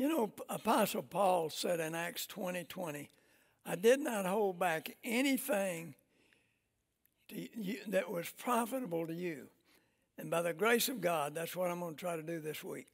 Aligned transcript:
You 0.00 0.08
know, 0.08 0.32
Apostle 0.48 1.02
Paul 1.02 1.50
said 1.50 1.78
in 1.78 1.94
Acts 1.94 2.24
20 2.24 2.64
20, 2.64 3.10
I 3.66 3.74
did 3.76 4.00
not 4.00 4.24
hold 4.24 4.58
back 4.58 4.96
anything 5.04 5.94
you, 7.28 7.80
that 7.88 8.10
was 8.10 8.30
profitable 8.38 9.06
to 9.06 9.12
you. 9.12 9.48
And 10.16 10.30
by 10.30 10.40
the 10.40 10.54
grace 10.54 10.88
of 10.88 11.02
God, 11.02 11.34
that's 11.34 11.54
what 11.54 11.70
I'm 11.70 11.80
going 11.80 11.96
to 11.96 12.00
try 12.00 12.16
to 12.16 12.22
do 12.22 12.40
this 12.40 12.64
week. 12.64 12.86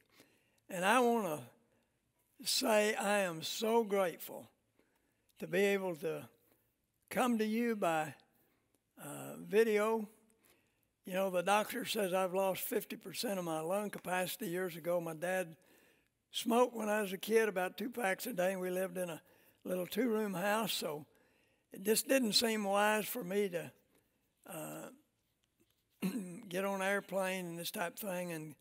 And 0.69 0.83
I 0.83 0.99
want 0.99 1.27
to 1.27 2.45
say 2.45 2.93
I 2.93 3.19
am 3.19 3.41
so 3.41 3.85
grateful 3.85 4.49
to 5.39 5.47
be 5.47 5.61
able 5.61 5.95
to 5.95 6.27
come 7.09 7.37
to 7.37 7.45
you 7.45 7.77
by 7.77 8.15
uh, 9.01 9.37
video. 9.39 10.09
You 11.05 11.13
know, 11.13 11.29
the 11.29 11.41
doctor 11.41 11.85
says 11.85 12.13
I've 12.13 12.33
lost 12.33 12.69
50% 12.69 13.37
of 13.37 13.45
my 13.45 13.61
lung 13.61 13.91
capacity 13.91 14.49
years 14.49 14.75
ago. 14.75 14.99
My 14.99 15.13
dad 15.13 15.55
smoked 16.37 16.75
when 16.75 16.87
I 16.87 17.01
was 17.01 17.13
a 17.13 17.17
kid, 17.17 17.49
about 17.49 17.77
two 17.77 17.89
packs 17.89 18.27
a 18.27 18.33
day, 18.33 18.51
and 18.51 18.61
we 18.61 18.69
lived 18.69 18.97
in 18.97 19.09
a 19.09 19.21
little 19.63 19.87
two 19.87 20.07
room 20.07 20.35
house, 20.35 20.71
so 20.71 21.05
it 21.73 21.83
just 21.83 22.07
didn't 22.07 22.33
seem 22.33 22.63
wise 22.63 23.07
for 23.07 23.23
me 23.23 23.49
to 23.49 23.71
uh, 24.47 24.89
get 26.49 26.63
on 26.63 26.81
an 26.81 26.87
airplane 26.87 27.45
and 27.47 27.59
this 27.59 27.71
type 27.71 27.93
of 27.93 27.99
thing. 27.99 28.31
And, 28.31 28.55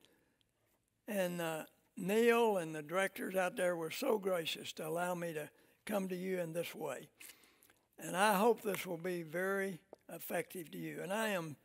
and 1.07 1.41
uh, 1.41 1.63
Neil 1.99 2.57
and 2.57 2.75
the 2.75 2.83
directors 2.83 3.37
out 3.37 3.57
there 3.57 3.77
were 3.77 3.91
so 3.91 4.19
gracious 4.19 4.73
to 4.75 4.89
allow 4.89 5.15
me 5.15 5.35
to 5.35 5.49
come 5.85 6.09
to 6.09 6.17
you 6.17 6.41
in 6.41 6.55
this 6.55 6.75
way. 6.75 7.09
And 7.99 8.17
I 8.17 8.35
hope 8.35 8.63
this 8.63 8.87
will 8.87 8.97
be 8.97 9.23
very 9.23 9.81
effective 10.13 10.71
to 10.71 10.79
you. 10.79 11.01
And 11.03 11.13
I 11.13 11.29
am, 11.29 11.57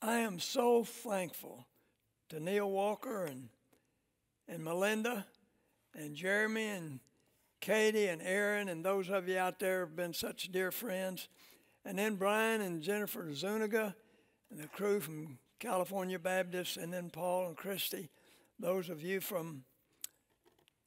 I 0.00 0.18
am 0.18 0.38
so 0.38 0.84
thankful 0.84 1.66
to 2.28 2.38
Neil 2.38 2.70
Walker 2.70 3.24
and, 3.24 3.48
and 4.48 4.64
Melinda 4.64 5.26
and 5.94 6.14
Jeremy 6.14 6.68
and 6.68 7.00
Katie 7.60 8.06
and 8.06 8.22
Aaron 8.22 8.68
and 8.68 8.84
those 8.84 9.08
of 9.08 9.28
you 9.28 9.38
out 9.38 9.58
there 9.58 9.80
have 9.80 9.96
been 9.96 10.14
such 10.14 10.52
dear 10.52 10.70
friends. 10.70 11.28
And 11.84 11.98
then 11.98 12.16
Brian 12.16 12.60
and 12.60 12.82
Jennifer 12.82 13.32
Zuniga 13.32 13.94
and 14.50 14.60
the 14.60 14.68
crew 14.68 15.00
from 15.00 15.38
California 15.58 16.18
Baptist, 16.18 16.76
and 16.76 16.92
then 16.92 17.10
Paul 17.10 17.46
and 17.46 17.56
Christy, 17.56 18.10
those 18.58 18.88
of 18.88 19.02
you 19.02 19.20
from 19.20 19.64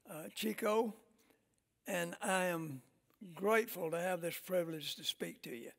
uh, 0.09 0.23
Chico. 0.35 0.93
And 1.87 2.15
I 2.21 2.45
am 2.45 2.81
grateful 3.33 3.91
to 3.91 3.99
have 3.99 4.21
this 4.21 4.37
privilege 4.37 4.95
to 4.95 5.03
speak 5.03 5.41
to 5.43 5.55
you. 5.55 5.71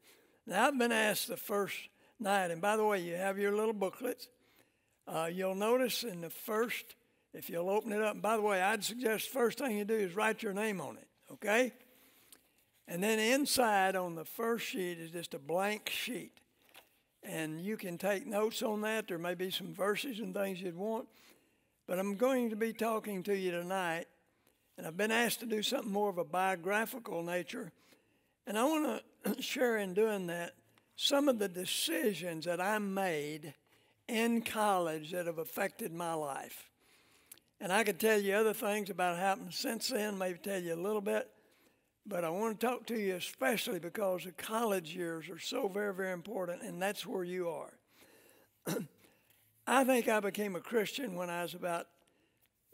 Now, 0.46 0.66
I've 0.66 0.78
been 0.78 0.92
asked 0.92 1.28
the 1.28 1.36
first 1.36 1.76
night, 2.18 2.50
and 2.50 2.60
by 2.60 2.76
the 2.76 2.84
way, 2.84 3.00
you 3.00 3.14
have 3.14 3.38
your 3.38 3.54
little 3.54 3.72
booklets. 3.72 4.28
Uh, 5.06 5.28
you'll 5.32 5.54
notice 5.54 6.02
in 6.02 6.20
the 6.20 6.30
first 6.30 6.96
if 7.32 7.48
you'll 7.48 7.70
open 7.70 7.92
it 7.92 8.02
up, 8.02 8.14
and 8.14 8.22
by 8.22 8.36
the 8.36 8.42
way, 8.42 8.60
I'd 8.60 8.84
suggest 8.84 9.32
the 9.32 9.38
first 9.38 9.58
thing 9.58 9.76
you 9.76 9.84
do 9.84 9.94
is 9.94 10.16
write 10.16 10.42
your 10.42 10.52
name 10.52 10.80
on 10.80 10.96
it, 10.96 11.08
okay? 11.32 11.72
And 12.88 13.02
then 13.02 13.18
inside 13.20 13.94
on 13.94 14.16
the 14.16 14.24
first 14.24 14.66
sheet 14.66 14.98
is 14.98 15.12
just 15.12 15.34
a 15.34 15.38
blank 15.38 15.88
sheet. 15.88 16.32
And 17.22 17.60
you 17.60 17.76
can 17.76 17.98
take 17.98 18.26
notes 18.26 18.62
on 18.62 18.80
that. 18.80 19.06
There 19.06 19.18
may 19.18 19.34
be 19.34 19.50
some 19.50 19.72
verses 19.72 20.18
and 20.18 20.34
things 20.34 20.60
you'd 20.60 20.76
want. 20.76 21.06
But 21.86 21.98
I'm 21.98 22.16
going 22.16 22.50
to 22.50 22.56
be 22.56 22.72
talking 22.72 23.22
to 23.24 23.36
you 23.36 23.50
tonight, 23.50 24.06
and 24.76 24.86
I've 24.86 24.96
been 24.96 25.10
asked 25.10 25.40
to 25.40 25.46
do 25.46 25.62
something 25.62 25.92
more 25.92 26.08
of 26.08 26.18
a 26.18 26.24
biographical 26.24 27.22
nature. 27.22 27.72
And 28.46 28.58
I 28.58 28.64
want 28.64 29.02
to 29.36 29.42
share 29.42 29.76
in 29.76 29.94
doing 29.94 30.26
that 30.28 30.54
some 30.96 31.28
of 31.28 31.38
the 31.38 31.48
decisions 31.48 32.44
that 32.44 32.60
I 32.60 32.78
made 32.78 33.54
in 34.08 34.42
college 34.42 35.12
that 35.12 35.26
have 35.26 35.38
affected 35.38 35.92
my 35.92 36.14
life. 36.14 36.69
And 37.60 37.72
I 37.72 37.84
could 37.84 37.98
tell 37.98 38.18
you 38.18 38.34
other 38.34 38.54
things 38.54 38.88
about 38.88 39.18
happened 39.18 39.52
since 39.52 39.88
then, 39.88 40.16
maybe 40.16 40.38
tell 40.38 40.60
you 40.60 40.74
a 40.74 40.76
little 40.76 41.02
bit. 41.02 41.28
But 42.06 42.24
I 42.24 42.30
want 42.30 42.58
to 42.58 42.66
talk 42.66 42.86
to 42.86 42.98
you 42.98 43.16
especially 43.16 43.78
because 43.78 44.24
the 44.24 44.32
college 44.32 44.94
years 44.94 45.28
are 45.28 45.38
so 45.38 45.68
very, 45.68 45.92
very 45.92 46.12
important, 46.12 46.62
and 46.62 46.80
that's 46.80 47.04
where 47.04 47.24
you 47.24 47.50
are. 47.50 47.72
I 49.66 49.84
think 49.84 50.08
I 50.08 50.20
became 50.20 50.56
a 50.56 50.60
Christian 50.60 51.14
when 51.14 51.28
I 51.28 51.42
was 51.42 51.54
about 51.54 51.86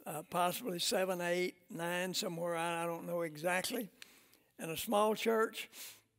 uh, 0.05 0.23
possibly 0.29 0.79
seven, 0.79 1.19
eight, 1.19 1.55
nine, 1.69 2.13
somewhere 2.13 2.55
I, 2.55 2.83
I 2.83 2.85
don't 2.85 3.05
know 3.05 3.21
exactly, 3.21 3.89
in 4.57 4.69
a 4.69 4.77
small 4.77 5.13
church. 5.15 5.69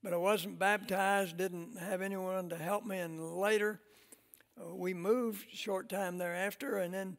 But 0.02 0.12
I 0.12 0.16
wasn't 0.16 0.58
baptized, 0.58 1.38
didn't 1.38 1.76
have 1.78 2.02
anyone 2.02 2.50
to 2.50 2.56
help 2.56 2.86
me. 2.86 2.98
And 2.98 3.34
later, 3.34 3.80
uh, 4.60 4.74
we 4.74 4.94
moved 4.94 5.46
short 5.52 5.88
time 5.88 6.18
thereafter, 6.18 6.76
and 6.76 6.94
then 6.94 7.16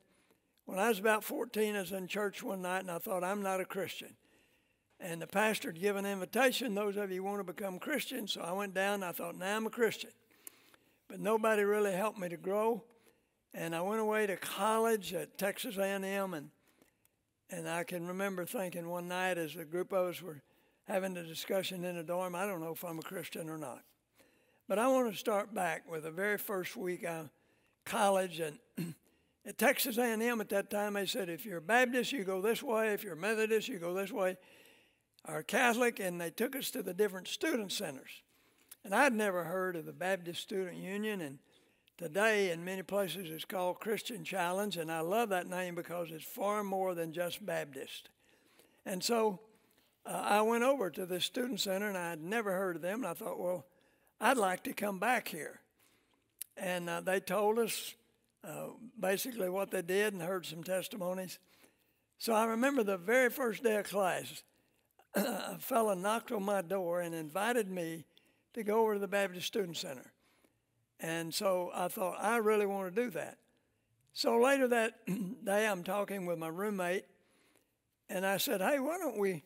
when 0.70 0.78
I 0.78 0.90
was 0.90 1.00
about 1.00 1.24
14, 1.24 1.76
I 1.76 1.80
was 1.80 1.92
in 1.94 2.08
church 2.08 2.44
one 2.44 2.62
night 2.62 2.82
and 2.82 2.92
I 2.92 3.00
thought, 3.00 3.24
I'm 3.24 3.42
not 3.42 3.60
a 3.60 3.66
Christian. 3.66 4.16
And 5.00 5.20
the 5.20 5.26
pastor 5.26 5.70
had 5.72 5.82
given 5.82 6.06
an 6.06 6.12
invitation, 6.12 6.76
those 6.76 6.96
of 6.96 7.12
you 7.12 7.24
want 7.24 7.40
to 7.40 7.44
become 7.44 7.80
Christians. 7.80 8.34
So 8.34 8.42
I 8.42 8.52
went 8.52 8.76
down 8.76 8.96
and 8.96 9.06
I 9.06 9.12
thought, 9.12 9.36
now 9.36 9.58
I'm 9.58 9.66
a 9.66 9.72
Christian. 9.72 10.12
But 11.08 11.20
nobody 11.20 11.64
really 11.64 11.94
helped 11.94 12.20
me 12.20 12.30
to 12.30 12.38
grow. 12.38 12.84
And 13.52 13.76
I 13.76 13.82
went 13.82 14.00
away 14.00 14.28
to 14.28 14.38
college 14.38 15.12
at 15.16 15.40
Texas 15.40 15.78
A&M 15.78 16.34
and 16.34 16.50
and 17.52 17.68
I 17.68 17.84
can 17.84 18.06
remember 18.06 18.46
thinking 18.46 18.88
one 18.88 19.08
night 19.08 19.40
as 19.40 19.56
a 19.56 19.66
group 19.66 19.92
of 19.92 20.10
us 20.10 20.22
were 20.22 20.44
having 20.88 21.18
a 21.18 21.24
discussion 21.24 21.84
in 21.84 21.98
a 21.98 22.04
dorm, 22.04 22.36
I 22.36 22.46
don't 22.46 22.62
know 22.62 22.74
if 22.74 22.86
I'm 22.86 23.00
a 23.00 23.02
Christian 23.02 23.50
or 23.50 23.58
not. 23.58 23.82
But 24.68 24.78
I 24.78 24.88
want 24.88 25.12
to 25.12 25.18
start 25.18 25.52
back 25.52 25.90
with 25.90 26.04
the 26.04 26.12
very 26.12 26.38
first 26.38 26.78
week 26.78 27.04
of 27.06 27.32
college 27.86 28.40
and 28.40 28.60
At 29.46 29.58
Texas 29.58 29.98
A&M 29.98 30.42
at 30.42 30.50
that 30.50 30.70
time, 30.70 30.94
they 30.94 31.06
said, 31.06 31.30
if 31.30 31.46
you're 31.46 31.62
Baptist, 31.62 32.12
you 32.12 32.24
go 32.24 32.42
this 32.42 32.62
way. 32.62 32.94
If 32.94 33.04
you're 33.04 33.16
Methodist, 33.16 33.68
you 33.68 33.80
go 33.80 33.94
this 33.94 34.12
way. 34.12 34.38
Or 35.28 35.44
Catholic, 35.44 36.00
and 36.00 36.20
they 36.20 36.30
took 36.30 36.56
us 36.56 36.72
to 36.72 36.84
the 36.84 36.94
different 36.94 37.28
student 37.28 37.72
centers. 37.72 38.24
And 38.84 38.96
I'd 38.96 39.14
never 39.14 39.44
heard 39.44 39.76
of 39.76 39.86
the 39.86 39.94
Baptist 39.94 40.42
Student 40.42 40.78
Union, 40.78 41.22
and 41.22 41.40
today 41.98 42.52
in 42.52 42.64
many 42.64 42.82
places 42.82 43.30
it's 43.30 43.46
called 43.46 43.80
Christian 43.80 44.24
Challenge, 44.24 44.78
and 44.78 44.92
I 44.92 45.02
love 45.02 45.30
that 45.30 45.48
name 45.48 45.76
because 45.76 46.12
it's 46.12 46.24
far 46.24 46.64
more 46.64 46.96
than 46.96 47.12
just 47.12 47.46
Baptist. 47.46 48.10
And 48.86 49.04
so 49.04 49.42
uh, 50.06 50.12
I 50.12 50.42
went 50.42 50.64
over 50.64 50.90
to 50.90 51.06
the 51.06 51.20
student 51.20 51.60
center, 51.60 51.90
and 51.90 51.98
I'd 51.98 52.22
never 52.22 52.54
heard 52.54 52.78
of 52.78 52.82
them, 52.82 53.04
and 53.04 53.08
I 53.08 53.14
thought, 53.14 53.40
well, 53.40 53.66
I'd 54.22 54.38
like 54.38 54.64
to 54.64 54.74
come 54.74 55.00
back 55.00 55.28
here. 55.28 55.60
And 56.56 56.90
uh, 56.90 57.02
they 57.02 57.20
told 57.20 57.60
us 57.60 57.94
uh, 58.44 58.68
basically 59.00 59.50
what 59.50 59.72
they 59.72 59.82
did 59.82 60.14
and 60.14 60.22
heard 60.22 60.46
some 60.46 60.64
testimonies. 60.64 61.40
So 62.18 62.34
I 62.34 62.46
remember 62.46 62.84
the 62.84 62.98
very 62.98 63.30
first 63.30 63.64
day 63.64 63.78
of 63.78 63.86
class, 63.86 64.44
a 65.16 65.58
fellow 65.60 65.94
knocked 65.94 66.32
on 66.32 66.44
my 66.44 66.62
door 66.62 67.02
and 67.02 67.16
invited 67.16 67.70
me 67.70 68.06
to 68.54 68.64
go 68.64 68.82
over 68.82 68.96
to 68.96 69.00
the 69.00 69.08
Baptist 69.08 69.48
Student 69.48 69.78
Center. 69.78 70.12
And 71.00 71.34
so 71.34 71.72
I 71.74 71.88
thought, 71.88 72.18
I 72.20 72.38
really 72.38 72.66
want 72.66 72.94
to 72.94 73.04
do 73.04 73.10
that. 73.12 73.38
So 74.14 74.38
later 74.38 74.68
that 74.68 74.96
day, 75.46 75.68
I'm 75.68 75.84
talking 75.84 76.26
with 76.26 76.38
my 76.38 76.50
roommate, 76.50 77.06
and 78.10 78.26
I 78.26 78.38
said, 78.38 78.60
Hey, 78.60 78.80
why 78.80 78.98
don't 78.98 79.18
we, 79.18 79.44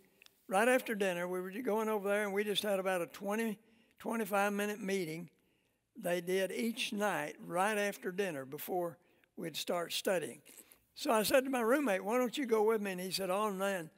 right 0.47 0.67
after 0.67 0.95
dinner, 0.95 1.27
we 1.27 1.41
were 1.41 1.51
going 1.51 1.89
over 1.89 2.07
there, 2.07 2.23
and 2.23 2.33
we 2.33 2.43
just 2.43 2.63
had 2.63 2.79
about 2.79 3.01
a 3.01 3.07
20, 3.07 3.57
25 3.99 4.53
minute 4.53 4.81
meeting 4.81 5.29
they 5.95 6.21
did 6.21 6.51
each 6.51 6.93
night 6.93 7.35
right 7.45 7.77
after 7.77 8.11
dinner 8.11 8.45
before 8.45 8.97
we'd 9.37 9.55
start 9.55 9.93
studying. 9.93 10.41
So 10.95 11.11
I 11.11 11.23
said 11.23 11.45
to 11.45 11.49
my 11.49 11.61
roommate, 11.61 12.03
Why 12.03 12.17
don't 12.17 12.37
you 12.37 12.45
go 12.45 12.63
with 12.63 12.81
me? 12.81 12.91
And 12.91 13.01
he 13.01 13.11
said, 13.11 13.29
Oh, 13.29 13.51
man, 13.51 13.89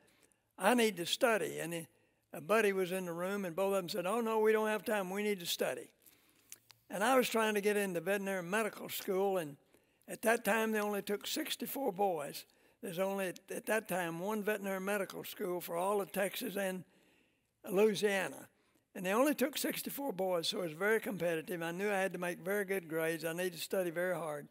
I 0.58 0.74
need 0.74 0.98
to 0.98 1.06
study. 1.06 1.60
And 1.60 1.74
he, 1.74 1.88
a 2.34 2.42
buddy 2.42 2.74
was 2.74 2.92
in 2.92 3.06
the 3.06 3.14
room, 3.14 3.46
and 3.46 3.56
both 3.56 3.68
of 3.68 3.74
them 3.74 3.90
said, 3.90 4.06
Oh, 4.06 4.22
no, 4.22 4.40
we 4.40 4.52
don't 4.52 4.68
have 4.68 4.86
time. 4.86 5.10
We 5.10 5.24
need 5.24 5.40
to 5.40 5.46
study. 5.46 5.90
And 6.90 7.04
I 7.04 7.18
was 7.18 7.28
trying 7.28 7.56
to 7.56 7.62
get 7.62 7.78
into 7.78 8.00
veterinary 8.00 8.44
medical 8.44 8.90
school, 8.90 9.38
and 9.38 9.58
at 10.08 10.22
that 10.22 10.46
time 10.46 10.72
they 10.72 10.80
only 10.80 11.02
took 11.02 11.28
64 11.28 11.92
boys. 11.92 12.46
There's 12.82 13.00
only, 13.00 13.34
at 13.50 13.66
that 13.66 13.88
time, 13.88 14.20
one 14.20 14.44
veterinary 14.44 14.80
medical 14.80 15.24
school 15.24 15.60
for 15.60 15.76
all 15.76 16.02
of 16.02 16.12
Texas 16.12 16.56
and 16.56 16.84
Louisiana. 17.70 18.48
And 18.96 19.06
they 19.06 19.12
only 19.12 19.36
took 19.36 19.58
64 19.58 20.14
boys, 20.14 20.48
so 20.48 20.60
it 20.60 20.64
was 20.64 20.72
very 20.72 21.02
competitive. 21.02 21.62
I 21.62 21.72
knew 21.72 21.90
I 21.90 22.00
had 22.00 22.14
to 22.14 22.20
make 22.20 22.40
very 22.40 22.64
good 22.64 22.88
grades. 22.88 23.26
I 23.26 23.34
needed 23.34 23.54
to 23.54 23.60
study 23.60 23.90
very 23.90 24.16
hard. 24.16 24.48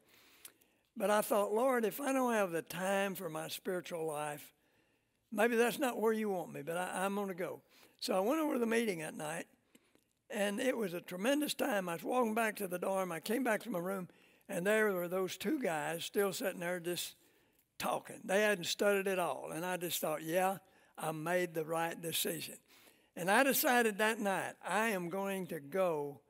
But 0.97 1.11
I 1.11 1.23
thought, 1.23 1.55
Lord, 1.55 1.85
if 1.85 1.99
I 1.99 2.13
don't 2.13 2.35
have 2.35 2.53
the 2.53 2.63
time 2.63 3.15
for 3.15 3.31
my 3.31 3.49
spiritual 3.49 4.07
life, 4.07 4.53
maybe 5.33 5.57
that's 5.57 5.79
not 5.79 5.99
where 5.99 6.13
you 6.13 6.29
want 6.29 6.53
me, 6.53 6.61
but 6.61 6.77
I, 6.77 7.07
am 7.07 7.15
going 7.15 7.29
to 7.29 7.35
go. 7.35 7.63
So 8.01 8.15
I 8.15 8.21
went 8.21 8.41
over 8.41 8.53
to 8.53 8.59
the 8.59 8.67
meeting 8.67 8.99
that 8.99 9.17
night, 9.17 9.47
and 10.29 10.61
it 10.61 10.77
was 10.77 10.93
a 10.93 11.01
tremendous 11.01 11.55
time. 11.55 11.89
I 11.89 11.95
was 11.95 12.05
walking 12.05 12.35
back 12.35 12.57
to 12.57 12.69
the 12.69 12.79
dorm. 12.79 13.13
I 13.13 13.21
came 13.21 13.45
back 13.45 13.63
to 13.63 13.71
my 13.71 13.79
room, 13.79 14.09
and 14.49 14.67
there 14.67 14.93
were 14.93 15.09
those 15.09 15.39
two 15.39 15.59
guys 15.59 16.05
still 16.05 16.35
sitting 16.35 16.61
there 16.61 16.81
just 16.81 17.17
talking. 17.79 18.21
They 18.25 18.43
hadn't 18.43 18.67
studied 18.67 19.09
at 19.09 19.19
all. 19.19 19.53
And 19.53 19.65
I 19.65 19.79
just 19.79 20.01
thought, 20.01 20.23
yeah, 20.23 20.59
I 20.99 21.13
made 21.13 21.55
the 21.55 21.65
right 21.65 22.01
decision. 22.01 22.57
And 23.17 23.31
I 23.31 23.45
decided 23.45 23.99
that 23.99 24.19
night 24.19 24.55
I 24.67 24.89
am 24.89 25.09
going 25.09 25.47
to 25.49 25.61
go 25.61 26.21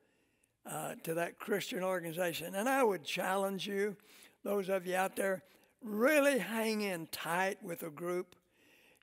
uh, 0.69 0.95
to 1.03 1.15
that 1.15 1.39
Christian 1.39 1.83
organization. 1.83 2.55
And 2.55 2.69
I 2.69 2.83
would 2.83 3.03
challenge 3.03 3.67
you, 3.67 3.95
those 4.43 4.69
of 4.69 4.85
you 4.85 4.95
out 4.95 5.15
there, 5.15 5.43
really 5.81 6.39
hang 6.39 6.81
in 6.81 7.07
tight 7.07 7.61
with 7.63 7.83
a 7.83 7.89
group. 7.89 8.35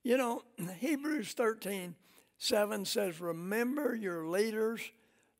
You 0.02 0.16
know, 0.16 0.42
Hebrews 0.78 1.32
13 1.32 1.94
7 2.38 2.84
says, 2.84 3.20
Remember 3.20 3.94
your 3.94 4.26
leaders, 4.26 4.80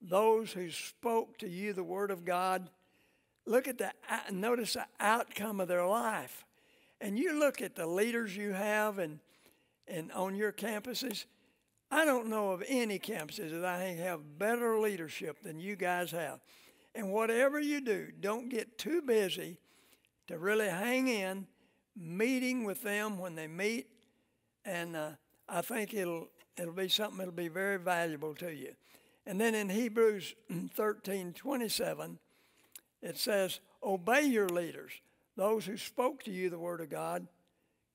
those 0.01 0.53
who 0.53 0.71
spoke 0.71 1.37
to 1.39 1.49
you 1.49 1.73
the 1.73 1.83
word 1.83 2.13
of 2.13 2.25
God. 2.25 2.71
Look 3.45 3.67
at 3.67 3.79
the, 3.79 3.93
notice 4.31 4.75
the 4.75 4.87
outcome 5.01 5.59
of 5.59 5.67
their 5.67 5.85
life. 5.85 6.45
And 7.01 7.19
you 7.19 7.37
look 7.41 7.61
at 7.61 7.75
the 7.75 7.89
leaders 7.89 8.37
you 8.37 8.53
have 8.53 9.01
and, 9.01 9.19
and 9.89 10.13
on 10.13 10.37
your 10.37 10.53
campuses, 10.53 11.25
I 11.95 12.07
don't 12.07 12.29
know 12.29 12.53
of 12.53 12.65
any 12.67 12.99
campuses 12.99 13.51
that 13.51 13.67
I 13.67 13.83
have 13.83 14.39
better 14.39 14.79
leadership 14.81 15.43
than 15.43 15.61
you 15.61 15.77
guys 15.77 16.11
have. 16.13 16.41
And 16.95 17.13
whatever 17.13 17.61
you 17.61 17.83
do, 17.83 18.09
don't 18.19 18.49
get 18.49 18.79
too 18.79 19.03
busy 19.03 19.59
to 20.29 20.39
really 20.39 20.71
hang 20.71 21.09
in, 21.09 21.47
meeting 21.95 22.65
with 22.65 22.83
them 22.83 23.19
when 23.19 23.35
they 23.35 23.47
meet, 23.47 23.89
and 24.65 24.97
uh, 24.97 25.11
I 25.47 25.61
think 25.61 25.93
it'll 25.93 26.29
it'll 26.57 26.73
be 26.73 26.89
something 26.89 27.19
that'll 27.19 27.33
be 27.33 27.49
very 27.49 27.79
valuable 27.79 28.35
to 28.37 28.51
you. 28.51 28.73
And 29.27 29.39
then 29.39 29.55
in 29.55 29.69
Hebrews 29.69 30.35
13, 30.75 31.35
27, 31.35 32.19
it 33.03 33.19
says, 33.19 33.61
Obey 33.83 34.23
your 34.23 34.49
leaders, 34.49 34.93
those 35.37 35.67
who 35.67 35.77
spoke 35.77 36.23
to 36.25 36.31
you 36.31 36.49
the 36.49 36.59
word 36.59 36.81
of 36.81 36.89
God. 36.89 37.27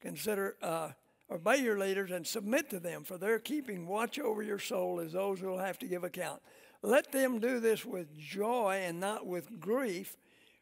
Consider, 0.02 0.56
uh, 0.62 0.90
obey 1.32 1.58
your 1.58 1.78
leaders 1.78 2.12
and 2.12 2.26
submit 2.26 2.70
to 2.70 2.80
them, 2.80 3.04
for 3.04 3.18
they're 3.18 3.40
keeping 3.40 3.88
watch 3.88 4.20
over 4.20 4.42
your 4.42 4.60
soul 4.60 5.00
as 5.00 5.14
those 5.14 5.40
who 5.40 5.48
will 5.48 5.60
have 5.60 5.80
to 5.80 5.88
give 5.88 6.04
account. 6.04 6.42
Let 6.82 7.12
them 7.12 7.40
do 7.40 7.60
this 7.60 7.86
with 7.86 8.18
joy 8.18 8.84
and 8.86 9.00
not 9.00 9.26
with 9.26 9.60
grief, 9.60 10.16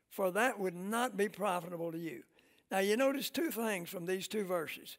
for 0.10 0.32
that 0.32 0.60
would 0.60 0.76
not 0.76 1.18
be 1.18 1.30
profitable 1.30 1.92
to 1.92 2.00
you. 2.00 2.24
Now, 2.72 2.80
you 2.80 2.98
notice 2.98 3.30
two 3.30 3.52
things 3.52 3.90
from 3.90 4.06
these 4.06 4.28
two 4.28 4.44
verses. 4.44 4.98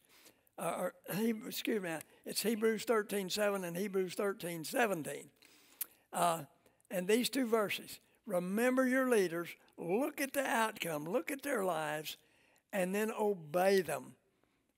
Uh, 0.58 0.74
or, 0.78 0.94
excuse 1.46 1.82
me, 1.82 1.90
it's 2.24 2.42
Hebrews 2.42 2.84
13 2.84 3.28
7 3.28 3.64
and 3.64 3.76
Hebrews 3.76 4.14
13 4.14 4.64
17. 4.64 5.30
Uh, 6.12 6.42
and 6.90 7.08
these 7.08 7.28
two 7.28 7.46
verses 7.46 7.98
remember 8.26 8.86
your 8.86 9.08
leaders, 9.08 9.48
look 9.78 10.20
at 10.20 10.32
the 10.32 10.44
outcome, 10.44 11.04
look 11.04 11.30
at 11.30 11.42
their 11.42 11.64
lives, 11.64 12.16
and 12.72 12.94
then 12.94 13.10
obey 13.18 13.80
them 13.80 14.14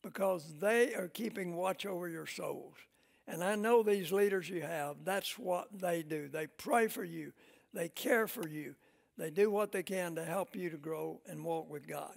because 0.02 0.54
they 0.60 0.94
are 0.94 1.08
keeping 1.08 1.56
watch 1.56 1.86
over 1.86 2.08
your 2.08 2.26
souls. 2.26 2.74
And 3.26 3.44
I 3.44 3.56
know 3.56 3.82
these 3.82 4.10
leaders 4.10 4.48
you 4.48 4.62
have, 4.62 4.96
that's 5.04 5.38
what 5.38 5.68
they 5.72 6.02
do. 6.02 6.28
They 6.28 6.46
pray 6.46 6.88
for 6.88 7.04
you, 7.04 7.32
they 7.74 7.88
care 7.88 8.26
for 8.26 8.48
you, 8.48 8.74
they 9.16 9.30
do 9.30 9.50
what 9.50 9.72
they 9.72 9.82
can 9.82 10.14
to 10.14 10.24
help 10.24 10.56
you 10.56 10.70
to 10.70 10.76
grow 10.76 11.20
and 11.26 11.44
walk 11.44 11.68
with 11.68 11.86
God. 11.86 12.14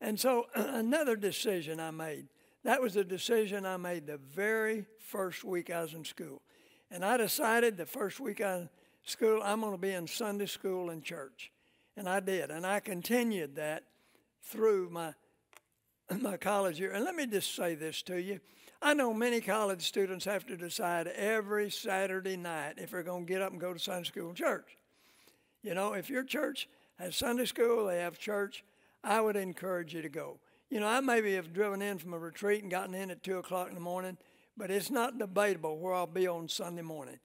And 0.00 0.18
so, 0.18 0.46
another 0.54 1.16
decision 1.16 1.80
I 1.80 1.90
made 1.90 2.28
that 2.64 2.82
was 2.82 2.96
a 2.96 3.04
decision 3.04 3.64
I 3.64 3.76
made 3.76 4.06
the 4.06 4.18
very 4.18 4.84
first 4.98 5.44
week 5.44 5.70
I 5.70 5.82
was 5.82 5.94
in 5.94 6.04
school. 6.04 6.42
And 6.90 7.04
I 7.04 7.16
decided 7.16 7.76
the 7.76 7.86
first 7.86 8.20
week 8.20 8.40
I 8.40 8.68
school, 9.04 9.40
I'm 9.42 9.60
going 9.60 9.72
to 9.72 9.78
be 9.78 9.92
in 9.92 10.06
Sunday 10.06 10.46
school 10.46 10.90
and 10.90 11.02
church. 11.02 11.50
And 11.96 12.08
I 12.08 12.20
did. 12.20 12.50
And 12.50 12.66
I 12.66 12.80
continued 12.80 13.56
that 13.56 13.84
through 14.42 14.90
my, 14.90 15.14
my 16.20 16.36
college 16.36 16.80
year. 16.80 16.92
And 16.92 17.04
let 17.04 17.14
me 17.14 17.26
just 17.26 17.54
say 17.54 17.74
this 17.74 18.02
to 18.02 18.20
you. 18.20 18.40
I 18.80 18.94
know 18.94 19.12
many 19.12 19.40
college 19.40 19.86
students 19.86 20.24
have 20.24 20.46
to 20.46 20.56
decide 20.56 21.08
every 21.08 21.70
Saturday 21.70 22.36
night 22.36 22.74
if 22.76 22.90
they're 22.90 23.02
going 23.02 23.26
to 23.26 23.32
get 23.32 23.42
up 23.42 23.50
and 23.50 23.60
go 23.60 23.72
to 23.72 23.78
Sunday 23.78 24.06
school 24.06 24.28
and 24.28 24.36
church. 24.36 24.76
You 25.62 25.74
know, 25.74 25.94
if 25.94 26.08
your 26.08 26.22
church 26.22 26.68
has 26.98 27.16
Sunday 27.16 27.44
school, 27.44 27.86
they 27.86 27.98
have 27.98 28.18
church, 28.18 28.64
I 29.02 29.20
would 29.20 29.36
encourage 29.36 29.94
you 29.94 30.02
to 30.02 30.08
go. 30.08 30.38
You 30.70 30.80
know, 30.80 30.86
I 30.86 31.00
maybe 31.00 31.34
have 31.34 31.52
driven 31.52 31.82
in 31.82 31.98
from 31.98 32.14
a 32.14 32.18
retreat 32.18 32.62
and 32.62 32.70
gotten 32.70 32.94
in 32.94 33.10
at 33.10 33.22
2 33.22 33.38
o'clock 33.38 33.68
in 33.68 33.74
the 33.74 33.80
morning, 33.80 34.16
but 34.56 34.70
it's 34.70 34.90
not 34.90 35.18
debatable 35.18 35.78
where 35.78 35.94
I'll 35.94 36.06
be 36.06 36.28
on 36.28 36.48
Sunday 36.48 36.82
morning. 36.82 37.18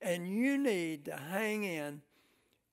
And 0.00 0.28
you 0.28 0.58
need 0.58 1.06
to 1.06 1.16
hang 1.16 1.64
in 1.64 2.02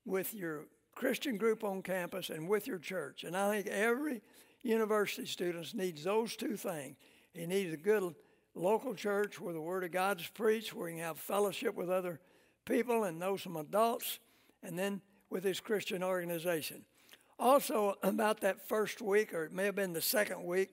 with 0.05 0.33
your 0.33 0.65
Christian 0.95 1.37
group 1.37 1.63
on 1.63 1.81
campus 1.81 2.29
and 2.29 2.47
with 2.47 2.67
your 2.67 2.79
church. 2.79 3.23
And 3.23 3.35
I 3.35 3.51
think 3.51 3.67
every 3.67 4.21
university 4.67 5.25
students 5.25 5.73
needs 5.73 6.03
those 6.03 6.35
two 6.35 6.55
things. 6.57 6.97
He 7.33 7.45
needs 7.45 7.73
a 7.73 7.77
good 7.77 8.13
local 8.53 8.93
church 8.93 9.39
where 9.39 9.53
the 9.53 9.61
Word 9.61 9.83
of 9.83 9.91
God 9.91 10.19
is 10.19 10.27
preached, 10.27 10.73
where 10.73 10.89
he 10.89 10.95
can 10.95 11.03
have 11.03 11.17
fellowship 11.17 11.75
with 11.75 11.89
other 11.89 12.19
people 12.65 13.03
and 13.03 13.19
know 13.19 13.37
some 13.37 13.55
adults, 13.55 14.19
and 14.61 14.77
then 14.77 15.01
with 15.29 15.43
his 15.43 15.59
Christian 15.59 16.03
organization. 16.03 16.83
Also, 17.39 17.95
about 18.03 18.41
that 18.41 18.67
first 18.67 19.01
week, 19.01 19.33
or 19.33 19.45
it 19.45 19.53
may 19.53 19.65
have 19.65 19.75
been 19.75 19.93
the 19.93 20.01
second 20.01 20.43
week, 20.43 20.69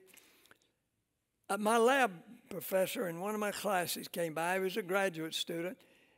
uh, 1.51 1.59
my 1.59 1.77
lab 1.77 2.11
professor 2.49 3.09
in 3.09 3.21
one 3.21 3.35
of 3.35 3.41
my 3.41 3.51
classes 3.51 4.09
came 4.09 4.35
by. 4.35 4.55
He 4.55 4.61
was 4.61 4.77
a 4.77 4.83
graduate 4.83 5.35
student, 5.35 5.77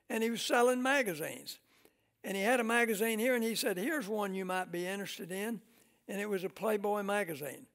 and 0.09 0.23
he 0.23 0.31
was 0.31 0.43
selling 0.43 0.83
magazines. 0.83 1.59
And 2.23 2.37
he 2.37 2.43
had 2.43 2.61
a 2.61 2.65
magazine 2.65 3.19
here, 3.19 3.35
and 3.35 3.45
he 3.45 3.55
said, 3.55 3.77
Here's 3.77 4.09
one 4.09 4.35
you 4.35 4.45
might 4.45 4.71
be 4.73 4.87
interested 4.87 5.33
in. 5.33 5.61
And 6.09 6.21
it 6.21 6.29
was 6.29 6.45
a 6.45 6.49
Playboy 6.49 7.03
magazine. 7.03 7.67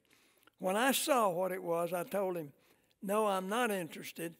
When 0.59 0.75
I 0.75 0.91
saw 0.91 1.29
what 1.29 1.51
it 1.51 1.61
was, 1.61 1.91
I 1.93 2.03
told 2.03 2.37
him, 2.37 2.53
No, 3.01 3.27
I'm 3.27 3.49
not 3.49 3.71
interested. 3.71 4.35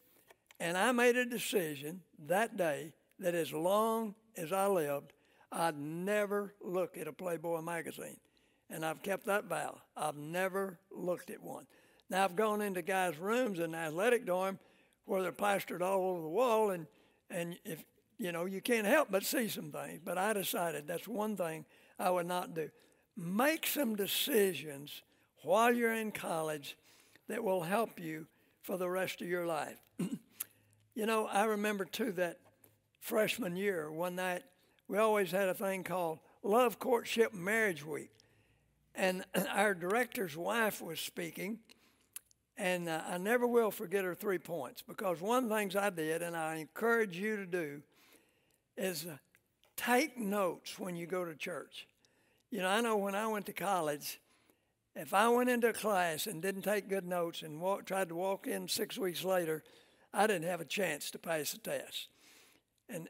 And 0.60 0.78
I 0.78 0.92
made 0.92 1.18
a 1.18 1.26
decision 1.26 2.02
that 2.28 2.56
day 2.56 2.94
that 3.20 3.34
as 3.34 3.52
long 3.52 4.14
as 4.38 4.54
I 4.54 4.68
lived, 4.68 5.14
I'd 5.52 5.78
never 5.78 6.54
look 6.62 6.98
at 6.98 7.08
a 7.08 7.14
Playboy 7.14 7.62
magazine. 7.62 8.18
And 8.70 8.86
I've 8.86 9.02
kept 9.02 9.26
that 9.26 9.46
vow. 9.46 9.82
I've 9.98 10.16
never 10.16 10.80
looked 10.92 11.30
at 11.30 11.42
one. 11.42 11.66
Now, 12.10 12.24
I've 12.24 12.36
gone 12.36 12.62
into 12.62 12.82
guys' 12.82 13.18
rooms 13.18 13.60
in 13.60 13.72
the 13.72 13.78
athletic 13.78 14.26
dorm 14.26 14.60
where 15.06 15.22
they're 15.22 15.32
plastered 15.32 15.82
all 15.82 16.12
over 16.12 16.22
the 16.22 16.30
wall, 16.30 16.70
and, 16.70 16.86
and 17.30 17.58
if 17.66 17.84
you 18.18 18.32
know, 18.32 18.46
you 18.46 18.62
can't 18.62 18.86
help 18.86 19.08
but 19.10 19.24
see 19.24 19.48
some 19.48 19.72
things. 19.72 20.00
But 20.04 20.18
I 20.18 20.34
decided 20.34 20.88
that's 20.88 21.08
one 21.08 21.36
thing 21.36 21.66
I 21.98 22.12
would 22.12 22.28
not 22.28 22.54
do. 22.54 22.70
Make 23.24 23.68
some 23.68 23.96
decisions 23.96 25.04
while 25.44 25.72
you're 25.72 25.94
in 25.94 26.12
college 26.12 26.76
that 27.28 27.44
will 27.44 27.62
help 27.62 28.00
you 28.00 28.26
for 28.64 28.78
the 28.78 28.90
rest 28.90 29.22
of 29.22 29.28
your 29.28 29.46
life. 29.46 29.78
you 30.96 31.06
know, 31.06 31.28
I 31.28 31.44
remember 31.44 31.86
too 31.86 32.12
that 32.14 32.40
freshman 33.00 33.56
year, 33.56 33.92
one 33.92 34.16
night 34.16 34.42
we 34.88 34.98
always 34.98 35.30
had 35.30 35.50
a 35.50 35.54
thing 35.54 35.84
called 35.84 36.18
Love, 36.42 36.80
Courtship, 36.80 37.32
Marriage 37.32 37.86
Week. 37.86 38.10
And 38.96 39.24
our 39.50 39.76
director's 39.76 40.36
wife 40.36 40.82
was 40.82 41.00
speaking, 41.00 41.60
and 42.58 42.90
uh, 42.90 43.02
I 43.08 43.20
never 43.20 43.46
will 43.46 43.70
forget 43.70 44.04
her 44.04 44.16
three 44.16 44.40
points 44.40 44.82
because 44.82 45.22
one 45.22 45.44
of 45.44 45.50
the 45.50 45.56
things 45.56 45.76
I 45.76 45.92
did, 45.92 46.24
and 46.24 46.36
I 46.36 46.56
encourage 46.56 47.18
you 47.18 47.38
to 47.38 47.46
do, 47.46 47.84
is 48.78 49.06
uh, 49.06 49.18
take 49.78 50.18
notes 50.18 50.80
when 50.80 50.96
you 50.96 51.06
go 51.06 51.24
to 51.24 51.36
church. 51.36 51.88
You 52.52 52.60
know, 52.60 52.68
I 52.68 52.82
know 52.82 52.98
when 52.98 53.16
I 53.16 53.28
went 53.28 53.48
to 53.48 53.54
college, 53.54 54.20
if 54.96 55.14
I 55.14 55.30
went 55.30 55.50
into 55.50 55.70
a 55.70 55.74
class 55.74 56.28
and 56.28 56.42
didn't 56.42 56.64
take 56.64 56.90
good 56.90 57.06
notes 57.06 57.42
and 57.42 57.60
walk, 57.60 57.86
tried 57.86 58.10
to 58.10 58.16
walk 58.16 58.46
in 58.46 58.68
six 58.68 58.98
weeks 58.98 59.24
later, 59.24 59.64
I 60.14 60.28
didn't 60.28 60.48
have 60.48 60.62
a 60.62 60.66
chance 60.66 61.10
to 61.12 61.18
pass 61.18 61.54
the 61.54 61.60
test. 61.60 62.10
And 62.90 63.08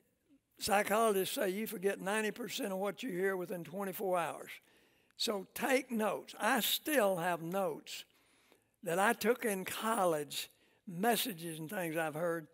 Psychologists 0.62 1.34
say 1.34 1.50
you 1.50 1.66
forget 1.66 2.00
90% 2.00 2.72
of 2.72 2.78
what 2.78 3.02
you 3.02 3.10
hear 3.10 3.36
within 3.36 3.64
24 3.64 4.20
hours. 4.20 4.52
So 5.18 5.48
take 5.56 5.90
notes. 5.90 6.36
I 6.40 6.60
still 6.60 7.16
have 7.16 7.42
notes 7.42 8.06
that 8.84 9.00
I 9.00 9.14
took 9.14 9.44
in 9.44 9.66
college, 9.66 10.52
messages 10.88 11.58
and 11.58 11.68
things 11.68 11.98
I've 11.98 12.14
heard. 12.14 12.46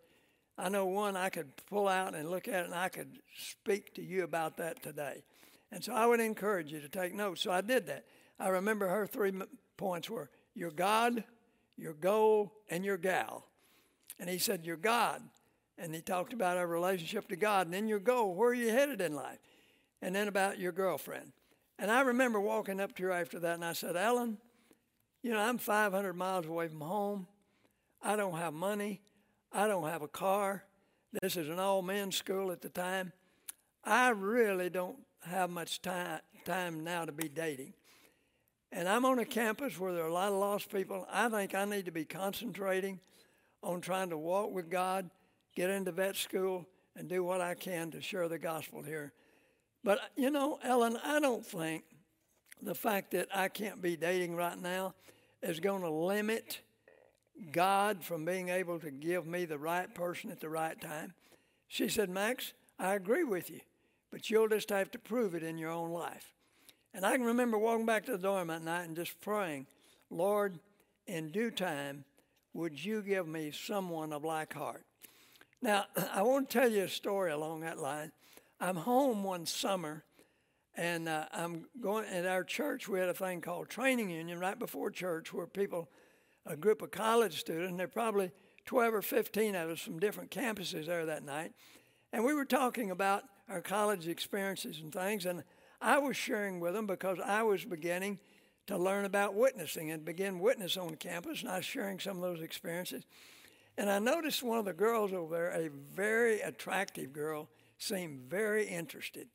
I 0.56 0.70
know 0.70 0.86
one 0.86 1.18
I 1.18 1.28
could 1.28 1.52
pull 1.66 1.86
out 1.86 2.14
and 2.14 2.30
look 2.30 2.48
at 2.48 2.64
and 2.64 2.74
I 2.74 2.88
could 2.88 3.18
speak 3.36 3.92
to 3.96 4.02
you 4.02 4.24
about 4.24 4.56
that 4.56 4.82
today. 4.82 5.22
And 5.70 5.84
so 5.84 5.92
I 5.92 6.06
would 6.06 6.20
encourage 6.20 6.72
you 6.72 6.80
to 6.80 6.88
take 6.88 7.14
notes. 7.14 7.42
So 7.42 7.50
I 7.50 7.60
did 7.60 7.86
that. 7.86 8.04
I 8.38 8.48
remember 8.48 8.88
her 8.88 9.06
three 9.06 9.32
points 9.76 10.08
were 10.08 10.30
your 10.54 10.70
God, 10.70 11.24
your 11.76 11.94
goal, 11.94 12.52
and 12.70 12.84
your 12.84 12.96
gal. 12.96 13.46
And 14.18 14.28
he 14.28 14.38
said, 14.38 14.64
Your 14.64 14.76
God 14.76 15.22
and 15.78 15.94
he 15.94 16.00
talked 16.00 16.32
about 16.32 16.56
our 16.56 16.66
relationship 16.66 17.28
to 17.28 17.36
God, 17.36 17.66
and 17.66 17.74
then 17.74 17.86
your 17.86 18.00
goal, 18.00 18.34
where 18.34 18.50
are 18.50 18.54
you 18.54 18.70
headed 18.70 19.00
in 19.00 19.14
life, 19.14 19.38
and 20.02 20.14
then 20.14 20.28
about 20.28 20.58
your 20.58 20.72
girlfriend. 20.72 21.32
And 21.78 21.90
I 21.90 22.00
remember 22.00 22.40
walking 22.40 22.80
up 22.80 22.94
to 22.96 23.04
her 23.04 23.12
after 23.12 23.38
that, 23.40 23.54
and 23.54 23.64
I 23.64 23.72
said, 23.72 23.96
Ellen, 23.96 24.38
you 25.22 25.30
know, 25.30 25.38
I'm 25.38 25.58
500 25.58 26.12
miles 26.14 26.46
away 26.46 26.68
from 26.68 26.80
home. 26.80 27.26
I 28.02 28.16
don't 28.16 28.36
have 28.36 28.52
money. 28.52 29.00
I 29.52 29.68
don't 29.68 29.88
have 29.88 30.02
a 30.02 30.08
car. 30.08 30.64
This 31.22 31.36
is 31.36 31.48
an 31.48 31.58
all 31.58 31.82
men's 31.82 32.16
school 32.16 32.50
at 32.50 32.60
the 32.60 32.68
time. 32.68 33.12
I 33.84 34.10
really 34.10 34.70
don't 34.70 34.98
have 35.22 35.50
much 35.50 35.82
time, 35.82 36.20
time 36.44 36.84
now 36.84 37.04
to 37.04 37.12
be 37.12 37.28
dating. 37.28 37.74
And 38.70 38.88
I'm 38.88 39.04
on 39.04 39.18
a 39.18 39.24
campus 39.24 39.78
where 39.78 39.92
there 39.92 40.04
are 40.04 40.08
a 40.08 40.12
lot 40.12 40.32
of 40.32 40.38
lost 40.38 40.70
people. 40.70 41.06
I 41.10 41.28
think 41.28 41.54
I 41.54 41.64
need 41.64 41.86
to 41.86 41.90
be 41.90 42.04
concentrating 42.04 43.00
on 43.62 43.80
trying 43.80 44.10
to 44.10 44.18
walk 44.18 44.52
with 44.52 44.70
God 44.70 45.10
get 45.58 45.70
into 45.70 45.90
vet 45.90 46.14
school, 46.14 46.64
and 46.94 47.08
do 47.08 47.24
what 47.24 47.40
I 47.40 47.54
can 47.54 47.90
to 47.90 48.00
share 48.00 48.28
the 48.28 48.38
gospel 48.38 48.80
here. 48.80 49.12
But, 49.82 49.98
you 50.16 50.30
know, 50.30 50.60
Ellen, 50.62 50.96
I 51.04 51.18
don't 51.18 51.44
think 51.44 51.82
the 52.62 52.76
fact 52.76 53.10
that 53.10 53.26
I 53.34 53.48
can't 53.48 53.82
be 53.82 53.96
dating 53.96 54.36
right 54.36 54.56
now 54.56 54.94
is 55.42 55.58
going 55.58 55.82
to 55.82 55.90
limit 55.90 56.60
God 57.50 58.04
from 58.04 58.24
being 58.24 58.50
able 58.50 58.78
to 58.78 58.92
give 58.92 59.26
me 59.26 59.46
the 59.46 59.58
right 59.58 59.92
person 59.92 60.30
at 60.30 60.40
the 60.40 60.48
right 60.48 60.80
time. 60.80 61.12
She 61.66 61.88
said, 61.88 62.08
Max, 62.08 62.52
I 62.78 62.94
agree 62.94 63.24
with 63.24 63.50
you, 63.50 63.60
but 64.10 64.30
you'll 64.30 64.48
just 64.48 64.70
have 64.70 64.90
to 64.92 64.98
prove 64.98 65.34
it 65.34 65.42
in 65.42 65.58
your 65.58 65.70
own 65.70 65.90
life. 65.90 66.32
And 66.94 67.04
I 67.04 67.16
can 67.16 67.26
remember 67.26 67.58
walking 67.58 67.86
back 67.86 68.06
to 68.06 68.12
the 68.12 68.18
dorm 68.18 68.48
that 68.48 68.62
night 68.62 68.84
and 68.84 68.96
just 68.96 69.20
praying, 69.20 69.66
Lord, 70.10 70.58
in 71.06 71.30
due 71.30 71.50
time, 71.50 72.04
would 72.54 72.82
you 72.82 73.02
give 73.02 73.28
me 73.28 73.50
someone 73.50 74.12
of 74.12 74.24
like 74.24 74.54
heart? 74.54 74.84
Now, 75.60 75.84
I 76.12 76.22
want 76.22 76.48
to 76.48 76.58
tell 76.58 76.70
you 76.70 76.84
a 76.84 76.88
story 76.88 77.30
along 77.30 77.60
that 77.60 77.78
line. 77.78 78.12
I'm 78.60 78.76
home 78.76 79.22
one 79.22 79.46
summer, 79.46 80.02
and 80.74 81.08
uh, 81.08 81.26
I'm 81.32 81.66
going 81.80 82.06
at 82.08 82.26
our 82.26 82.42
church. 82.42 82.88
We 82.88 82.98
had 82.98 83.08
a 83.08 83.14
thing 83.14 83.40
called 83.40 83.68
training 83.68 84.10
union 84.10 84.40
right 84.40 84.58
before 84.58 84.90
church, 84.90 85.32
where 85.32 85.46
people, 85.46 85.88
a 86.46 86.56
group 86.56 86.82
of 86.82 86.90
college 86.90 87.38
students, 87.38 87.80
are 87.80 87.88
probably 87.88 88.32
12 88.66 88.94
or 88.94 89.02
15 89.02 89.54
of 89.54 89.70
us 89.70 89.80
from 89.80 90.00
different 90.00 90.30
campuses 90.30 90.86
there 90.86 91.06
that 91.06 91.24
night, 91.24 91.52
and 92.12 92.24
we 92.24 92.34
were 92.34 92.44
talking 92.44 92.90
about 92.90 93.24
our 93.48 93.60
college 93.60 94.08
experiences 94.08 94.80
and 94.80 94.92
things. 94.92 95.26
And 95.26 95.42
I 95.80 95.98
was 95.98 96.16
sharing 96.16 96.60
with 96.60 96.74
them 96.74 96.86
because 96.86 97.18
I 97.24 97.42
was 97.42 97.64
beginning 97.64 98.18
to 98.66 98.76
learn 98.76 99.04
about 99.04 99.34
witnessing 99.34 99.90
and 99.90 100.04
begin 100.04 100.40
witness 100.40 100.76
on 100.76 100.94
campus, 100.96 101.40
and 101.40 101.50
I 101.50 101.56
was 101.56 101.64
sharing 101.64 101.98
some 101.98 102.16
of 102.16 102.22
those 102.22 102.42
experiences. 102.42 103.04
And 103.78 103.88
I 103.88 103.98
noticed 103.98 104.42
one 104.42 104.58
of 104.58 104.64
the 104.64 104.72
girls 104.72 105.12
over 105.12 105.34
there, 105.34 105.50
a 105.50 105.70
very 105.70 106.40
attractive 106.40 107.12
girl, 107.12 107.48
seemed 107.78 108.28
very 108.28 108.66
interested. 108.66 109.28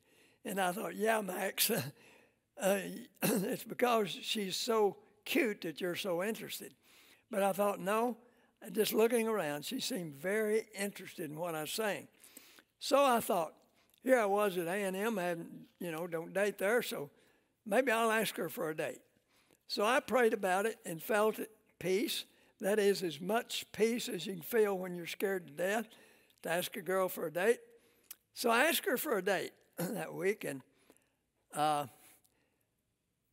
And 0.44 0.60
I 0.60 0.70
thought, 0.70 0.94
yeah, 0.94 1.20
Max, 1.20 1.70
uh, 2.60 2.78
it's 3.22 3.64
because 3.64 4.10
she's 4.10 4.56
so 4.56 4.96
cute 5.24 5.62
that 5.62 5.80
you're 5.80 5.96
so 5.96 6.22
interested. 6.22 6.74
But 7.30 7.42
I 7.42 7.52
thought, 7.52 7.80
no, 7.80 8.16
just 8.70 8.92
looking 8.92 9.26
around, 9.26 9.64
she 9.64 9.80
seemed 9.80 10.14
very 10.14 10.66
interested 10.78 11.30
in 11.30 11.38
what 11.38 11.54
I 11.54 11.62
was 11.62 11.72
saying. 11.72 12.06
So 12.78 13.02
I 13.02 13.20
thought, 13.20 13.54
here 14.04 14.18
I 14.18 14.26
was 14.26 14.56
at 14.58 14.66
A&M, 14.66 15.16
hadn't, 15.16 15.48
you 15.80 15.90
know, 15.90 16.06
don't 16.06 16.32
date 16.32 16.58
there, 16.58 16.82
so 16.82 17.10
maybe 17.66 17.90
I'll 17.90 18.10
ask 18.10 18.36
her 18.36 18.48
for 18.48 18.70
a 18.70 18.76
date. 18.76 19.00
So 19.66 19.84
I 19.84 19.98
prayed 20.00 20.34
about 20.34 20.66
it 20.66 20.78
and 20.84 21.02
felt 21.02 21.38
at 21.38 21.48
peace. 21.78 22.24
That 22.60 22.78
is 22.78 23.02
as 23.02 23.20
much 23.20 23.64
peace 23.72 24.08
as 24.08 24.26
you 24.26 24.34
can 24.34 24.42
feel 24.42 24.76
when 24.76 24.94
you're 24.94 25.06
scared 25.06 25.46
to 25.46 25.52
death 25.52 25.88
to 26.42 26.50
ask 26.50 26.76
a 26.76 26.82
girl 26.82 27.08
for 27.08 27.26
a 27.26 27.32
date. 27.32 27.58
So 28.34 28.50
I 28.50 28.64
asked 28.64 28.84
her 28.84 28.96
for 28.96 29.16
a 29.16 29.22
date 29.22 29.52
that 29.78 30.14
week, 30.14 30.44
and 30.44 30.60
uh, 31.54 31.86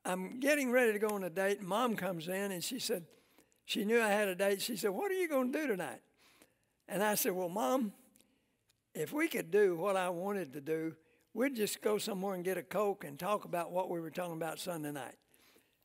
I'm 0.05 0.39
getting 0.39 0.71
ready 0.71 0.93
to 0.93 0.99
go 0.99 1.09
on 1.09 1.23
a 1.23 1.29
date. 1.29 1.59
And 1.59 1.67
Mom 1.67 1.95
comes 1.95 2.27
in, 2.27 2.51
and 2.51 2.63
she 2.63 2.79
said, 2.79 3.03
she 3.65 3.85
knew 3.85 4.01
I 4.01 4.09
had 4.09 4.27
a 4.27 4.35
date. 4.35 4.61
She 4.61 4.75
said, 4.75 4.89
What 4.91 5.11
are 5.11 5.15
you 5.15 5.27
going 5.29 5.51
to 5.51 5.59
do 5.59 5.67
tonight? 5.67 6.01
And 6.87 7.03
I 7.03 7.15
said, 7.15 7.31
Well, 7.31 7.49
Mom, 7.49 7.93
if 8.93 9.13
we 9.13 9.27
could 9.27 9.51
do 9.51 9.75
what 9.75 9.95
I 9.95 10.09
wanted 10.09 10.53
to 10.53 10.61
do, 10.61 10.95
we'd 11.33 11.55
just 11.55 11.81
go 11.81 11.97
somewhere 11.97 12.35
and 12.35 12.43
get 12.43 12.57
a 12.57 12.63
Coke 12.63 13.03
and 13.03 13.17
talk 13.17 13.45
about 13.45 13.71
what 13.71 13.89
we 13.89 13.99
were 13.99 14.09
talking 14.09 14.35
about 14.35 14.59
Sunday 14.59 14.91
night. 14.91 15.15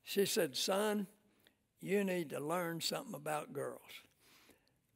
She 0.05 0.27
said, 0.27 0.57
Son, 0.57 1.07
you 1.81 2.05
need 2.05 2.31
to 2.31 2.41
learn 2.41 2.81
something 2.81 3.15
about 3.15 3.53
girls. 3.53 3.81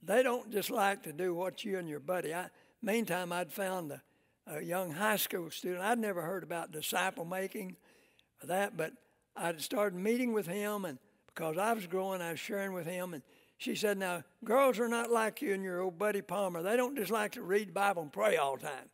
They 0.03 0.23
don't 0.23 0.51
just 0.51 0.71
like 0.71 1.03
to 1.03 1.13
do 1.13 1.35
what 1.35 1.65
you 1.65 1.79
and 1.79 1.89
your 1.89 2.01
buddy. 2.01 2.35
I, 2.35 2.47
meantime, 2.83 3.33
I'd 3.33 3.53
found 3.53 3.93
a, 3.93 4.03
a 4.47 4.63
young 4.63 4.91
high 4.93 5.17
school 5.17 5.51
student. 5.51 5.83
I'd 5.83 5.99
never 5.99 6.23
heard 6.23 6.43
about 6.43 6.73
disciple 6.73 7.25
making 7.25 7.77
or 8.43 8.47
that, 8.47 8.77
but 8.77 8.93
I'd 9.37 9.61
started 9.61 9.99
meeting 9.99 10.33
with 10.33 10.47
him, 10.47 10.85
and 10.85 10.99
because 11.27 11.59
I 11.59 11.73
was 11.73 11.87
growing, 11.87 12.21
I 12.23 12.33
was 12.33 12.41
sharing 12.41 12.73
with 12.73 12.87
him, 12.87 13.15
and 13.15 13.23
she 13.61 13.75
said, 13.75 13.99
Now, 13.99 14.25
girls 14.43 14.79
are 14.79 14.89
not 14.89 15.11
like 15.11 15.43
you 15.43 15.53
and 15.53 15.63
your 15.63 15.83
old 15.83 15.99
buddy 15.99 16.23
Palmer. 16.23 16.63
They 16.63 16.79
don't 16.79 16.97
just 16.97 17.11
like 17.11 17.33
to 17.33 17.43
read 17.43 17.69
the 17.69 17.73
Bible 17.73 18.01
and 18.01 18.11
pray 18.11 18.39
all 18.39 18.57
the 18.57 18.63
time. 18.63 18.89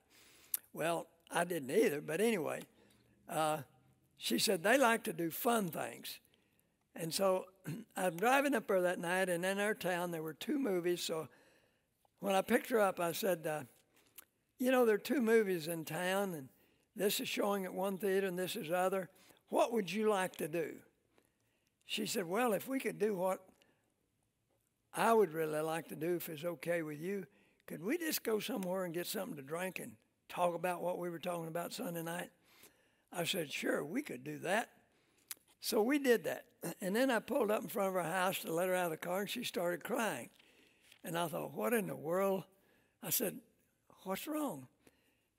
Well, 0.72 1.06
I 1.30 1.44
didn't 1.44 1.70
either, 1.70 2.00
but 2.00 2.20
anyway, 2.20 2.62
uh, 3.28 3.58
she 4.18 4.40
said 4.40 4.64
they 4.64 4.76
like 4.76 5.04
to 5.04 5.12
do 5.12 5.30
fun 5.30 5.68
things. 5.68 6.18
And 6.96 7.14
so 7.14 7.44
I'm 7.96 8.16
driving 8.16 8.56
up 8.56 8.66
there 8.66 8.82
that 8.82 8.98
night, 8.98 9.28
and 9.28 9.44
in 9.44 9.60
our 9.60 9.72
town 9.72 10.10
there 10.10 10.22
were 10.22 10.34
two 10.34 10.58
movies. 10.58 11.00
So 11.00 11.28
when 12.18 12.34
I 12.34 12.42
picked 12.42 12.68
her 12.70 12.80
up, 12.80 12.98
I 12.98 13.12
said, 13.12 13.46
uh, 13.46 13.60
You 14.58 14.72
know, 14.72 14.84
there 14.84 14.96
are 14.96 14.98
two 14.98 15.22
movies 15.22 15.68
in 15.68 15.84
town, 15.84 16.34
and 16.34 16.48
this 16.96 17.20
is 17.20 17.28
showing 17.28 17.66
at 17.66 17.72
one 17.72 17.98
theater 17.98 18.26
and 18.26 18.36
this 18.36 18.56
is 18.56 18.72
other. 18.72 19.10
What 19.48 19.72
would 19.72 19.92
you 19.92 20.10
like 20.10 20.34
to 20.38 20.48
do? 20.48 20.74
She 21.86 22.04
said, 22.04 22.26
Well, 22.26 22.52
if 22.52 22.66
we 22.66 22.80
could 22.80 22.98
do 22.98 23.14
what 23.14 23.42
I 24.96 25.12
would 25.12 25.32
really 25.32 25.60
like 25.60 25.88
to 25.88 25.96
do, 25.96 26.16
if 26.16 26.28
it's 26.28 26.44
okay 26.44 26.82
with 26.82 26.98
you, 26.98 27.26
could 27.66 27.82
we 27.82 27.98
just 27.98 28.22
go 28.24 28.38
somewhere 28.38 28.84
and 28.84 28.94
get 28.94 29.06
something 29.06 29.36
to 29.36 29.42
drink 29.42 29.78
and 29.78 29.92
talk 30.28 30.54
about 30.54 30.82
what 30.82 30.98
we 30.98 31.10
were 31.10 31.18
talking 31.18 31.48
about 31.48 31.74
Sunday 31.74 32.02
night? 32.02 32.30
I 33.12 33.24
said, 33.24 33.52
sure, 33.52 33.84
we 33.84 34.02
could 34.02 34.24
do 34.24 34.38
that. 34.38 34.70
So 35.60 35.82
we 35.82 35.98
did 35.98 36.24
that. 36.24 36.44
And 36.80 36.96
then 36.96 37.10
I 37.10 37.20
pulled 37.20 37.50
up 37.50 37.62
in 37.62 37.68
front 37.68 37.88
of 37.88 37.94
her 37.94 38.02
house 38.02 38.40
to 38.40 38.52
let 38.52 38.68
her 38.68 38.74
out 38.74 38.86
of 38.86 38.90
the 38.92 38.96
car, 38.96 39.20
and 39.20 39.30
she 39.30 39.44
started 39.44 39.84
crying. 39.84 40.30
And 41.04 41.16
I 41.16 41.28
thought, 41.28 41.54
what 41.54 41.72
in 41.72 41.86
the 41.86 41.94
world? 41.94 42.42
I 43.02 43.10
said, 43.10 43.38
what's 44.02 44.26
wrong? 44.26 44.66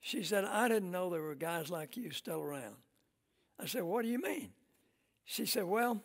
She 0.00 0.22
said, 0.22 0.44
I 0.44 0.68
didn't 0.68 0.90
know 0.90 1.10
there 1.10 1.20
were 1.20 1.34
guys 1.34 1.70
like 1.70 1.96
you 1.96 2.10
still 2.10 2.40
around. 2.40 2.76
I 3.60 3.66
said, 3.66 3.82
what 3.82 4.02
do 4.02 4.08
you 4.08 4.20
mean? 4.20 4.52
She 5.24 5.44
said, 5.44 5.64
well, 5.64 6.00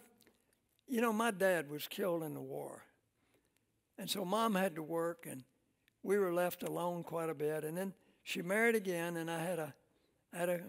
you 0.87 0.99
know, 0.99 1.13
my 1.13 1.31
dad 1.31 1.69
was 1.69 1.87
killed 1.87 2.23
in 2.23 2.33
the 2.33 2.41
war. 2.41 2.81
And 3.97 4.09
so 4.09 4.25
mom 4.25 4.55
had 4.55 4.75
to 4.75 4.83
work, 4.83 5.27
and 5.29 5.43
we 6.01 6.17
were 6.17 6.33
left 6.33 6.63
alone 6.63 7.03
quite 7.03 7.29
a 7.29 7.35
bit. 7.35 7.63
And 7.63 7.77
then 7.77 7.93
she 8.23 8.41
married 8.41 8.75
again, 8.75 9.17
and 9.17 9.29
I 9.29 9.39
had 9.39 9.59
a, 9.59 9.73
had 10.33 10.49
a, 10.49 10.61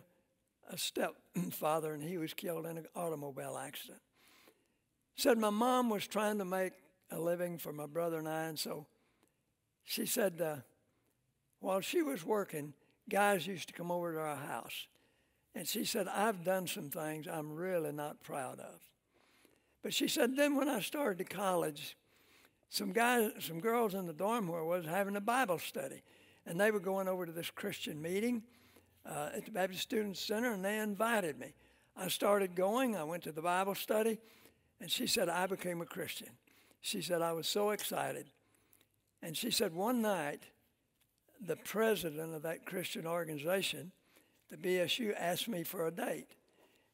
a 0.71 0.79
stepfather, 0.79 1.95
and 1.95 2.03
he 2.03 2.19
was 2.19 2.35
killed 2.35 2.67
in 2.67 2.77
an 2.77 2.87
automobile 2.95 3.57
accident. 3.57 4.01
Said 5.17 5.39
my 5.39 5.51
mom 5.51 5.91
was 5.91 6.07
trying 6.07 6.39
to 6.39 6.45
make 6.45 6.73
a 7.11 7.19
living 7.19 7.59
for 7.59 7.73
my 7.73 7.87
brother 7.87 8.19
and 8.19 8.29
I, 8.29 8.45
and 8.45 8.59
so 8.59 8.87
she 9.85 10.07
said 10.07 10.41
uh, 10.41 10.57
while 11.61 11.81
she 11.81 12.03
was 12.03 12.25
working, 12.25 12.75
guys 13.09 13.47
used 13.47 13.69
to 13.69 13.75
come 13.75 13.91
over 13.91 14.13
to 14.13 14.19
our 14.19 14.37
house. 14.37 14.87
And 15.55 15.69
she 15.69 15.85
said, 15.85 16.09
I've 16.09 16.43
done 16.43 16.67
some 16.67 16.91
things 16.91 17.29
I'm 17.29 17.53
really 17.53 17.93
not 17.93 18.23
proud 18.23 18.59
of. 18.59 18.81
But 19.83 19.95
she 19.95 20.09
said, 20.09 20.37
then 20.37 20.57
when 20.57 20.69
I 20.69 20.81
started 20.81 21.19
to 21.19 21.25
college, 21.25 21.97
some 22.75 22.93
guys, 22.93 23.31
some 23.39 23.61
girls 23.61 23.95
in 23.95 24.07
the 24.07 24.13
dorm 24.13 24.49
where 24.49 24.61
I 24.61 24.65
was 24.65 24.85
having 24.85 25.15
a 25.15 25.21
Bible 25.21 25.61
study, 25.61 26.03
and 26.45 26.61
they 26.61 26.73
were 26.73 26.81
going 26.81 27.07
over 27.07 27.25
to 27.25 27.31
this 27.31 27.51
Christian 27.51 28.03
meeting 28.03 28.43
uh, 29.07 29.31
at 29.35 29.45
the 29.45 29.53
Baptist 29.53 29.83
Student 29.83 30.17
Center, 30.17 30.53
and 30.53 30.65
they 30.65 30.79
invited 30.79 31.39
me. 31.39 31.55
I 31.97 32.09
started 32.09 32.57
going. 32.57 32.97
I 32.97 33.05
went 33.05 33.23
to 33.25 33.33
the 33.33 33.43
Bible 33.43 33.77
study, 33.77 34.19
and 34.81 34.91
she 34.91 35.07
said 35.07 35.29
I 35.29 35.47
became 35.47 35.81
a 35.83 35.87
Christian. 35.87 36.31
She 36.81 37.01
said 37.01 37.23
I 37.23 37.33
was 37.33 37.47
so 37.47 37.71
excited, 37.71 38.27
and 39.23 39.37
she 39.37 39.53
said 39.53 39.73
one 39.73 40.03
night, 40.03 40.43
the 41.41 41.57
president 41.57 42.35
of 42.35 42.43
that 42.43 42.67
Christian 42.67 43.07
organization, 43.07 43.93
the 44.51 44.57
BSU, 44.57 45.15
asked 45.17 45.47
me 45.47 45.63
for 45.63 45.87
a 45.87 45.93
date, 45.93 46.33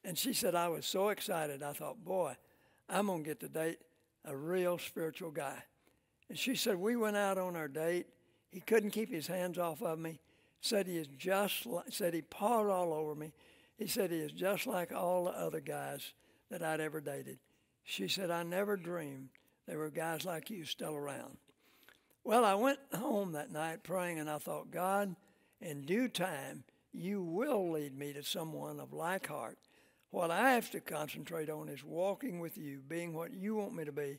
and 0.05 0.19
she 0.19 0.35
said 0.35 0.55
I 0.55 0.69
was 0.69 0.85
so 0.85 1.09
excited. 1.09 1.63
I 1.63 1.73
thought, 1.73 2.05
boy, 2.05 2.37
I'm 2.87 3.07
gonna 3.07 3.23
get 3.23 3.41
the 3.41 3.49
date 3.49 3.79
a 4.25 4.37
real 4.37 4.79
spiritual 4.79 5.31
guy. 5.31 5.63
And 6.31 6.39
she 6.39 6.55
said, 6.55 6.77
We 6.77 6.95
went 6.95 7.17
out 7.17 7.37
on 7.37 7.57
our 7.57 7.69
date. 7.69 8.07
He 8.51 8.61
couldn't 8.61 8.93
keep 8.93 9.13
his 9.13 9.27
hands 9.27 9.59
off 9.59 9.83
of 9.83 9.99
me. 9.99 10.21
Said 10.61 10.87
he 10.87 10.97
is 10.97 11.09
just 11.09 11.67
like, 11.67 11.87
said 11.91 12.15
he 12.15 12.23
pawed 12.23 12.71
all 12.71 12.95
over 12.95 13.15
me. 13.15 13.33
He 13.77 13.87
said 13.87 14.11
he 14.11 14.19
is 14.19 14.33
just 14.33 14.67
like 14.67 14.93
all 14.93 15.25
the 15.25 15.31
other 15.31 15.61
guys 15.61 16.13
that 16.51 16.63
I'd 16.63 16.81
ever 16.81 17.01
dated. 17.01 17.39
She 17.83 18.09
said, 18.09 18.31
I 18.31 18.45
never 18.45 18.77
dreamed 18.77 19.31
there 19.67 19.79
were 19.79 19.91
guys 19.91 20.25
like 20.25 20.51
you 20.51 20.65
still 20.65 20.95
around. 20.95 21.37
Well, 22.23 22.45
I 22.45 22.55
went 22.55 22.79
home 22.95 23.33
that 23.33 23.51
night 23.51 23.83
praying, 23.83 24.19
and 24.19 24.29
I 24.29 24.39
thought, 24.39 24.71
God, 24.71 25.17
in 25.61 25.83
due 25.83 26.09
time, 26.09 26.65
you 26.93 27.23
will 27.23 27.73
lead 27.73 27.97
me 27.97 28.13
to 28.13 28.23
someone 28.23 28.79
of 28.79 28.93
like 28.93 29.27
heart 29.27 29.59
what 30.11 30.31
I 30.31 30.53
have 30.53 30.71
to 30.73 30.81
concentrate 30.81 31.49
on 31.49 31.69
is 31.69 31.85
walking 31.85 32.41
with 32.41 32.59
you, 32.59 32.81
being 32.87 33.15
what 33.15 33.33
you 33.33 33.55
want 33.55 33.75
me 33.75 33.85
to 33.85 33.93
be, 33.93 34.19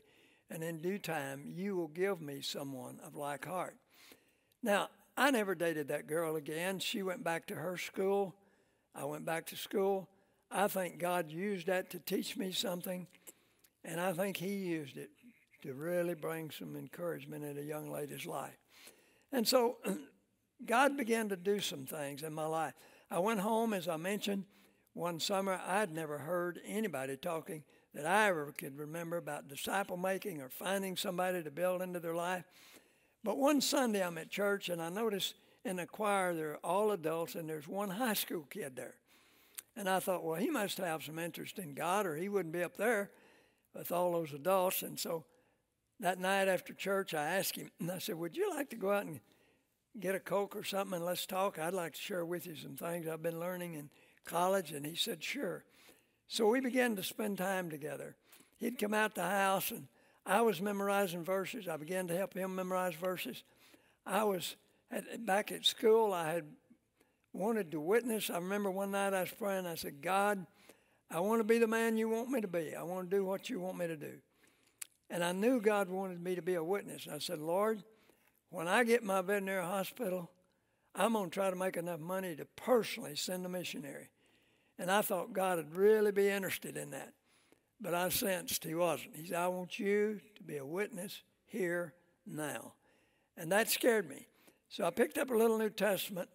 and 0.50 0.62
in 0.62 0.80
due 0.80 0.98
time, 0.98 1.44
you 1.46 1.76
will 1.76 1.88
give 1.88 2.20
me 2.20 2.40
someone 2.42 2.98
of 3.04 3.14
like 3.14 3.44
heart. 3.44 3.76
Now, 4.62 4.88
I 5.16 5.30
never 5.30 5.54
dated 5.54 5.88
that 5.88 6.06
girl 6.06 6.36
again. 6.36 6.78
She 6.78 7.02
went 7.02 7.24
back 7.24 7.46
to 7.46 7.54
her 7.54 7.76
school. 7.76 8.34
I 8.94 9.04
went 9.04 9.24
back 9.24 9.46
to 9.46 9.56
school. 9.56 10.08
I 10.50 10.68
think 10.68 10.98
God 10.98 11.30
used 11.30 11.66
that 11.66 11.90
to 11.90 11.98
teach 11.98 12.36
me 12.36 12.52
something, 12.52 13.06
and 13.84 14.00
I 14.00 14.12
think 14.12 14.36
He 14.36 14.54
used 14.54 14.96
it 14.96 15.10
to 15.62 15.72
really 15.72 16.14
bring 16.14 16.50
some 16.50 16.76
encouragement 16.76 17.44
in 17.44 17.58
a 17.58 17.62
young 17.62 17.90
lady's 17.90 18.26
life. 18.26 18.56
And 19.32 19.48
so, 19.48 19.78
God 20.66 20.96
began 20.96 21.28
to 21.30 21.36
do 21.36 21.60
some 21.60 21.86
things 21.86 22.22
in 22.22 22.32
my 22.32 22.46
life. 22.46 22.74
I 23.10 23.18
went 23.18 23.40
home, 23.40 23.72
as 23.72 23.88
I 23.88 23.96
mentioned 23.96 24.44
one 24.94 25.20
summer, 25.20 25.58
I'd 25.66 25.90
never 25.90 26.18
heard 26.18 26.60
anybody 26.66 27.16
talking 27.16 27.64
that 27.94 28.06
I 28.06 28.28
ever 28.28 28.52
could 28.56 28.78
remember 28.78 29.16
about 29.16 29.48
disciple 29.48 29.96
making 29.96 30.40
or 30.40 30.48
finding 30.48 30.96
somebody 30.96 31.42
to 31.42 31.50
build 31.50 31.82
into 31.82 32.00
their 32.00 32.14
life. 32.14 32.44
But 33.22 33.38
one 33.38 33.60
Sunday 33.60 34.02
I'm 34.02 34.18
at 34.18 34.30
church 34.30 34.68
and 34.68 34.80
I 34.80 34.88
notice 34.88 35.34
in 35.64 35.76
the 35.76 35.86
choir 35.86 36.34
they're 36.34 36.56
all 36.64 36.90
adults 36.90 37.34
and 37.34 37.48
there's 37.48 37.68
one 37.68 37.90
high 37.90 38.14
school 38.14 38.46
kid 38.50 38.76
there. 38.76 38.94
And 39.76 39.88
I 39.88 40.00
thought, 40.00 40.24
well, 40.24 40.40
he 40.40 40.50
must 40.50 40.78
have 40.78 41.02
some 41.02 41.18
interest 41.18 41.58
in 41.58 41.74
God 41.74 42.06
or 42.06 42.16
he 42.16 42.28
wouldn't 42.28 42.52
be 42.52 42.62
up 42.62 42.76
there 42.76 43.10
with 43.74 43.92
all 43.92 44.12
those 44.12 44.32
adults. 44.32 44.82
And 44.82 44.98
so 44.98 45.24
that 46.00 46.18
night 46.18 46.48
after 46.48 46.74
church, 46.74 47.14
I 47.14 47.24
asked 47.24 47.56
him, 47.56 47.70
and 47.80 47.90
I 47.90 47.98
said, 47.98 48.16
Would 48.16 48.36
you 48.36 48.50
like 48.50 48.70
to 48.70 48.76
go 48.76 48.90
out 48.90 49.06
and 49.06 49.20
get 49.98 50.14
a 50.14 50.20
Coke 50.20 50.56
or 50.56 50.64
something 50.64 50.96
and 50.96 51.04
let's 51.04 51.26
talk? 51.26 51.58
I'd 51.58 51.74
like 51.74 51.94
to 51.94 52.00
share 52.00 52.24
with 52.24 52.46
you 52.46 52.56
some 52.56 52.76
things 52.76 53.06
I've 53.06 53.22
been 53.22 53.40
learning 53.40 53.74
in 53.74 53.88
college. 54.24 54.72
And 54.72 54.84
he 54.84 54.94
said, 54.94 55.22
Sure. 55.22 55.64
So 56.32 56.48
we 56.48 56.60
began 56.60 56.96
to 56.96 57.02
spend 57.02 57.36
time 57.36 57.68
together. 57.68 58.16
He'd 58.56 58.78
come 58.78 58.94
out 58.94 59.14
the 59.14 59.20
house 59.20 59.70
and 59.70 59.86
I 60.24 60.40
was 60.40 60.62
memorizing 60.62 61.24
verses. 61.24 61.68
I 61.68 61.76
began 61.76 62.08
to 62.08 62.16
help 62.16 62.32
him 62.32 62.54
memorize 62.54 62.94
verses. 62.94 63.42
I 64.06 64.24
was 64.24 64.56
at, 64.90 65.26
back 65.26 65.52
at 65.52 65.66
school. 65.66 66.14
I 66.14 66.32
had 66.32 66.46
wanted 67.34 67.70
to 67.72 67.80
witness. 67.80 68.30
I 68.30 68.36
remember 68.36 68.70
one 68.70 68.92
night 68.92 69.12
I 69.12 69.20
was 69.20 69.30
praying. 69.30 69.66
I 69.66 69.74
said, 69.74 70.00
God, 70.00 70.46
I 71.10 71.20
want 71.20 71.40
to 71.40 71.44
be 71.44 71.58
the 71.58 71.66
man 71.66 71.98
you 71.98 72.08
want 72.08 72.30
me 72.30 72.40
to 72.40 72.48
be. 72.48 72.74
I 72.74 72.82
want 72.82 73.10
to 73.10 73.14
do 73.14 73.26
what 73.26 73.50
you 73.50 73.60
want 73.60 73.76
me 73.76 73.88
to 73.88 73.96
do. 73.96 74.14
And 75.10 75.22
I 75.22 75.32
knew 75.32 75.60
God 75.60 75.90
wanted 75.90 76.24
me 76.24 76.34
to 76.34 76.42
be 76.42 76.54
a 76.54 76.64
witness. 76.64 77.06
I 77.12 77.18
said, 77.18 77.40
Lord, 77.40 77.82
when 78.48 78.68
I 78.68 78.84
get 78.84 79.04
my 79.04 79.20
veterinary 79.20 79.66
hospital, 79.66 80.30
I'm 80.94 81.12
going 81.12 81.28
to 81.28 81.34
try 81.34 81.50
to 81.50 81.56
make 81.56 81.76
enough 81.76 82.00
money 82.00 82.34
to 82.36 82.46
personally 82.56 83.16
send 83.16 83.44
a 83.44 83.50
missionary. 83.50 84.08
And 84.82 84.90
I 84.90 85.00
thought 85.00 85.32
God 85.32 85.58
would 85.58 85.76
really 85.76 86.10
be 86.10 86.28
interested 86.28 86.76
in 86.76 86.90
that. 86.90 87.12
But 87.80 87.94
I 87.94 88.08
sensed 88.08 88.64
he 88.64 88.74
wasn't. 88.74 89.14
He 89.14 89.26
said, 89.26 89.36
I 89.36 89.46
want 89.46 89.78
you 89.78 90.18
to 90.34 90.42
be 90.42 90.56
a 90.56 90.66
witness 90.66 91.22
here 91.46 91.94
now. 92.26 92.72
And 93.36 93.52
that 93.52 93.70
scared 93.70 94.08
me. 94.08 94.26
So 94.68 94.84
I 94.84 94.90
picked 94.90 95.18
up 95.18 95.30
a 95.30 95.36
little 95.36 95.56
New 95.56 95.70
Testament 95.70 96.28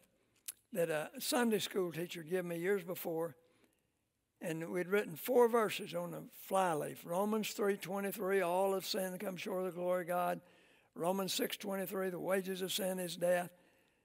that 0.72 0.90
a 0.90 1.10
Sunday 1.20 1.60
school 1.60 1.92
teacher 1.92 2.24
gave 2.24 2.46
me 2.46 2.58
years 2.58 2.84
before. 2.84 3.36
And 4.40 4.70
we'd 4.70 4.88
written 4.88 5.18
four 5.18 5.50
verses 5.50 5.94
on 5.94 6.12
the 6.12 6.24
flyleaf. 6.46 7.02
Romans 7.04 7.54
3.23, 7.54 8.48
all 8.48 8.74
of 8.74 8.86
sin 8.86 9.18
come 9.20 9.36
short 9.36 9.66
of 9.66 9.76
the 9.76 9.82
glory 9.82 10.04
of 10.04 10.08
God. 10.08 10.40
Romans 10.96 11.38
6.23, 11.38 12.12
the 12.12 12.18
wages 12.18 12.62
of 12.62 12.72
sin 12.72 12.98
is 12.98 13.18
death. 13.18 13.52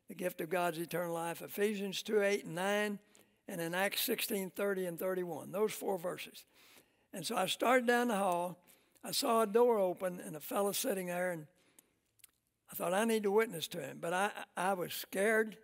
The 0.09 0.17
gift 0.17 0.41
of 0.41 0.51
God's 0.51 0.79
eternal 0.79 1.15
life. 1.15 1.43
Ephesians 1.43 2.03
2, 2.03 2.23
8, 2.23 2.45
and 2.47 2.57
9. 2.57 2.99
And 3.53 3.61
in 3.61 3.75
Acts 3.75 4.01
16, 4.01 4.53
30 4.57 4.87
and 4.87 4.99
31. 4.99 5.53
Those 5.53 5.73
four 5.73 5.99
verses. 5.99 6.47
And 7.13 7.27
so 7.27 7.37
I 7.37 7.45
started 7.45 7.87
down 7.87 8.09
the 8.09 8.17
hall. 8.17 8.57
I 9.05 9.11
saw 9.11 9.43
a 9.43 9.47
door 9.47 9.79
open 9.79 10.23
and 10.25 10.35
a 10.35 10.41
fellow 10.41 10.73
sitting 10.73 11.09
there, 11.09 11.33
and 11.33 11.47
I 12.71 12.75
thought 12.75 12.95
I 12.95 13.05
need 13.05 13.25
to 13.25 13.31
witness 13.31 13.69
to 13.69 13.79
him. 13.83 13.99
But 14.01 14.15
I, 14.15 14.31
I 14.57 14.73
was 14.73 14.95
scared. 14.95 15.59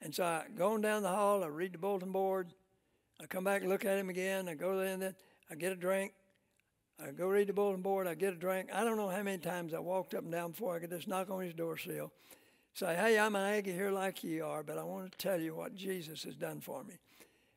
And 0.00 0.14
so 0.14 0.24
I 0.24 0.46
going 0.56 0.80
down 0.80 1.02
the 1.02 1.10
hall, 1.10 1.44
I 1.44 1.48
read 1.48 1.74
the 1.74 1.78
bulletin 1.78 2.10
board. 2.10 2.54
I 3.22 3.26
come 3.26 3.44
back 3.44 3.60
and 3.60 3.70
look 3.70 3.84
at 3.84 3.98
him 3.98 4.08
again. 4.08 4.48
I 4.48 4.54
go 4.54 4.78
there, 4.78 5.14
I 5.50 5.54
get 5.56 5.72
a 5.72 5.76
drink. 5.76 6.14
I 7.06 7.10
go 7.10 7.26
read 7.26 7.48
the 7.48 7.52
bulletin 7.52 7.82
board. 7.82 8.06
I 8.06 8.14
get 8.14 8.32
a 8.32 8.36
drink. 8.36 8.70
I 8.72 8.82
don't 8.82 8.96
know 8.96 9.10
how 9.10 9.22
many 9.22 9.36
times 9.36 9.74
I 9.74 9.78
walked 9.78 10.14
up 10.14 10.22
and 10.22 10.32
down 10.32 10.52
before 10.52 10.74
I 10.74 10.78
could 10.78 10.90
just 10.90 11.06
knock 11.06 11.28
on 11.28 11.42
his 11.42 11.52
door 11.52 11.76
sill, 11.76 12.12
say, 12.72 12.96
"Hey, 12.96 13.18
I'm 13.18 13.36
an 13.36 13.42
Aggie 13.42 13.72
here 13.72 13.90
like 13.90 14.24
you 14.24 14.42
are, 14.46 14.62
but 14.62 14.78
I 14.78 14.84
want 14.84 15.12
to 15.12 15.18
tell 15.18 15.38
you 15.38 15.54
what 15.54 15.74
Jesus 15.74 16.22
has 16.22 16.34
done 16.34 16.62
for 16.62 16.82
me." 16.82 16.94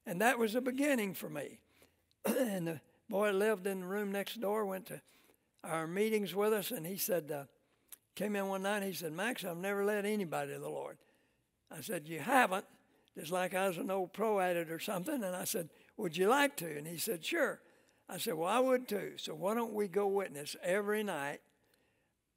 And 0.05 0.21
that 0.21 0.37
was 0.37 0.53
the 0.53 0.61
beginning 0.61 1.13
for 1.13 1.29
me. 1.29 1.59
and 2.25 2.67
the 2.67 2.81
boy 3.09 3.31
lived 3.31 3.67
in 3.67 3.81
the 3.81 3.87
room 3.87 4.11
next 4.11 4.39
door 4.39 4.65
went 4.65 4.87
to 4.87 5.01
our 5.63 5.87
meetings 5.87 6.35
with 6.35 6.51
us, 6.51 6.71
and 6.71 6.85
he 6.85 6.97
said, 6.97 7.31
uh, 7.31 7.43
came 8.15 8.35
in 8.35 8.47
one 8.47 8.63
night. 8.63 8.83
He 8.83 8.93
said, 8.93 9.13
"Max, 9.13 9.45
I've 9.45 9.57
never 9.57 9.85
led 9.85 10.05
anybody 10.05 10.53
to 10.53 10.59
the 10.59 10.69
Lord." 10.69 10.97
I 11.71 11.81
said, 11.81 12.07
"You 12.07 12.19
haven't." 12.19 12.65
Just 13.17 13.31
like 13.31 13.53
I 13.53 13.67
was 13.67 13.77
an 13.77 13.91
old 13.91 14.13
pro 14.13 14.39
at 14.39 14.55
it 14.55 14.71
or 14.71 14.79
something. 14.79 15.23
And 15.23 15.35
I 15.35 15.43
said, 15.43 15.69
Would 15.97 16.17
you 16.17 16.27
like 16.27 16.55
to? 16.57 16.77
And 16.77 16.87
he 16.87 16.97
said, 16.97 17.23
Sure. 17.23 17.61
I 18.09 18.17
said, 18.17 18.33
Well, 18.33 18.49
I 18.49 18.59
would 18.59 18.87
too. 18.87 19.13
So 19.17 19.35
why 19.35 19.53
don't 19.53 19.73
we 19.73 19.87
go 19.87 20.07
witness 20.07 20.55
every 20.63 21.03
night 21.03 21.41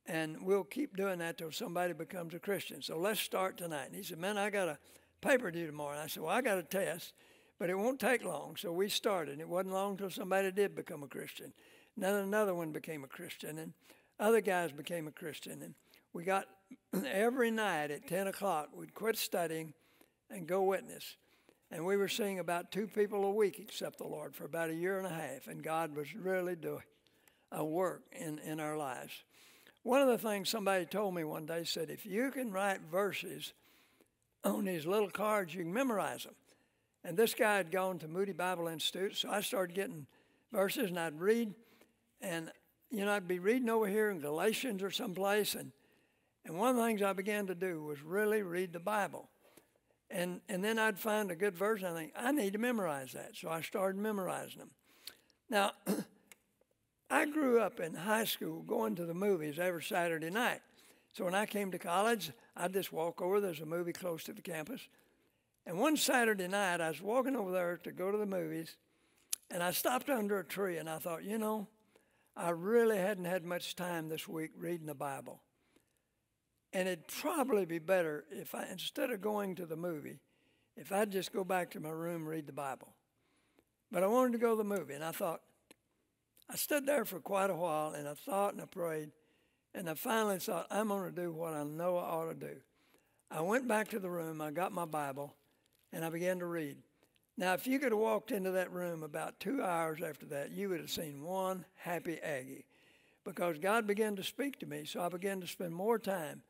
and 0.04 0.42
we'll 0.42 0.64
keep 0.64 0.96
doing 0.96 1.18
that 1.18 1.38
till 1.38 1.50
somebody 1.50 1.92
becomes 1.92 2.34
a 2.34 2.38
Christian. 2.38 2.82
So 2.82 2.98
let's 2.98 3.20
start 3.20 3.56
tonight. 3.56 3.86
And 3.86 3.96
he 3.96 4.02
said, 4.02 4.18
Man, 4.18 4.36
I 4.36 4.50
got 4.50 4.68
a 4.68 4.78
paper 5.20 5.50
due 5.50 5.66
tomorrow. 5.66 5.92
And 5.92 6.02
I 6.02 6.06
said, 6.08 6.22
Well, 6.22 6.32
I 6.32 6.42
got 6.42 6.58
a 6.58 6.62
test, 6.62 7.14
but 7.58 7.70
it 7.70 7.78
won't 7.78 8.00
take 8.00 8.24
long. 8.24 8.56
So 8.56 8.72
we 8.72 8.88
started. 8.88 9.40
It 9.40 9.48
wasn't 9.48 9.74
long 9.74 9.96
till 9.96 10.10
somebody 10.10 10.50
did 10.52 10.74
become 10.74 11.02
a 11.02 11.08
Christian. 11.08 11.52
Then 11.96 12.14
another 12.14 12.54
one 12.54 12.72
became 12.72 13.04
a 13.04 13.08
Christian, 13.08 13.58
and 13.58 13.72
other 14.20 14.40
guys 14.40 14.72
became 14.72 15.06
a 15.06 15.12
Christian. 15.12 15.62
And 15.62 15.74
we 16.12 16.24
got 16.24 16.46
every 17.06 17.50
night 17.50 17.90
at 17.90 18.06
10 18.06 18.26
o'clock, 18.26 18.68
we'd 18.74 18.94
quit 18.94 19.16
studying 19.16 19.72
and 20.30 20.46
go 20.46 20.62
witness. 20.62 21.16
And 21.70 21.84
we 21.84 21.96
were 21.96 22.08
seeing 22.08 22.38
about 22.38 22.70
two 22.70 22.86
people 22.86 23.24
a 23.24 23.32
week 23.32 23.58
accept 23.58 23.98
the 23.98 24.06
Lord 24.06 24.34
for 24.34 24.44
about 24.44 24.70
a 24.70 24.74
year 24.74 24.98
and 24.98 25.06
a 25.06 25.10
half, 25.10 25.48
and 25.48 25.62
God 25.62 25.96
was 25.96 26.14
really 26.14 26.54
doing 26.54 26.82
a 27.50 27.64
work 27.64 28.02
in, 28.12 28.38
in 28.40 28.60
our 28.60 28.76
lives. 28.76 29.24
One 29.82 30.02
of 30.02 30.08
the 30.08 30.18
things 30.18 30.48
somebody 30.48 30.84
told 30.84 31.14
me 31.14 31.24
one 31.24 31.46
day 31.46 31.64
said, 31.64 31.90
if 31.90 32.04
you 32.04 32.30
can 32.30 32.52
write 32.52 32.80
verses 32.90 33.52
on 34.44 34.64
these 34.64 34.86
little 34.86 35.10
cards, 35.10 35.54
you 35.54 35.62
can 35.62 35.72
memorize 35.72 36.24
them. 36.24 36.34
And 37.06 37.16
this 37.16 37.34
guy 37.34 37.56
had 37.56 37.70
gone 37.70 37.98
to 38.00 38.08
Moody 38.08 38.32
Bible 38.32 38.68
Institute, 38.68 39.16
so 39.16 39.30
I 39.30 39.40
started 39.40 39.74
getting 39.74 40.06
verses 40.52 40.90
and 40.90 40.98
I'd 40.98 41.18
read, 41.18 41.54
and 42.20 42.50
you 42.90 43.04
know, 43.04 43.12
I'd 43.12 43.28
be 43.28 43.38
reading 43.38 43.70
over 43.70 43.86
here 43.86 44.10
in 44.10 44.20
Galatians 44.20 44.82
or 44.82 44.90
someplace, 44.90 45.54
and 45.54 45.72
and 46.46 46.56
one 46.56 46.70
of 46.70 46.76
the 46.76 46.82
things 46.84 47.02
I 47.02 47.12
began 47.12 47.48
to 47.48 47.54
do 47.54 47.82
was 47.82 48.02
really 48.02 48.42
read 48.42 48.72
the 48.72 48.80
Bible. 48.80 49.28
And, 50.10 50.40
and 50.48 50.62
then 50.62 50.78
I'd 50.78 50.98
find 50.98 51.32
a 51.32 51.36
good 51.36 51.56
verse, 51.56 51.82
and 51.82 51.96
I 51.96 52.00
think, 52.00 52.12
I 52.16 52.30
need 52.30 52.52
to 52.52 52.58
memorize 52.58 53.12
that. 53.12 53.34
So 53.34 53.48
I 53.48 53.62
started 53.62 54.00
memorizing 54.00 54.60
them. 54.60 54.70
Now, 55.50 55.72
I 57.10 57.26
grew 57.26 57.60
up 57.60 57.80
in 57.80 57.94
high 57.94 58.24
school 58.24 58.62
going 58.62 58.94
to 58.94 59.06
the 59.06 59.14
movies 59.14 59.58
every 59.58 59.82
Saturday 59.82 60.30
night. 60.30 60.60
So 61.12 61.24
when 61.24 61.34
I 61.34 61.46
came 61.46 61.72
to 61.72 61.78
college, 61.78 62.30
I'd 62.56 62.72
just 62.72 62.92
walk 62.92 63.20
over. 63.20 63.40
There's 63.40 63.60
a 63.60 63.66
movie 63.66 63.92
close 63.92 64.22
to 64.24 64.32
the 64.32 64.42
campus. 64.42 64.88
And 65.66 65.80
one 65.80 65.96
Saturday 65.96 66.46
night, 66.46 66.80
I 66.80 66.88
was 66.88 67.02
walking 67.02 67.34
over 67.34 67.50
there 67.50 67.76
to 67.82 67.90
go 67.90 68.12
to 68.12 68.18
the 68.18 68.26
movies, 68.26 68.76
and 69.50 69.62
I 69.62 69.72
stopped 69.72 70.08
under 70.08 70.38
a 70.38 70.44
tree, 70.44 70.76
and 70.76 70.88
I 70.88 70.98
thought, 70.98 71.24
you 71.24 71.38
know, 71.38 71.66
I 72.36 72.50
really 72.50 72.98
hadn't 72.98 73.24
had 73.24 73.44
much 73.44 73.74
time 73.74 74.08
this 74.08 74.28
week 74.28 74.52
reading 74.56 74.86
the 74.86 74.94
Bible. 74.94 75.40
And 76.72 76.86
it'd 76.86 77.08
probably 77.08 77.64
be 77.64 77.80
better 77.80 78.26
if 78.30 78.54
I, 78.54 78.66
instead 78.70 79.10
of 79.10 79.20
going 79.20 79.56
to 79.56 79.66
the 79.66 79.76
movie, 79.76 80.20
if 80.76 80.92
I'd 80.92 81.10
just 81.10 81.32
go 81.32 81.42
back 81.42 81.70
to 81.70 81.80
my 81.80 81.90
room 81.90 82.22
and 82.22 82.28
read 82.28 82.46
the 82.46 82.52
Bible. 82.52 82.94
But 83.90 84.04
I 84.04 84.06
wanted 84.06 84.32
to 84.32 84.38
go 84.38 84.50
to 84.50 84.56
the 84.56 84.64
movie, 84.64 84.94
and 84.94 85.04
I 85.04 85.12
thought, 85.12 85.40
I 86.48 86.54
stood 86.54 86.86
there 86.86 87.04
for 87.04 87.18
quite 87.18 87.50
a 87.50 87.56
while, 87.56 87.92
and 87.92 88.06
I 88.06 88.14
thought 88.14 88.52
and 88.52 88.62
I 88.62 88.66
prayed, 88.66 89.10
and 89.74 89.90
I 89.90 89.94
finally 89.94 90.38
thought, 90.38 90.68
I'm 90.70 90.88
going 90.88 91.12
to 91.12 91.22
do 91.22 91.32
what 91.32 91.54
I 91.54 91.64
know 91.64 91.96
I 91.96 92.02
ought 92.02 92.28
to 92.28 92.34
do. 92.34 92.56
I 93.32 93.40
went 93.40 93.66
back 93.66 93.88
to 93.88 93.98
the 93.98 94.10
room, 94.10 94.40
I 94.40 94.52
got 94.52 94.70
my 94.70 94.84
Bible, 94.84 95.34
and 95.96 96.04
I 96.04 96.10
began 96.10 96.40
to 96.40 96.46
read. 96.46 96.76
Now, 97.38 97.54
if 97.54 97.66
you 97.66 97.78
could 97.78 97.90
have 97.90 97.98
walked 97.98 98.30
into 98.30 98.50
that 98.50 98.70
room 98.70 99.02
about 99.02 99.40
two 99.40 99.62
hours 99.62 100.02
after 100.06 100.26
that, 100.26 100.50
you 100.50 100.68
would 100.68 100.80
have 100.80 100.90
seen 100.90 101.22
one 101.22 101.64
happy 101.74 102.18
Aggie 102.22 102.66
because 103.24 103.56
God 103.56 103.86
began 103.86 104.14
to 104.16 104.22
speak 104.22 104.58
to 104.58 104.66
me, 104.66 104.84
so 104.84 105.00
I 105.00 105.08
began 105.08 105.40
to 105.40 105.46
spend 105.46 105.74
more 105.74 105.98
time 105.98 106.42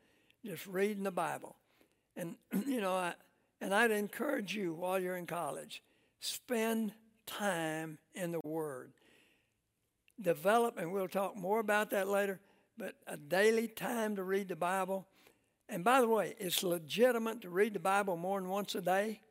just 0.45 0.67
reading 0.67 1.03
the 1.03 1.11
Bible. 1.11 1.55
And, 2.17 2.35
you 2.67 2.81
know, 2.81 2.91
I, 2.91 3.13
and 3.61 3.73
I'd 3.73 3.91
encourage 3.91 4.53
you 4.53 4.73
while 4.73 4.99
you're 4.99 5.15
in 5.15 5.25
college, 5.25 5.81
spend 6.19 6.91
time 7.25 7.99
in 8.15 8.33
the 8.33 8.41
Word. 8.43 8.91
Develop, 10.19 10.77
and 10.77 10.91
we'll 10.91 11.07
talk 11.07 11.37
more 11.37 11.59
about 11.59 11.91
that 11.91 12.09
later, 12.09 12.41
but 12.77 12.95
a 13.07 13.15
daily 13.15 13.69
time 13.69 14.17
to 14.17 14.23
read 14.23 14.49
the 14.49 14.57
Bible. 14.57 15.07
And 15.69 15.85
by 15.85 16.01
the 16.01 16.09
way, 16.09 16.35
it's 16.37 16.63
legitimate 16.63 17.41
to 17.43 17.49
read 17.49 17.75
the 17.75 17.79
Bible 17.79 18.17
more 18.17 18.41
than 18.41 18.49
once 18.49 18.75
a 18.75 18.81
day. 18.81 19.21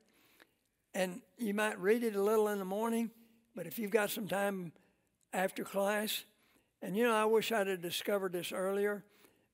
And 0.96 1.20
you 1.36 1.52
might 1.52 1.78
read 1.78 2.04
it 2.04 2.16
a 2.16 2.22
little 2.22 2.48
in 2.48 2.58
the 2.58 2.64
morning, 2.64 3.10
but 3.54 3.66
if 3.66 3.78
you've 3.78 3.90
got 3.90 4.08
some 4.08 4.26
time 4.26 4.72
after 5.30 5.62
class, 5.62 6.24
and 6.80 6.96
you 6.96 7.04
know, 7.04 7.14
I 7.14 7.26
wish 7.26 7.52
I'd 7.52 7.66
have 7.66 7.82
discovered 7.82 8.32
this 8.32 8.50
earlier. 8.50 9.04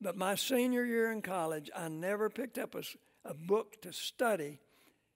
But 0.00 0.16
my 0.16 0.36
senior 0.36 0.84
year 0.84 1.10
in 1.10 1.20
college, 1.20 1.68
I 1.74 1.88
never 1.88 2.30
picked 2.30 2.58
up 2.58 2.76
a, 2.76 2.82
a 3.24 3.34
book 3.34 3.82
to 3.82 3.92
study 3.92 4.60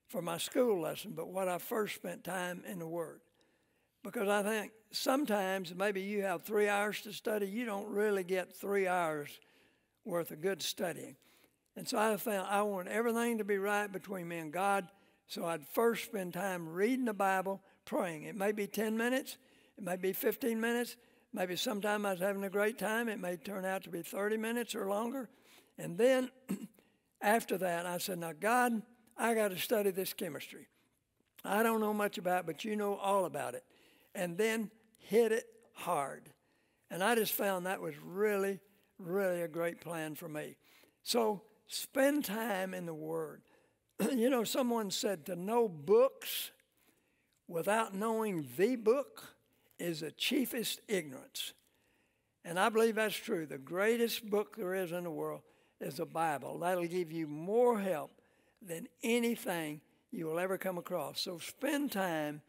for 0.08 0.20
my 0.20 0.36
school 0.38 0.80
lesson, 0.80 1.12
but 1.14 1.28
what 1.28 1.46
I 1.46 1.58
first 1.58 1.94
spent 1.94 2.24
time 2.24 2.64
in 2.68 2.80
the 2.80 2.88
Word. 2.88 3.20
Because 4.02 4.28
I 4.28 4.42
think 4.42 4.72
sometimes 4.90 5.72
maybe 5.76 6.00
you 6.00 6.22
have 6.22 6.42
three 6.42 6.68
hours 6.68 7.02
to 7.02 7.12
study, 7.12 7.46
you 7.46 7.64
don't 7.66 7.88
really 7.88 8.24
get 8.24 8.52
three 8.52 8.88
hours 8.88 9.30
worth 10.04 10.32
of 10.32 10.40
good 10.40 10.60
studying. 10.60 11.14
And 11.76 11.86
so 11.86 11.98
I 11.98 12.16
found 12.16 12.48
I 12.48 12.62
want 12.62 12.88
everything 12.88 13.38
to 13.38 13.44
be 13.44 13.58
right 13.58 13.90
between 13.92 14.26
me 14.26 14.38
and 14.38 14.52
God. 14.52 14.88
So 15.26 15.44
I'd 15.44 15.66
first 15.66 16.04
spend 16.04 16.34
time 16.34 16.68
reading 16.68 17.06
the 17.06 17.14
Bible, 17.14 17.62
praying. 17.84 18.24
It 18.24 18.36
may 18.36 18.52
be 18.52 18.66
10 18.66 18.96
minutes, 18.96 19.36
It 19.76 19.84
may 19.84 19.96
be 19.96 20.12
15 20.12 20.60
minutes. 20.60 20.96
Maybe 21.32 21.56
sometime 21.56 22.06
I 22.06 22.12
was 22.12 22.20
having 22.20 22.44
a 22.44 22.50
great 22.50 22.78
time. 22.78 23.10
It 23.10 23.20
may 23.20 23.36
turn 23.36 23.66
out 23.66 23.82
to 23.82 23.90
be 23.90 24.00
30 24.00 24.38
minutes 24.38 24.74
or 24.74 24.88
longer. 24.88 25.28
And 25.76 25.98
then 25.98 26.30
after 27.20 27.58
that, 27.58 27.84
I 27.84 27.98
said, 27.98 28.18
Now, 28.18 28.32
God, 28.32 28.80
I 29.18 29.34
got 29.34 29.48
to 29.48 29.58
study 29.58 29.90
this 29.90 30.14
chemistry. 30.14 30.66
I 31.44 31.62
don't 31.62 31.80
know 31.80 31.92
much 31.92 32.16
about 32.16 32.40
it, 32.40 32.46
but 32.46 32.64
you 32.64 32.74
know 32.74 32.94
all 32.96 33.26
about 33.26 33.54
it. 33.54 33.64
And 34.14 34.38
then 34.38 34.70
hit 34.98 35.30
it 35.30 35.44
hard. 35.74 36.30
And 36.90 37.02
I 37.02 37.14
just 37.14 37.34
found 37.34 37.66
that 37.66 37.80
was 37.82 37.94
really, 38.02 38.60
really 38.98 39.42
a 39.42 39.48
great 39.48 39.80
plan 39.80 40.14
for 40.14 40.28
me. 40.28 40.56
So 41.02 41.42
spend 41.66 42.24
time 42.24 42.72
in 42.72 42.86
the 42.86 42.94
Word. 42.94 43.42
you 44.12 44.30
know, 44.30 44.44
someone 44.44 44.90
said 44.90 45.26
to 45.26 45.36
know 45.36 45.68
books 45.68 46.50
without 47.48 47.94
knowing 47.94 48.48
the 48.56 48.76
book 48.76 49.22
is 49.78 50.00
the 50.00 50.10
chiefest 50.10 50.80
ignorance. 50.88 51.52
And 52.44 52.58
I 52.58 52.68
believe 52.68 52.94
that's 52.94 53.16
true. 53.16 53.46
The 53.46 53.58
greatest 53.58 54.28
book 54.28 54.56
there 54.56 54.74
is 54.74 54.92
in 54.92 55.04
the 55.04 55.10
world 55.10 55.42
is 55.80 55.96
the 55.96 56.06
Bible. 56.06 56.58
That'll 56.58 56.86
give 56.86 57.12
you 57.12 57.26
more 57.26 57.80
help 57.80 58.12
than 58.62 58.86
anything 59.02 59.80
you 60.10 60.26
will 60.26 60.38
ever 60.38 60.56
come 60.56 60.78
across. 60.78 61.20
So 61.20 61.38
spend 61.38 61.92
time 61.92 62.40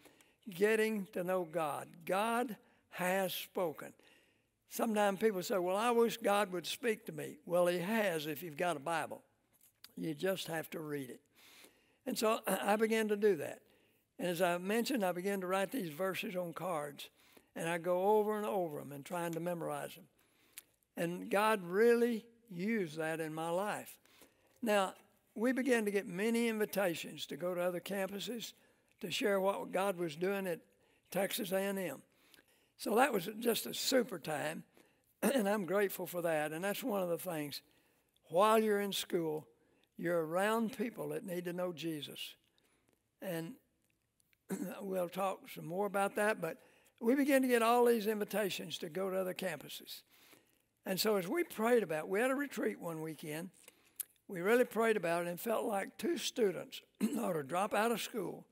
getting 0.49 1.07
to 1.13 1.23
know 1.23 1.47
God. 1.49 1.87
God 2.05 2.55
has 2.91 3.33
spoken. 3.33 3.93
Sometimes 4.69 5.19
people 5.19 5.43
say, 5.43 5.57
Well, 5.57 5.75
I 5.75 5.91
wish 5.91 6.17
God 6.17 6.51
would 6.51 6.65
speak 6.65 7.05
to 7.05 7.11
me. 7.11 7.37
Well, 7.45 7.67
He 7.67 7.79
has 7.79 8.27
if 8.27 8.43
you've 8.43 8.57
got 8.57 8.77
a 8.77 8.81
Bible. 8.81 9.21
You 9.95 10.13
just 10.13 10.47
have 10.47 10.69
to 10.71 10.79
read 10.79 11.09
it. 11.09 11.21
And 12.07 12.17
so 12.17 12.39
I 12.47 12.77
began 12.77 13.09
to 13.09 13.17
do 13.17 13.35
that. 13.35 13.59
And 14.17 14.29
as 14.29 14.41
I 14.41 14.57
mentioned, 14.57 15.05
I 15.05 15.11
began 15.11 15.41
to 15.41 15.47
write 15.47 15.71
these 15.71 15.89
verses 15.89 16.35
on 16.35 16.53
cards. 16.53 17.09
And 17.55 17.69
I 17.69 17.77
go 17.77 18.17
over 18.17 18.37
and 18.37 18.45
over 18.45 18.79
them 18.79 18.91
and 18.91 19.03
trying 19.03 19.33
to 19.33 19.39
memorize 19.39 19.93
them. 19.93 20.05
And 20.95 21.29
God 21.29 21.61
really 21.63 22.25
used 22.49 22.97
that 22.97 23.19
in 23.19 23.33
my 23.33 23.49
life. 23.49 23.97
Now, 24.61 24.93
we 25.35 25.51
began 25.51 25.85
to 25.85 25.91
get 25.91 26.07
many 26.07 26.47
invitations 26.47 27.25
to 27.27 27.35
go 27.35 27.53
to 27.53 27.61
other 27.61 27.79
campuses 27.79 28.53
to 29.01 29.11
share 29.11 29.39
what 29.39 29.71
God 29.71 29.97
was 29.97 30.15
doing 30.15 30.47
at 30.47 30.59
Texas 31.11 31.51
A&M. 31.51 32.01
So 32.77 32.95
that 32.95 33.11
was 33.13 33.29
just 33.39 33.65
a 33.65 33.73
super 33.73 34.17
time, 34.17 34.63
and 35.21 35.47
I'm 35.47 35.65
grateful 35.65 36.07
for 36.07 36.21
that. 36.23 36.51
And 36.51 36.63
that's 36.63 36.83
one 36.83 37.01
of 37.01 37.09
the 37.09 37.17
things. 37.17 37.61
While 38.29 38.59
you're 38.59 38.81
in 38.81 38.93
school, 38.93 39.47
you're 39.97 40.25
around 40.25 40.77
people 40.77 41.09
that 41.09 41.25
need 41.25 41.45
to 41.45 41.53
know 41.53 41.73
Jesus. 41.73 42.35
And 43.21 43.53
we'll 44.81 45.09
talk 45.09 45.49
some 45.53 45.65
more 45.65 45.87
about 45.87 46.15
that, 46.15 46.39
but 46.39 46.57
we 46.99 47.15
began 47.15 47.41
to 47.41 47.47
get 47.47 47.61
all 47.61 47.85
these 47.85 48.07
invitations 48.07 48.77
to 48.79 48.89
go 48.89 49.09
to 49.09 49.19
other 49.19 49.33
campuses. 49.33 50.01
And 50.85 50.99
so 50.99 51.17
as 51.17 51.27
we 51.27 51.43
prayed 51.43 51.83
about 51.83 52.05
it, 52.05 52.09
we 52.09 52.19
had 52.19 52.31
a 52.31 52.35
retreat 52.35 52.79
one 52.79 53.01
weekend. 53.01 53.49
We 54.27 54.41
really 54.41 54.65
prayed 54.65 54.97
about 54.97 55.25
it 55.25 55.29
and 55.29 55.39
felt 55.39 55.65
like 55.65 55.97
two 55.97 56.17
students 56.17 56.81
ought 57.19 57.33
to 57.33 57.43
drop 57.43 57.73
out 57.73 57.91
of 57.91 58.01
school 58.01 58.45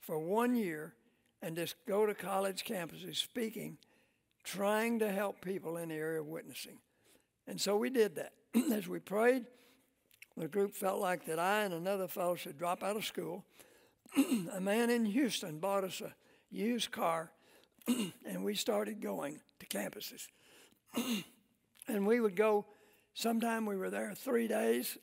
for 0.00 0.18
one 0.18 0.54
year 0.54 0.94
and 1.42 1.56
just 1.56 1.76
go 1.86 2.06
to 2.06 2.14
college 2.14 2.64
campuses 2.64 3.16
speaking, 3.16 3.78
trying 4.42 4.98
to 4.98 5.10
help 5.10 5.40
people 5.40 5.76
in 5.76 5.90
the 5.90 5.94
area 5.94 6.20
of 6.20 6.26
witnessing. 6.26 6.78
And 7.46 7.60
so 7.60 7.76
we 7.76 7.90
did 7.90 8.16
that. 8.16 8.32
As 8.72 8.88
we 8.88 8.98
prayed, 8.98 9.44
the 10.38 10.48
group 10.48 10.74
felt 10.74 11.00
like 11.00 11.24
that 11.26 11.38
I 11.38 11.62
and 11.62 11.74
another 11.74 12.06
fellow 12.06 12.36
should 12.36 12.58
drop 12.58 12.82
out 12.82 12.96
of 12.96 13.04
school. 13.04 13.44
a 14.52 14.60
man 14.60 14.88
in 14.90 15.04
Houston 15.04 15.58
bought 15.58 15.84
us 15.84 16.00
a 16.00 16.14
used 16.50 16.92
car, 16.92 17.32
and 17.88 18.44
we 18.44 18.54
started 18.54 19.00
going 19.00 19.40
to 19.58 19.66
campuses. 19.66 20.28
and 21.88 22.06
we 22.06 22.20
would 22.20 22.36
go, 22.36 22.66
sometime 23.14 23.66
we 23.66 23.76
were 23.76 23.90
there 23.90 24.14
three 24.14 24.48
days, 24.48 24.96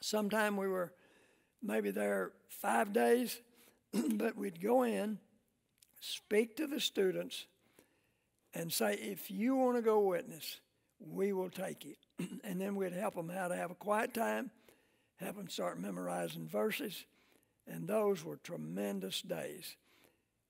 sometime 0.00 0.56
we 0.56 0.68
were 0.68 0.92
maybe 1.62 1.90
there 1.90 2.32
five 2.48 2.92
days, 2.92 3.40
but 4.14 4.36
we'd 4.36 4.60
go 4.60 4.82
in, 4.82 5.18
speak 6.00 6.56
to 6.56 6.66
the 6.66 6.80
students, 6.80 7.46
and 8.54 8.70
say, 8.72 8.94
if 8.94 9.30
you 9.30 9.56
want 9.56 9.76
to 9.76 9.82
go 9.82 10.00
witness, 10.00 10.60
we 11.00 11.32
will 11.32 11.50
take 11.50 11.84
you. 11.84 11.94
and 12.44 12.60
then 12.60 12.76
we'd 12.76 12.92
help 12.92 13.14
them 13.14 13.28
how 13.28 13.48
to 13.48 13.56
have 13.56 13.70
a 13.70 13.74
quiet 13.74 14.14
time, 14.14 14.50
help 15.16 15.36
them 15.36 15.48
start 15.48 15.80
memorizing 15.80 16.48
verses, 16.48 17.04
and 17.66 17.86
those 17.86 18.24
were 18.24 18.36
tremendous 18.36 19.22
days. 19.22 19.76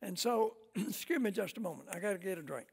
And 0.01 0.19
so, 0.19 0.55
excuse 0.75 1.21
me 1.21 1.31
just 1.31 1.57
a 1.57 1.61
moment, 1.61 1.89
I 1.93 1.99
got 1.99 2.13
to 2.13 2.19
get 2.19 2.39
a 2.39 2.43
drink. 2.43 2.67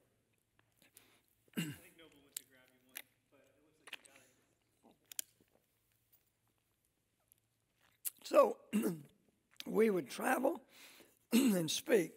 so, 8.23 8.57
we 9.65 9.89
would 9.89 10.09
travel 10.09 10.61
and 11.33 11.69
speak. 11.69 12.13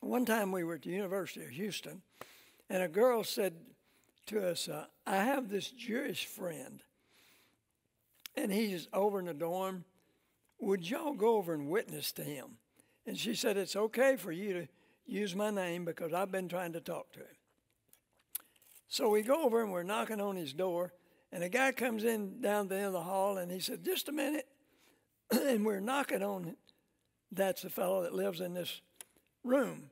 One 0.00 0.24
time 0.24 0.50
we 0.50 0.64
were 0.64 0.74
at 0.74 0.82
the 0.82 0.90
University 0.90 1.44
of 1.44 1.50
Houston, 1.50 2.02
and 2.68 2.82
a 2.82 2.88
girl 2.88 3.22
said 3.22 3.54
to 4.26 4.46
us, 4.46 4.68
uh, 4.68 4.86
I 5.06 5.16
have 5.16 5.48
this 5.48 5.70
Jewish 5.70 6.26
friend, 6.26 6.82
and 8.36 8.52
he's 8.52 8.88
over 8.92 9.18
in 9.18 9.26
the 9.26 9.34
dorm. 9.34 9.84
Would 10.60 10.88
y'all 10.88 11.14
go 11.14 11.36
over 11.36 11.54
and 11.54 11.68
witness 11.68 12.12
to 12.12 12.22
him? 12.22 12.58
And 13.06 13.18
she 13.18 13.34
said, 13.34 13.56
It's 13.56 13.76
okay 13.76 14.16
for 14.16 14.32
you 14.32 14.52
to 14.54 14.68
use 15.06 15.34
my 15.34 15.50
name 15.50 15.84
because 15.84 16.12
I've 16.12 16.30
been 16.30 16.48
trying 16.48 16.72
to 16.74 16.80
talk 16.80 17.12
to 17.12 17.20
him. 17.20 17.36
So 18.88 19.08
we 19.08 19.22
go 19.22 19.44
over 19.44 19.62
and 19.62 19.72
we're 19.72 19.82
knocking 19.82 20.20
on 20.20 20.36
his 20.36 20.52
door, 20.52 20.92
and 21.32 21.42
a 21.42 21.48
guy 21.48 21.72
comes 21.72 22.04
in 22.04 22.40
down 22.40 22.68
the 22.68 22.76
end 22.76 22.86
of 22.86 22.92
the 22.92 23.02
hall, 23.02 23.38
and 23.38 23.50
he 23.50 23.58
said, 23.58 23.84
Just 23.84 24.08
a 24.08 24.12
minute. 24.12 24.46
and 25.30 25.64
we're 25.64 25.80
knocking 25.80 26.22
on 26.22 26.56
that's 27.30 27.62
the 27.62 27.70
fellow 27.70 28.02
that 28.02 28.14
lives 28.14 28.40
in 28.40 28.54
this 28.54 28.82
room. 29.42 29.84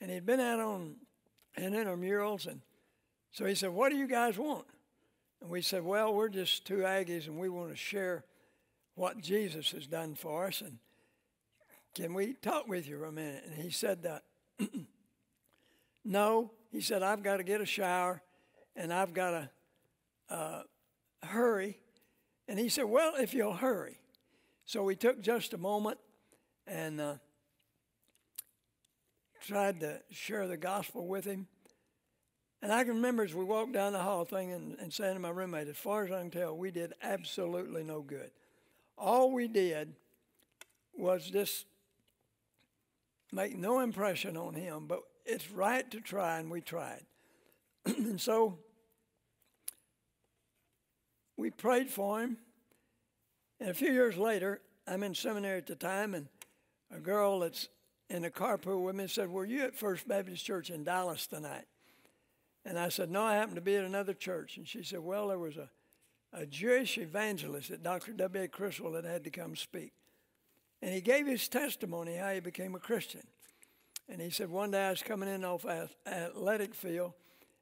And 0.00 0.10
he'd 0.10 0.26
been 0.26 0.40
out 0.40 0.60
on 0.60 0.96
an 1.56 1.72
intramurals, 1.72 2.46
and 2.46 2.60
so 3.32 3.44
he 3.44 3.54
said, 3.54 3.70
What 3.70 3.90
do 3.90 3.96
you 3.96 4.06
guys 4.06 4.38
want? 4.38 4.66
And 5.40 5.50
we 5.50 5.62
said, 5.62 5.84
Well, 5.84 6.14
we're 6.14 6.28
just 6.28 6.66
two 6.66 6.78
Aggies, 6.78 7.26
and 7.26 7.38
we 7.38 7.48
want 7.48 7.70
to 7.70 7.76
share 7.76 8.24
what 8.94 9.20
Jesus 9.20 9.70
has 9.72 9.86
done 9.86 10.14
for 10.14 10.46
us. 10.46 10.60
And 10.60 10.78
can 11.94 12.14
we 12.14 12.34
talk 12.34 12.68
with 12.68 12.88
you 12.88 12.98
for 12.98 13.06
a 13.06 13.12
minute? 13.12 13.44
And 13.46 13.54
he 13.54 13.70
said 13.70 14.02
that. 14.02 14.24
no, 16.04 16.50
he 16.70 16.80
said, 16.80 17.02
I've 17.02 17.22
got 17.22 17.36
to 17.36 17.44
get 17.44 17.60
a 17.60 17.66
shower 17.66 18.22
and 18.74 18.92
I've 18.92 19.14
got 19.14 19.30
to 19.30 19.50
uh, 20.30 20.62
hurry. 21.22 21.78
And 22.46 22.58
he 22.58 22.68
said, 22.68 22.84
Well, 22.84 23.14
if 23.16 23.34
you'll 23.34 23.54
hurry. 23.54 23.98
So 24.64 24.82
we 24.82 24.96
took 24.96 25.20
just 25.20 25.54
a 25.54 25.58
moment 25.58 25.98
and 26.66 27.00
uh, 27.00 27.14
tried 29.40 29.80
to 29.80 30.00
share 30.10 30.46
the 30.46 30.56
gospel 30.56 31.06
with 31.06 31.24
him. 31.24 31.46
And 32.60 32.72
I 32.72 32.82
can 32.82 32.94
remember 32.96 33.22
as 33.22 33.34
we 33.34 33.44
walked 33.44 33.72
down 33.72 33.92
the 33.92 34.00
hall 34.00 34.24
thing 34.24 34.52
and, 34.52 34.76
and 34.80 34.92
saying 34.92 35.14
to 35.14 35.20
my 35.20 35.30
roommate, 35.30 35.68
as 35.68 35.76
far 35.76 36.04
as 36.04 36.10
I 36.10 36.20
can 36.20 36.30
tell, 36.30 36.56
we 36.56 36.70
did 36.70 36.92
absolutely 37.02 37.84
no 37.84 38.00
good. 38.00 38.30
All 38.96 39.30
we 39.30 39.46
did 39.46 39.94
was 40.96 41.30
just 41.30 41.66
make 43.30 43.56
no 43.56 43.78
impression 43.78 44.36
on 44.36 44.54
him, 44.54 44.86
but 44.88 45.02
it's 45.24 45.50
right 45.50 45.88
to 45.92 46.00
try, 46.00 46.38
and 46.38 46.50
we 46.50 46.60
tried. 46.60 47.04
and 47.86 48.20
so 48.20 48.58
we 51.36 51.50
prayed 51.50 51.90
for 51.90 52.20
him. 52.20 52.38
And 53.60 53.70
a 53.70 53.74
few 53.74 53.92
years 53.92 54.16
later, 54.16 54.60
I'm 54.86 55.02
in 55.02 55.14
seminary 55.14 55.58
at 55.58 55.66
the 55.66 55.76
time, 55.76 56.14
and 56.14 56.26
a 56.90 56.98
girl 56.98 57.40
that's 57.40 57.68
in 58.10 58.22
the 58.22 58.30
carpool 58.30 58.84
with 58.84 58.96
me 58.96 59.06
said, 59.06 59.28
Were 59.28 59.44
you 59.44 59.62
at 59.64 59.76
First 59.76 60.08
Baptist 60.08 60.44
Church 60.44 60.70
in 60.70 60.82
Dallas 60.82 61.26
tonight? 61.26 61.66
And 62.68 62.78
I 62.78 62.90
said, 62.90 63.10
No, 63.10 63.22
I 63.22 63.34
happened 63.34 63.56
to 63.56 63.62
be 63.62 63.76
at 63.76 63.84
another 63.84 64.12
church. 64.12 64.58
And 64.58 64.68
she 64.68 64.82
said, 64.82 65.00
Well, 65.00 65.28
there 65.28 65.38
was 65.38 65.56
a, 65.56 65.70
a 66.34 66.44
Jewish 66.44 66.98
evangelist 66.98 67.70
at 67.70 67.82
Dr. 67.82 68.12
W.A. 68.12 68.46
Criswell 68.46 68.92
that 68.92 69.06
had 69.06 69.24
to 69.24 69.30
come 69.30 69.56
speak. 69.56 69.94
And 70.82 70.92
he 70.92 71.00
gave 71.00 71.26
his 71.26 71.48
testimony 71.48 72.16
how 72.16 72.30
he 72.34 72.40
became 72.40 72.74
a 72.74 72.78
Christian. 72.78 73.26
And 74.06 74.20
he 74.20 74.28
said, 74.28 74.50
One 74.50 74.70
day 74.70 74.84
I 74.84 74.90
was 74.90 75.02
coming 75.02 75.30
in 75.30 75.46
off 75.46 75.64
athletic 76.06 76.74
field, 76.74 77.14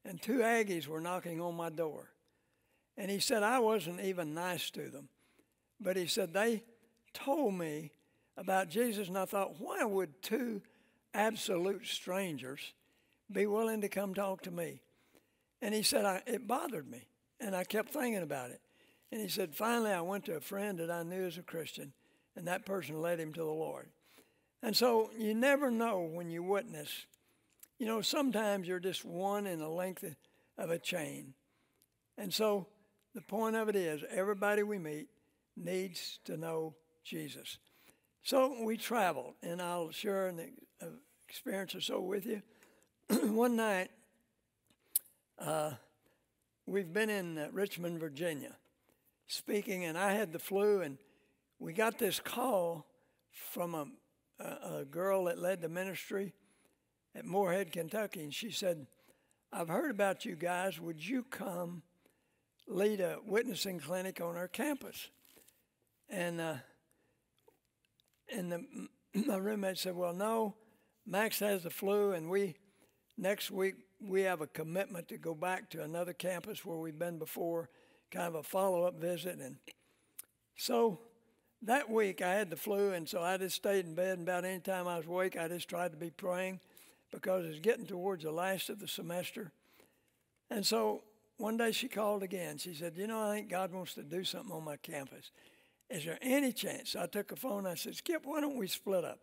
and 0.05 0.21
two 0.21 0.39
Aggies 0.39 0.89
were 0.89 1.01
knocking 1.01 1.41
on 1.41 1.55
my 1.55 1.71
door. 1.71 2.11
And 2.97 3.09
he 3.09 3.21
said, 3.21 3.45
I 3.45 3.61
wasn't 3.61 4.01
even 4.01 4.35
nice 4.35 4.71
to 4.71 4.89
them. 4.89 5.09
But 5.81 5.97
he 5.97 6.09
said, 6.09 6.35
They 6.35 6.65
told 7.15 7.55
me 7.55 7.93
about 8.37 8.71
Jesus, 8.71 9.07
and 9.07 9.17
I 9.17 9.25
thought, 9.25 9.61
why 9.61 9.85
would 9.85 10.21
two 10.21 10.63
absolute 11.15 11.87
strangers 11.87 12.75
be 13.31 13.47
willing 13.47 13.83
to 13.83 13.89
come 13.89 14.13
talk 14.13 14.43
to 14.43 14.51
me? 14.51 14.81
And 15.63 15.75
he 15.75 15.83
said, 15.83 16.05
I, 16.05 16.23
it 16.27 16.47
bothered 16.47 16.89
me, 16.91 17.09
and 17.41 17.57
I 17.57 17.65
kept 17.65 17.93
thinking 17.93 18.23
about 18.23 18.51
it. 18.51 18.61
And 19.11 19.21
he 19.21 19.29
said, 19.29 19.55
finally, 19.55 19.91
I 19.91 20.01
went 20.01 20.25
to 20.27 20.37
a 20.37 20.41
friend 20.41 20.79
that 20.79 20.91
I 20.91 21.03
knew 21.03 21.27
as 21.27 21.39
a 21.39 21.43
Christian, 21.43 21.93
and 22.35 22.47
that 22.47 22.67
person 22.67 23.01
led 23.01 23.21
him 23.21 23.33
to 23.33 23.41
the 23.41 23.47
Lord. 23.47 23.89
And 24.63 24.77
so 24.77 25.11
you 25.17 25.35
never 25.35 25.71
know 25.71 26.01
when 26.01 26.29
you 26.29 26.43
witness 26.43 27.07
you 27.79 27.87
know, 27.87 28.01
sometimes 28.01 28.67
you're 28.67 28.81
just 28.81 29.05
one 29.05 29.47
in 29.47 29.59
the 29.59 29.69
length 29.69 30.05
of 30.57 30.71
a 30.71 30.79
chain. 30.79 31.35
And 32.17 32.33
so 32.33 32.69
the 33.15 33.21
point 33.21 33.57
of 33.57 33.69
it 33.69 33.77
is 33.77 34.03
everybody 34.11 34.63
we 34.63 34.79
meet 34.79 35.09
needs 35.57 36.19
to 36.25 36.37
know 36.37 36.75
Jesus. 37.05 37.59
So 38.23 38.65
we 38.65 38.77
traveled, 38.77 39.35
and 39.43 39.61
I'll 39.61 39.91
share 39.91 40.29
an 40.29 40.53
uh, 40.83 40.87
experience 41.29 41.75
or 41.75 41.81
so 41.81 42.01
with 42.01 42.27
you. 42.27 42.43
One 43.31 43.57
night, 43.57 43.91
uh, 45.39 45.73
we've 46.67 46.93
been 46.93 47.11
in 47.11 47.39
uh, 47.39 47.49
Richmond, 47.53 48.01
Virginia, 48.01 48.57
speaking, 49.27 49.85
and 49.85 49.97
I 49.99 50.13
had 50.13 50.33
the 50.33 50.39
flu, 50.39 50.81
and 50.81 50.99
we 51.59 51.73
got 51.73 51.99
this 51.99 52.21
call 52.21 52.87
from 53.31 53.75
a, 53.75 53.87
a, 54.43 54.79
a 54.79 54.85
girl 54.85 55.25
that 55.25 55.39
led 55.39 55.61
the 55.61 55.69
ministry 55.69 56.33
at 57.15 57.25
Morehead, 57.25 57.73
Kentucky, 57.73 58.23
and 58.23 58.35
she 58.35 58.51
said, 58.51 58.87
I've 59.53 59.69
heard 59.69 59.91
about 59.91 60.25
you 60.25 60.37
guys. 60.37 60.81
Would 60.81 61.07
you 61.07 61.23
come 61.23 61.83
lead 62.67 63.01
a 63.01 63.19
witnessing 63.25 63.79
clinic 63.79 64.21
on 64.21 64.37
our 64.37 64.49
campus? 64.49 65.09
And 66.09 66.41
uh, 66.41 66.57
and 68.35 68.53
the, 68.53 68.65
my 69.27 69.37
roommate 69.37 69.79
said, 69.79 69.97
"Well, 69.97 70.13
no, 70.13 70.57
Max 71.07 71.39
has 71.39 71.63
the 71.63 71.71
flu, 71.71 72.13
and 72.13 72.29
we 72.29 72.57
next 73.17 73.51
week 73.51 73.77
we 74.01 74.23
have 74.23 74.41
a 74.41 74.47
commitment 74.47 75.09
to 75.09 75.19
go 75.19 75.35
back 75.35 75.71
to 75.71 75.83
another 75.83 76.13
campus 76.13 76.65
where 76.65 76.77
we've 76.77 76.99
been 76.99 77.19
before, 77.19 77.69
kind 78.11 78.29
of 78.29 78.35
a 78.35 78.43
follow-up 78.43 79.01
visit." 79.01 79.39
And 79.39 79.57
so 80.57 81.01
that 81.63 81.91
week 81.91 82.23
I 82.23 82.35
had 82.35 82.51
the 82.51 82.57
flu, 82.57 82.93
and 82.93 83.09
so 83.09 83.23
I 83.23 83.37
just 83.37 83.57
stayed 83.57 83.87
in 83.87 83.95
bed. 83.95 84.19
And 84.19 84.29
about 84.29 84.45
any 84.45 84.61
time 84.61 84.87
I 84.87 84.99
was 84.99 85.07
awake, 85.07 85.37
I 85.37 85.49
just 85.49 85.69
tried 85.69 85.93
to 85.93 85.97
be 85.97 86.11
praying 86.11 86.61
because 87.11 87.45
it 87.45 87.49
was 87.49 87.61
getting 87.61 87.87
towards 87.87 88.25
the 88.25 88.31
last 88.31 88.69
of 88.71 88.79
the 88.79 88.89
semester. 88.89 89.53
And 90.51 90.65
so 90.65 91.03
one 91.39 91.57
day 91.57 91.73
she 91.73 91.89
called 91.89 92.23
again. 92.23 92.59
She 92.59 92.75
said, 92.75 92.95
You 92.97 93.07
know, 93.07 93.21
I 93.21 93.35
think 93.35 93.51
God 93.51 93.73
wants 93.73 93.95
to 93.95 94.03
do 94.03 94.25
something 94.25 94.53
on 94.53 94.65
my 94.65 94.77
campus. 94.77 95.31
Is 95.89 96.05
there 96.05 96.19
any 96.21 96.53
chance? 96.53 96.91
So 96.91 97.03
I 97.03 97.07
took 97.07 97.33
a 97.33 97.37
phone. 97.37 97.67
I 97.67 97.75
said, 97.75 97.95
Skip, 97.97 98.23
why 98.25 98.41
don't 98.41 98.57
we 98.57 98.67
split 98.67 99.05
up? 99.05 99.21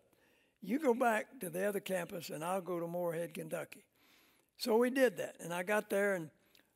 You 0.62 0.78
go 0.78 0.94
back 0.94 1.40
to 1.40 1.50
the 1.50 1.66
other 1.68 1.80
campus, 1.80 2.30
and 2.30 2.42
I'll 2.42 2.62
go 2.62 2.80
to 2.80 2.86
Morehead, 2.86 3.34
Kentucky. 3.34 3.84
So 4.56 4.76
we 4.76 4.90
did 4.90 5.16
that. 5.18 5.36
And 5.40 5.52
I 5.52 5.62
got 5.62 5.90
there, 5.90 6.14
and 6.14 6.30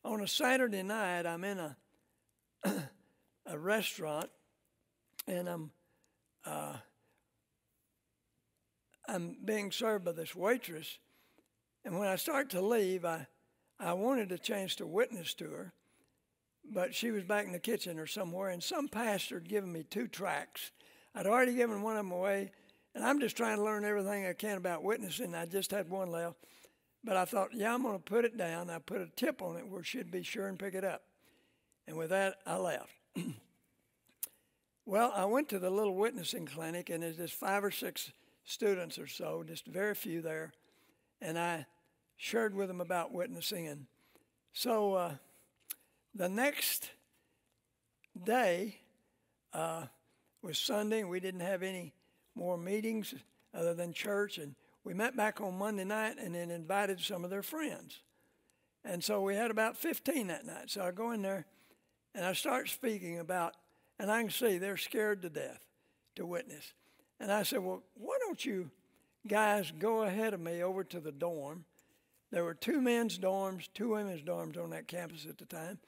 on 0.04 0.20
a 0.22 0.28
Saturday 0.28 0.82
night, 0.82 1.26
I'm 1.26 1.44
in 1.44 1.58
a, 1.58 1.76
a 3.46 3.58
restaurant, 3.58 4.30
and 5.26 5.48
I'm 5.48 5.70
uh, 6.46 6.74
I'm 9.08 9.36
being 9.44 9.72
served 9.72 10.04
by 10.04 10.12
this 10.12 10.34
waitress. 10.34 10.98
And 11.84 11.98
when 11.98 12.08
I 12.08 12.16
start 12.16 12.50
to 12.50 12.60
leave, 12.60 13.04
I, 13.04 13.26
I 13.80 13.94
wanted 13.94 14.30
a 14.32 14.38
chance 14.38 14.74
to 14.76 14.86
witness 14.86 15.32
to 15.34 15.48
her, 15.50 15.72
but 16.70 16.94
she 16.94 17.10
was 17.10 17.24
back 17.24 17.46
in 17.46 17.52
the 17.52 17.58
kitchen 17.58 17.98
or 17.98 18.06
somewhere, 18.06 18.50
and 18.50 18.62
some 18.62 18.88
pastor 18.88 19.36
had 19.36 19.48
given 19.48 19.72
me 19.72 19.82
two 19.82 20.08
tracts. 20.08 20.72
I'd 21.14 21.26
already 21.26 21.54
given 21.54 21.82
one 21.82 21.96
of 21.96 22.04
them 22.04 22.12
away, 22.12 22.50
and 22.94 23.02
I'm 23.02 23.20
just 23.20 23.36
trying 23.36 23.56
to 23.56 23.64
learn 23.64 23.84
everything 23.84 24.26
I 24.26 24.34
can 24.34 24.58
about 24.58 24.84
witnessing. 24.84 25.34
I 25.34 25.46
just 25.46 25.70
had 25.70 25.88
one 25.88 26.10
left. 26.10 26.36
But 27.08 27.16
I 27.16 27.24
thought, 27.24 27.54
yeah, 27.54 27.72
I'm 27.72 27.84
going 27.84 27.94
to 27.94 28.04
put 28.04 28.26
it 28.26 28.36
down. 28.36 28.68
I 28.68 28.80
put 28.80 29.00
a 29.00 29.08
tip 29.16 29.40
on 29.40 29.56
it 29.56 29.66
where 29.66 29.82
she'd 29.82 30.10
be 30.10 30.22
sure 30.22 30.46
and 30.46 30.58
pick 30.58 30.74
it 30.74 30.84
up. 30.84 31.04
And 31.86 31.96
with 31.96 32.10
that, 32.10 32.34
I 32.44 32.56
left. 32.56 32.92
well, 34.84 35.10
I 35.16 35.24
went 35.24 35.48
to 35.48 35.58
the 35.58 35.70
little 35.70 35.94
witnessing 35.94 36.44
clinic, 36.44 36.90
and 36.90 37.02
there's 37.02 37.16
just 37.16 37.32
five 37.32 37.64
or 37.64 37.70
six 37.70 38.12
students 38.44 38.98
or 38.98 39.06
so, 39.06 39.42
just 39.42 39.66
very 39.66 39.94
few 39.94 40.20
there, 40.20 40.52
and 41.22 41.38
I 41.38 41.64
shared 42.18 42.54
with 42.54 42.68
them 42.68 42.82
about 42.82 43.10
witnessing. 43.10 43.68
And 43.68 43.86
so 44.52 44.92
uh, 44.92 45.14
the 46.14 46.28
next 46.28 46.90
day 48.22 48.80
uh, 49.54 49.84
was 50.42 50.58
Sunday, 50.58 51.00
and 51.00 51.08
we 51.08 51.20
didn't 51.20 51.40
have 51.40 51.62
any 51.62 51.94
more 52.34 52.58
meetings 52.58 53.14
other 53.54 53.72
than 53.72 53.94
church. 53.94 54.36
And 54.36 54.54
we 54.88 54.94
met 54.94 55.14
back 55.14 55.42
on 55.42 55.58
Monday 55.58 55.84
night 55.84 56.16
and 56.18 56.34
then 56.34 56.50
invited 56.50 56.98
some 56.98 57.22
of 57.22 57.28
their 57.28 57.42
friends. 57.42 58.00
And 58.86 59.04
so 59.04 59.20
we 59.20 59.34
had 59.34 59.50
about 59.50 59.76
15 59.76 60.28
that 60.28 60.46
night. 60.46 60.70
So 60.70 60.80
I 60.80 60.92
go 60.92 61.10
in 61.12 61.20
there 61.20 61.44
and 62.14 62.24
I 62.24 62.32
start 62.32 62.70
speaking 62.70 63.18
about, 63.18 63.54
and 63.98 64.10
I 64.10 64.22
can 64.22 64.30
see 64.30 64.56
they're 64.56 64.78
scared 64.78 65.20
to 65.20 65.28
death 65.28 65.62
to 66.16 66.24
witness. 66.24 66.72
And 67.20 67.30
I 67.30 67.42
said, 67.42 67.58
Well, 67.58 67.82
why 67.98 68.16
don't 68.24 68.42
you 68.42 68.70
guys 69.26 69.70
go 69.78 70.04
ahead 70.04 70.32
of 70.32 70.40
me 70.40 70.62
over 70.62 70.82
to 70.84 71.00
the 71.00 71.12
dorm? 71.12 71.66
There 72.30 72.44
were 72.44 72.54
two 72.54 72.80
men's 72.80 73.18
dorms, 73.18 73.68
two 73.74 73.90
women's 73.90 74.22
dorms 74.22 74.56
on 74.56 74.70
that 74.70 74.88
campus 74.88 75.26
at 75.28 75.36
the 75.36 75.44
time. 75.44 75.80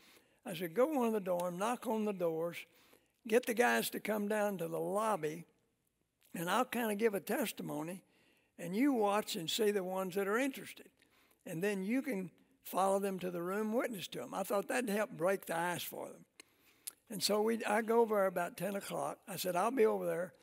I 0.44 0.52
said, 0.52 0.74
Go 0.74 0.84
one 0.88 1.06
of 1.06 1.14
the 1.14 1.20
dorm, 1.20 1.56
knock 1.56 1.86
on 1.86 2.04
the 2.04 2.12
doors, 2.12 2.58
get 3.26 3.46
the 3.46 3.54
guys 3.54 3.88
to 3.90 4.00
come 4.00 4.28
down 4.28 4.58
to 4.58 4.68
the 4.68 4.78
lobby, 4.78 5.46
and 6.34 6.50
I'll 6.50 6.66
kind 6.66 6.92
of 6.92 6.98
give 6.98 7.14
a 7.14 7.20
testimony, 7.20 8.02
and 8.60 8.76
you 8.76 8.92
watch 8.92 9.36
and 9.36 9.48
see 9.48 9.70
the 9.70 9.82
ones 9.82 10.14
that 10.14 10.28
are 10.28 10.38
interested. 10.38 10.88
And 11.46 11.62
then 11.62 11.82
you 11.82 12.02
can 12.02 12.30
follow 12.62 12.98
them 12.98 13.18
to 13.20 13.30
the 13.30 13.42
room, 13.42 13.72
witness 13.72 14.06
to 14.08 14.18
them. 14.18 14.34
I 14.34 14.42
thought 14.42 14.68
that'd 14.68 14.90
help 14.90 15.10
break 15.10 15.46
the 15.46 15.58
ice 15.58 15.82
for 15.82 16.06
them. 16.06 16.24
And 17.10 17.22
so 17.22 17.42
we, 17.42 17.64
I 17.64 17.82
go 17.82 18.00
over 18.00 18.16
there 18.16 18.26
about 18.26 18.56
10 18.56 18.76
o'clock. 18.76 19.18
I 19.26 19.36
said, 19.36 19.56
I'll 19.56 19.70
be 19.70 19.86
over 19.86 20.06
there. 20.06 20.34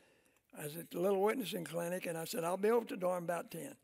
I 0.58 0.64
was 0.64 0.76
at 0.76 0.90
the 0.90 1.00
little 1.00 1.22
witnessing 1.22 1.64
clinic, 1.64 2.06
and 2.06 2.18
I 2.18 2.24
said, 2.24 2.44
I'll 2.44 2.56
be 2.56 2.70
over 2.70 2.84
to 2.86 2.94
the 2.94 3.00
dorm 3.00 3.24
about 3.24 3.50
10. 3.50 3.74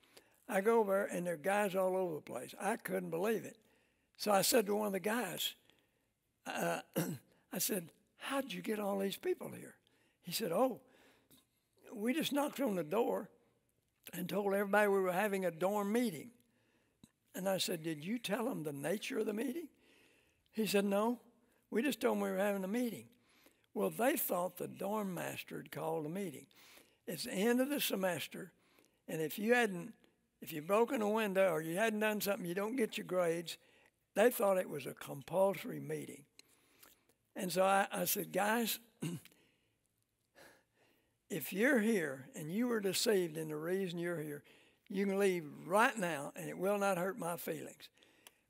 I 0.48 0.60
go 0.60 0.80
over, 0.80 1.04
and 1.04 1.26
there 1.26 1.34
are 1.34 1.38
guys 1.38 1.74
all 1.74 1.96
over 1.96 2.16
the 2.16 2.20
place. 2.20 2.54
I 2.60 2.76
couldn't 2.76 3.10
believe 3.10 3.44
it. 3.44 3.56
So 4.16 4.32
I 4.32 4.42
said 4.42 4.66
to 4.66 4.74
one 4.74 4.88
of 4.88 4.92
the 4.92 5.00
guys, 5.00 5.54
uh, 6.46 6.80
I 7.52 7.58
said, 7.58 7.88
How'd 8.18 8.52
you 8.52 8.62
get 8.62 8.80
all 8.80 8.98
these 8.98 9.16
people 9.16 9.50
here? 9.50 9.74
He 10.22 10.32
said, 10.32 10.50
Oh, 10.50 10.80
we 11.94 12.14
just 12.14 12.32
knocked 12.32 12.60
on 12.60 12.74
the 12.74 12.82
door 12.82 13.28
and 14.12 14.28
told 14.28 14.52
everybody 14.54 14.88
we 14.88 15.00
were 15.00 15.12
having 15.12 15.44
a 15.44 15.50
dorm 15.50 15.92
meeting. 15.92 16.30
And 17.34 17.48
I 17.48 17.58
said, 17.58 17.82
Did 17.82 18.04
you 18.04 18.18
tell 18.18 18.44
them 18.44 18.62
the 18.62 18.72
nature 18.72 19.18
of 19.18 19.26
the 19.26 19.32
meeting? 19.32 19.68
He 20.52 20.66
said, 20.66 20.84
No, 20.84 21.20
we 21.70 21.82
just 21.82 22.00
told 22.00 22.16
them 22.16 22.22
we 22.22 22.30
were 22.30 22.38
having 22.38 22.64
a 22.64 22.68
meeting. 22.68 23.06
Well, 23.72 23.90
they 23.90 24.16
thought 24.16 24.56
the 24.56 24.68
dorm 24.68 25.14
master 25.14 25.56
had 25.56 25.72
called 25.72 26.06
a 26.06 26.08
meeting. 26.08 26.46
It's 27.06 27.24
the 27.24 27.32
end 27.32 27.60
of 27.60 27.68
the 27.68 27.80
semester, 27.80 28.52
and 29.08 29.20
if 29.20 29.38
you 29.38 29.54
hadn't, 29.54 29.92
if 30.40 30.52
you'd 30.52 30.66
broken 30.66 31.02
a 31.02 31.08
window 31.08 31.50
or 31.50 31.60
you 31.60 31.76
hadn't 31.76 32.00
done 32.00 32.20
something, 32.20 32.46
you 32.46 32.54
don't 32.54 32.76
get 32.76 32.96
your 32.96 33.06
grades. 33.06 33.58
They 34.14 34.30
thought 34.30 34.58
it 34.58 34.70
was 34.70 34.86
a 34.86 34.94
compulsory 34.94 35.80
meeting. 35.80 36.24
And 37.36 37.52
so 37.52 37.64
I, 37.64 37.86
I 37.92 38.04
said, 38.04 38.32
guys, 38.32 38.78
if 41.34 41.52
you're 41.52 41.80
here 41.80 42.26
and 42.36 42.48
you 42.48 42.68
were 42.68 42.78
deceived 42.78 43.36
in 43.36 43.48
the 43.48 43.56
reason 43.56 43.98
you're 43.98 44.20
here, 44.20 44.44
you 44.88 45.04
can 45.04 45.18
leave 45.18 45.44
right 45.66 45.98
now 45.98 46.32
and 46.36 46.48
it 46.48 46.56
will 46.56 46.78
not 46.78 46.96
hurt 46.96 47.18
my 47.18 47.36
feelings. 47.36 47.88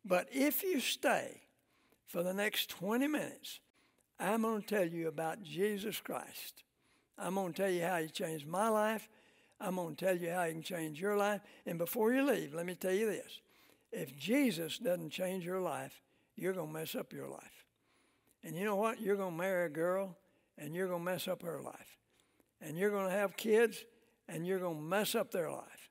But 0.04 0.28
if 0.30 0.62
you 0.62 0.80
stay 0.80 1.40
for 2.06 2.22
the 2.22 2.34
next 2.34 2.68
20 2.68 3.08
minutes, 3.08 3.60
I'm 4.20 4.42
going 4.42 4.60
to 4.60 4.66
tell 4.66 4.86
you 4.86 5.08
about 5.08 5.42
Jesus 5.42 5.98
Christ. 5.98 6.62
I'm 7.16 7.36
going 7.36 7.54
to 7.54 7.62
tell 7.62 7.70
you 7.70 7.84
how 7.84 8.02
He 8.02 8.08
changed 8.08 8.46
my 8.46 8.68
life. 8.68 9.08
I'm 9.58 9.76
going 9.76 9.96
to 9.96 10.04
tell 10.04 10.18
you 10.18 10.28
how 10.28 10.44
He 10.44 10.52
can 10.52 10.62
change 10.62 11.00
your 11.00 11.16
life. 11.16 11.40
And 11.64 11.78
before 11.78 12.12
you 12.12 12.22
leave, 12.22 12.52
let 12.52 12.66
me 12.66 12.74
tell 12.74 12.92
you 12.92 13.06
this 13.06 13.40
if 13.92 14.14
Jesus 14.14 14.76
doesn't 14.76 15.08
change 15.08 15.46
your 15.46 15.60
life, 15.60 16.02
you're 16.36 16.52
going 16.52 16.66
to 16.66 16.78
mess 16.80 16.94
up 16.94 17.14
your 17.14 17.28
life. 17.28 17.64
And 18.42 18.54
you 18.54 18.66
know 18.66 18.76
what? 18.76 19.00
You're 19.00 19.16
going 19.16 19.32
to 19.32 19.38
marry 19.38 19.66
a 19.66 19.70
girl 19.70 20.18
and 20.58 20.74
you're 20.74 20.88
going 20.88 21.02
to 21.02 21.10
mess 21.10 21.28
up 21.28 21.40
her 21.40 21.62
life. 21.62 21.96
And 22.60 22.78
you're 22.78 22.90
going 22.90 23.08
to 23.08 23.14
have 23.14 23.36
kids 23.36 23.84
and 24.28 24.46
you're 24.46 24.58
going 24.58 24.76
to 24.76 24.82
mess 24.82 25.14
up 25.14 25.30
their 25.30 25.50
life. 25.50 25.90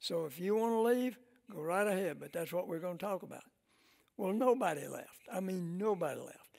So 0.00 0.26
if 0.26 0.38
you 0.40 0.56
want 0.56 0.72
to 0.72 0.80
leave, 0.80 1.18
go 1.52 1.60
right 1.60 1.86
ahead, 1.86 2.18
but 2.20 2.32
that's 2.32 2.52
what 2.52 2.68
we're 2.68 2.78
going 2.78 2.98
to 2.98 3.04
talk 3.04 3.22
about. 3.22 3.44
Well, 4.16 4.32
nobody 4.32 4.86
left. 4.86 5.28
I 5.32 5.40
mean, 5.40 5.78
nobody 5.78 6.20
left. 6.20 6.58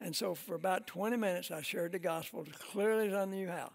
And 0.00 0.14
so 0.14 0.34
for 0.34 0.54
about 0.54 0.86
20 0.86 1.16
minutes, 1.16 1.50
I 1.50 1.62
shared 1.62 1.92
the 1.92 1.98
gospel 1.98 2.44
as 2.46 2.56
clearly 2.56 3.08
as 3.08 3.14
I 3.14 3.24
knew 3.24 3.48
how. 3.48 3.72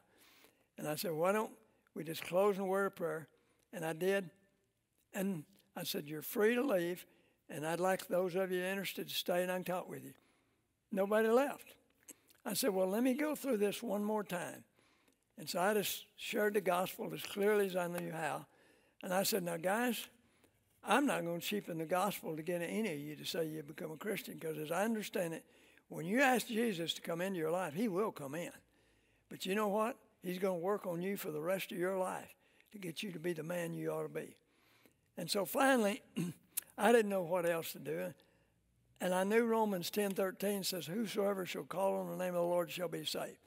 And 0.78 0.88
I 0.88 0.96
said, 0.96 1.12
why 1.12 1.32
don't 1.32 1.52
we 1.94 2.04
just 2.04 2.24
close 2.24 2.56
in 2.56 2.64
a 2.64 2.66
word 2.66 2.88
of 2.88 2.96
prayer? 2.96 3.28
And 3.74 3.86
I 3.86 3.94
did. 3.94 4.30
And 5.14 5.44
I 5.76 5.84
said, 5.84 6.08
you're 6.08 6.22
free 6.22 6.56
to 6.56 6.62
leave, 6.62 7.06
and 7.50 7.66
I'd 7.66 7.80
like 7.80 8.08
those 8.08 8.36
of 8.36 8.52
you 8.52 8.62
interested 8.62 9.08
to 9.08 9.14
stay 9.14 9.44
and 9.44 9.52
I 9.52 9.56
can 9.56 9.64
talk 9.64 9.90
with 9.90 10.04
you. 10.04 10.14
Nobody 10.92 11.30
left. 11.30 11.76
I 12.46 12.54
said, 12.54 12.72
well, 12.72 12.88
let 12.88 13.04
me 13.04 13.14
go 13.14 13.36
through 13.36 13.58
this 13.58 13.84
one 13.84 14.04
more 14.04 14.24
time. 14.24 14.64
And 15.38 15.50
so 15.50 15.60
I 15.60 15.74
just 15.74 16.06
shared 16.16 16.54
the 16.54 16.62
gospel 16.62 17.12
as 17.14 17.24
clearly 17.24 17.66
as 17.66 17.76
I 17.76 17.88
knew 17.88 18.12
how. 18.12 18.46
And 19.04 19.14
I 19.14 19.24
said, 19.24 19.44
now, 19.44 19.58
guys, 19.58 20.06
I'm 20.84 21.06
not 21.06 21.26
going 21.26 21.42
to 21.42 21.46
cheapen 21.46 21.78
the 21.78 21.86
gospel 21.86 22.36
to 22.36 22.44
get 22.44 22.62
any 22.62 22.94
of 22.94 23.00
you 23.00 23.16
to 23.16 23.26
say 23.26 23.46
you 23.46 23.64
become 23.64 23.92
a 23.92 23.98
Christian 23.98 24.36
because 24.36 24.58
as 24.58 24.72
I 24.72 24.86
understand 24.86 25.34
it, 25.34 25.44
when 25.90 26.06
you 26.06 26.22
ask 26.22 26.48
Jesus 26.48 26.94
to 26.94 27.02
come 27.02 27.22
into 27.22 27.40
your 27.40 27.52
life, 27.52 27.74
He 27.74 27.88
will 27.88 28.12
come 28.12 28.36
in. 28.36 28.52
But 29.30 29.46
you 29.46 29.56
know 29.56 29.68
what? 29.68 29.98
He's 30.24 30.40
going 30.40 30.60
to 30.60 30.66
work 30.66 30.88
on 30.88 31.02
you 31.02 31.18
for 31.18 31.32
the 31.32 31.42
rest 31.42 31.72
of 31.72 31.78
your 31.78 31.98
life 31.98 32.34
to 32.72 32.78
get 32.78 33.04
you 33.04 33.12
to 33.12 33.20
be 33.20 33.34
the 33.34 33.44
man 33.44 33.74
you 33.74 33.92
ought 33.92 34.04
to 34.04 34.10
be. 34.10 34.36
And 35.18 35.30
so 35.30 35.46
finally, 35.46 36.02
I 36.78 36.92
didn't 36.92 37.10
know 37.10 37.24
what 37.24 37.48
else 37.48 37.72
to 37.74 37.80
do. 37.80 38.14
And 39.02 39.14
I 39.14 39.24
knew 39.24 39.46
Romans 39.46 39.92
10:13 39.92 40.64
says, 40.64 40.88
"Whosoever 40.88 41.46
shall 41.46 41.64
call 41.64 41.96
on 41.96 42.10
the 42.10 42.18
name 42.18 42.34
of 42.34 42.42
the 42.42 42.48
Lord 42.48 42.72
shall 42.72 42.88
be 42.88 43.06
saved." 43.06 43.38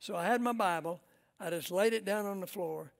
So 0.00 0.16
I 0.16 0.24
had 0.24 0.40
my 0.40 0.52
Bible. 0.52 1.00
I 1.40 1.50
just 1.50 1.70
laid 1.70 1.92
it 1.92 2.04
down 2.04 2.26
on 2.26 2.40
the 2.40 2.46
floor, 2.46 2.92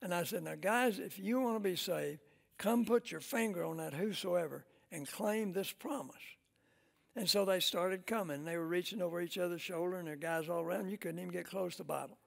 and 0.00 0.14
I 0.14 0.24
said, 0.24 0.44
"Now, 0.44 0.54
guys, 0.54 0.98
if 0.98 1.18
you 1.18 1.40
want 1.40 1.56
to 1.56 1.68
be 1.68 1.76
saved, 1.76 2.20
come 2.58 2.84
put 2.84 3.10
your 3.10 3.20
finger 3.20 3.64
on 3.64 3.78
that 3.78 3.94
whosoever 3.94 4.64
and 4.90 5.08
claim 5.08 5.52
this 5.52 5.72
promise." 5.72 6.16
And 7.14 7.28
so 7.28 7.44
they 7.44 7.60
started 7.60 8.06
coming. 8.06 8.44
They 8.44 8.56
were 8.56 8.66
reaching 8.66 9.02
over 9.02 9.20
each 9.20 9.36
other's 9.36 9.60
shoulder, 9.60 9.96
and 9.96 10.06
there 10.06 10.14
were 10.14 10.20
guys 10.20 10.48
all 10.48 10.62
around. 10.62 10.88
You 10.88 10.96
couldn't 10.96 11.18
even 11.18 11.32
get 11.32 11.46
close 11.46 11.72
to 11.72 11.78
the 11.78 11.84
Bible. 11.84 12.18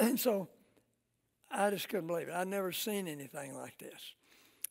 And 0.00 0.18
so 0.18 0.48
I 1.50 1.70
just 1.70 1.88
couldn't 1.88 2.06
believe 2.06 2.28
it. 2.28 2.34
I'd 2.34 2.46
never 2.46 2.70
seen 2.70 3.08
anything 3.08 3.54
like 3.54 3.78
this. 3.78 4.14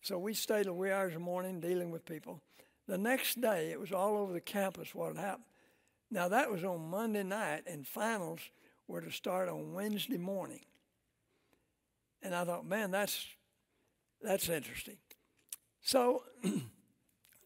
So 0.01 0.17
we 0.17 0.33
stayed 0.33 0.63
till 0.63 0.73
wee 0.73 0.89
hours 0.89 1.13
in 1.13 1.19
the 1.19 1.25
morning 1.25 1.59
dealing 1.59 1.91
with 1.91 2.05
people. 2.05 2.41
The 2.87 2.97
next 2.97 3.41
day, 3.41 3.71
it 3.71 3.79
was 3.79 3.91
all 3.91 4.15
over 4.17 4.31
the 4.31 4.39
campus 4.39 4.95
what 4.95 5.15
had 5.15 5.17
happened. 5.17 5.45
Now, 6.09 6.29
that 6.29 6.49
was 6.49 6.63
on 6.63 6.89
Monday 6.89 7.23
night, 7.23 7.63
and 7.67 7.85
finals 7.85 8.39
were 8.87 9.01
to 9.01 9.11
start 9.11 9.49
on 9.49 9.73
Wednesday 9.73 10.17
morning. 10.17 10.61
And 12.21 12.33
I 12.33 12.45
thought, 12.45 12.65
man, 12.65 12.91
that's, 12.91 13.25
that's 14.21 14.49
interesting. 14.49 14.97
So 15.81 16.23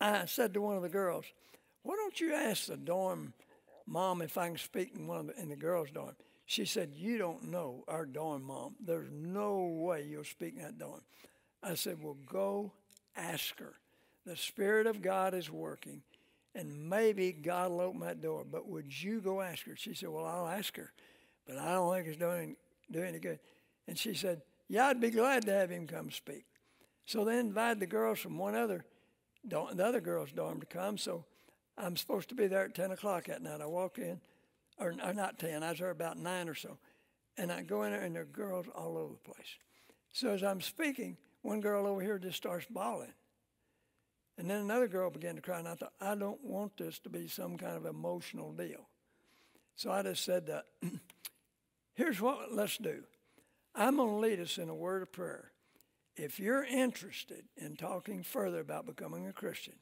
I 0.02 0.26
said 0.26 0.54
to 0.54 0.62
one 0.62 0.76
of 0.78 0.82
the 0.82 0.90
girls, 0.90 1.26
why 1.84 1.96
don't 1.96 2.20
you 2.20 2.34
ask 2.34 2.68
the 2.68 2.78
dorm 2.78 3.34
mom 3.88 4.22
if 4.22 4.38
I 4.38 4.48
can 4.48 4.58
speak 4.58 4.92
in, 4.96 5.08
one 5.08 5.18
of 5.20 5.28
the, 5.28 5.42
in 5.42 5.50
the 5.50 5.56
girls' 5.56 5.90
dorm? 5.92 6.16
She 6.46 6.66
said, 6.66 6.92
You 6.94 7.18
don't 7.18 7.50
know 7.50 7.84
our 7.88 8.06
dorm 8.06 8.44
mom. 8.44 8.76
There's 8.86 9.10
no 9.12 9.66
way 9.66 10.06
you'll 10.10 10.24
speak 10.24 10.56
in 10.56 10.62
that 10.62 10.78
dorm. 10.78 11.02
I 11.64 11.76
said, 11.76 11.98
Well, 12.02 12.18
go 12.26 12.74
ask 13.16 13.58
her. 13.60 13.76
The 14.26 14.36
Spirit 14.36 14.86
of 14.86 15.02
God 15.02 15.34
is 15.34 15.50
working, 15.50 16.04
and 16.54 16.90
maybe 16.90 17.32
God 17.32 17.72
will 17.72 17.82
open 17.82 18.02
that 18.02 18.22
door. 18.22 18.46
But 18.50 18.68
would 18.68 19.02
you 19.02 19.20
go 19.22 19.42
ask 19.42 19.66
her? 19.66 19.76
She 19.76 19.94
said, 19.94 20.10
Well, 20.10 20.26
I'll 20.26 20.48
ask 20.48 20.76
her, 20.78 20.92
but 21.52 21.62
I 21.62 21.74
don't 21.74 21.94
think 21.94 22.08
it's 22.08 22.18
doing, 22.18 22.56
doing 22.90 23.08
any 23.10 23.20
good. 23.20 23.40
And 23.86 23.98
she 23.98 24.14
said, 24.14 24.42
Yeah, 24.70 24.88
I'd 24.88 25.02
be 25.02 25.10
glad 25.10 25.46
to 25.46 25.52
have 25.52 25.70
him 25.70 25.86
come 25.86 26.10
speak. 26.10 26.46
So 27.06 27.26
they 27.26 27.38
invited 27.40 27.82
the 27.82 27.88
girls 27.88 28.20
from 28.20 28.38
one 28.38 28.56
other, 28.56 28.86
the 29.44 29.60
other 29.60 30.00
girls' 30.00 30.32
dorm 30.32 30.62
to 30.62 30.66
come. 30.66 30.98
So 30.98 31.26
I'm 31.78 31.98
supposed 31.98 32.30
to 32.30 32.36
be 32.36 32.48
there 32.48 32.64
at 32.64 32.74
10 32.76 32.92
o'clock 32.92 33.26
that 33.26 33.42
night. 33.42 33.60
I 33.60 33.66
walk 33.66 33.98
in, 33.98 34.22
or, 34.78 34.94
or 35.04 35.14
not 35.14 35.40
10, 35.40 35.62
I 35.62 35.72
was 35.72 35.80
there 35.80 35.90
about 35.90 36.18
9 36.18 36.48
or 36.48 36.56
so. 36.56 36.78
And 37.38 37.52
I 37.52 37.64
go 37.64 37.84
in 37.84 37.92
there, 37.92 38.02
and 38.02 38.16
there 38.16 38.24
are 38.24 38.26
girls 38.26 38.68
all 38.74 38.98
over 38.98 39.14
the 39.14 39.34
place. 39.34 39.58
So 40.14 40.30
as 40.30 40.44
I'm 40.44 40.62
speaking, 40.62 41.18
one 41.42 41.60
girl 41.60 41.86
over 41.86 42.02
here 42.02 42.18
just 42.18 42.38
starts 42.38 42.66
bawling. 42.70 43.14
And 44.38 44.50
then 44.50 44.62
another 44.62 44.88
girl 44.88 45.10
began 45.10 45.36
to 45.36 45.42
cry, 45.42 45.60
and 45.60 45.68
I 45.68 45.76
thought, 45.76 45.94
I 46.00 46.16
don't 46.16 46.42
want 46.46 46.78
this 46.78 46.98
to 47.00 47.10
be 47.10 47.28
some 47.28 47.58
kind 47.58 47.76
of 47.76 47.86
emotional 47.86 48.54
deal. 48.54 48.88
So 49.76 49.92
I 49.92 50.02
just 50.04 50.24
said, 50.24 50.48
that, 50.48 50.66
here's 52.02 52.20
what 52.20 52.52
let's 52.52 52.78
do. 52.78 53.04
I'm 53.76 53.98
going 53.98 54.10
to 54.10 54.16
lead 54.16 54.40
us 54.40 54.58
in 54.58 54.70
a 54.70 54.76
word 54.76 55.04
of 55.04 55.12
prayer. 55.12 55.52
If 56.16 56.40
you're 56.40 56.64
interested 56.64 57.44
in 57.56 57.76
talking 57.76 58.24
further 58.24 58.60
about 58.60 58.88
becoming 58.88 59.28
a 59.28 59.34
Christian, 59.34 59.76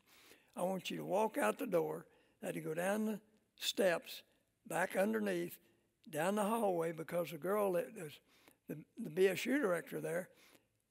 I 0.55 0.63
want 0.63 0.91
you 0.91 0.97
to 0.97 1.05
walk 1.05 1.37
out 1.37 1.57
the 1.57 1.65
door, 1.65 2.05
that 2.41 2.55
you 2.55 2.61
go 2.61 2.73
down 2.73 3.05
the 3.05 3.19
steps, 3.57 4.21
back 4.67 4.97
underneath, 4.97 5.57
down 6.09 6.35
the 6.35 6.43
hallway, 6.43 6.91
because 6.91 7.31
the 7.31 7.37
girl 7.37 7.71
that 7.73 7.87
was 7.95 8.19
the, 8.67 8.77
the 9.01 9.09
BSU 9.09 9.61
director 9.61 10.01
there 10.01 10.27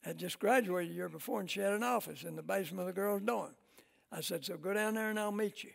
had 0.03 0.17
just 0.17 0.39
graduated 0.39 0.93
a 0.93 0.95
year 0.95 1.09
before, 1.09 1.41
and 1.41 1.51
she 1.51 1.61
had 1.61 1.75
an 1.75 1.83
office 1.83 2.25
in 2.25 2.37
the 2.37 2.43
basement 2.43 2.89
of 2.89 2.95
the 2.95 3.01
girls' 3.01 3.23
dorm. 3.23 3.55
I 4.11 4.23
said, 4.23 4.45
So 4.45 4.57
go 4.57 4.73
down 4.73 4.95
there 4.95 5.11
and 5.11 5.21
I'll 5.21 5.31
meet 5.31 5.63
you. 5.63 5.73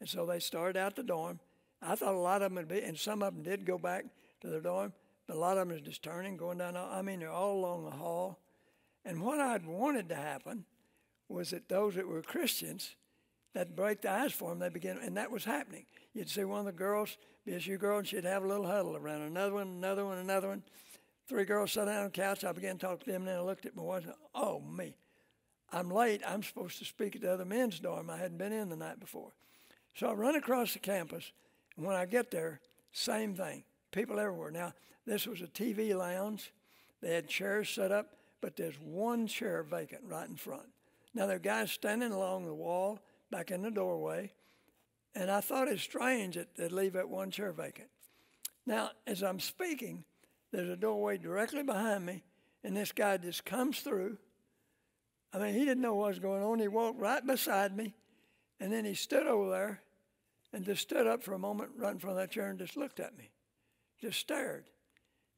And 0.00 0.08
so 0.08 0.26
they 0.26 0.40
started 0.40 0.76
out 0.76 0.96
the 0.96 1.04
dorm. 1.04 1.38
I 1.80 1.94
thought 1.94 2.14
a 2.14 2.18
lot 2.18 2.42
of 2.42 2.50
them 2.50 2.56
would 2.56 2.68
be, 2.68 2.82
and 2.82 2.98
some 2.98 3.22
of 3.22 3.32
them 3.32 3.44
did 3.44 3.64
go 3.64 3.78
back 3.78 4.06
to 4.40 4.48
their 4.48 4.60
dorm, 4.60 4.92
but 5.26 5.36
a 5.36 5.38
lot 5.38 5.58
of 5.58 5.68
them 5.68 5.76
is 5.76 5.82
just 5.82 6.02
turning, 6.02 6.36
going 6.36 6.58
down. 6.58 6.76
I 6.76 7.02
mean, 7.02 7.20
they're 7.20 7.30
all 7.30 7.56
along 7.56 7.84
the 7.84 7.90
hall. 7.90 8.38
And 9.04 9.22
what 9.22 9.40
I'd 9.40 9.66
wanted 9.66 10.08
to 10.10 10.16
happen 10.16 10.64
was 11.28 11.50
that 11.50 11.68
those 11.68 11.94
that 11.94 12.06
were 12.06 12.22
Christians 12.22 12.96
that 13.54 13.74
break 13.74 14.02
the 14.02 14.10
ice 14.10 14.32
for 14.32 14.50
them, 14.50 14.58
they 14.58 14.68
begin, 14.68 14.98
and 14.98 15.16
that 15.16 15.30
was 15.30 15.44
happening. 15.44 15.86
You'd 16.12 16.28
see 16.28 16.44
one 16.44 16.60
of 16.60 16.66
the 16.66 16.72
girls, 16.72 17.16
BSU 17.46 17.78
girl, 17.78 17.98
and 17.98 18.06
she'd 18.06 18.24
have 18.24 18.44
a 18.44 18.46
little 18.46 18.66
huddle 18.66 18.96
around 18.96 19.22
another 19.22 19.54
one, 19.54 19.68
another 19.68 20.04
one, 20.04 20.18
another 20.18 20.48
one. 20.48 20.62
Three 21.28 21.44
girls 21.44 21.72
sat 21.72 21.86
down 21.86 21.96
on 21.96 22.04
the 22.04 22.10
couch. 22.10 22.44
I 22.44 22.52
began 22.52 22.78
to 22.78 22.86
talk 22.86 23.00
to 23.00 23.06
them, 23.06 23.22
and 23.22 23.28
then 23.28 23.36
I 23.36 23.40
looked 23.40 23.66
at 23.66 23.74
my 23.74 23.82
wife 23.82 24.04
and 24.04 24.14
Oh, 24.34 24.60
me. 24.60 24.94
I'm 25.72 25.90
late. 25.90 26.22
I'm 26.26 26.42
supposed 26.42 26.78
to 26.78 26.84
speak 26.84 27.16
at 27.16 27.22
the 27.22 27.32
other 27.32 27.44
men's 27.44 27.80
dorm. 27.80 28.10
I 28.10 28.18
hadn't 28.18 28.38
been 28.38 28.52
in 28.52 28.68
the 28.68 28.76
night 28.76 29.00
before. 29.00 29.32
So 29.94 30.08
I 30.08 30.12
run 30.12 30.36
across 30.36 30.74
the 30.74 30.78
campus, 30.78 31.32
and 31.76 31.86
when 31.86 31.96
I 31.96 32.04
get 32.06 32.30
there, 32.30 32.60
same 32.92 33.34
thing. 33.34 33.64
People 33.96 34.20
everywhere. 34.20 34.50
Now, 34.50 34.74
this 35.06 35.26
was 35.26 35.40
a 35.40 35.46
TV 35.46 35.96
lounge. 35.96 36.52
They 37.00 37.14
had 37.14 37.28
chairs 37.28 37.70
set 37.70 37.90
up, 37.90 38.10
but 38.42 38.54
there's 38.54 38.78
one 38.78 39.26
chair 39.26 39.62
vacant 39.62 40.02
right 40.04 40.28
in 40.28 40.36
front. 40.36 40.68
Now, 41.14 41.24
there 41.24 41.36
are 41.36 41.38
guys 41.38 41.72
standing 41.72 42.12
along 42.12 42.44
the 42.44 42.52
wall 42.52 43.00
back 43.30 43.50
in 43.50 43.62
the 43.62 43.70
doorway, 43.70 44.32
and 45.14 45.30
I 45.30 45.40
thought 45.40 45.68
it 45.68 45.80
strange 45.80 46.34
that 46.34 46.54
they'd 46.56 46.72
leave 46.72 46.92
that 46.92 47.08
one 47.08 47.30
chair 47.30 47.52
vacant. 47.52 47.88
Now, 48.66 48.90
as 49.06 49.22
I'm 49.22 49.40
speaking, 49.40 50.04
there's 50.52 50.68
a 50.68 50.76
doorway 50.76 51.16
directly 51.16 51.62
behind 51.62 52.04
me, 52.04 52.22
and 52.62 52.76
this 52.76 52.92
guy 52.92 53.16
just 53.16 53.46
comes 53.46 53.80
through. 53.80 54.18
I 55.32 55.38
mean, 55.38 55.54
he 55.54 55.64
didn't 55.64 55.80
know 55.80 55.94
what 55.94 56.08
was 56.08 56.18
going 56.18 56.42
on. 56.42 56.58
He 56.58 56.68
walked 56.68 57.00
right 57.00 57.26
beside 57.26 57.74
me, 57.74 57.94
and 58.60 58.70
then 58.70 58.84
he 58.84 58.92
stood 58.92 59.26
over 59.26 59.50
there 59.50 59.80
and 60.52 60.66
just 60.66 60.82
stood 60.82 61.06
up 61.06 61.22
for 61.22 61.32
a 61.32 61.38
moment 61.38 61.70
right 61.78 61.92
in 61.94 61.98
front 61.98 62.18
of 62.18 62.22
that 62.22 62.30
chair 62.30 62.50
and 62.50 62.58
just 62.58 62.76
looked 62.76 63.00
at 63.00 63.16
me, 63.16 63.30
just 64.00 64.18
stared. 64.18 64.64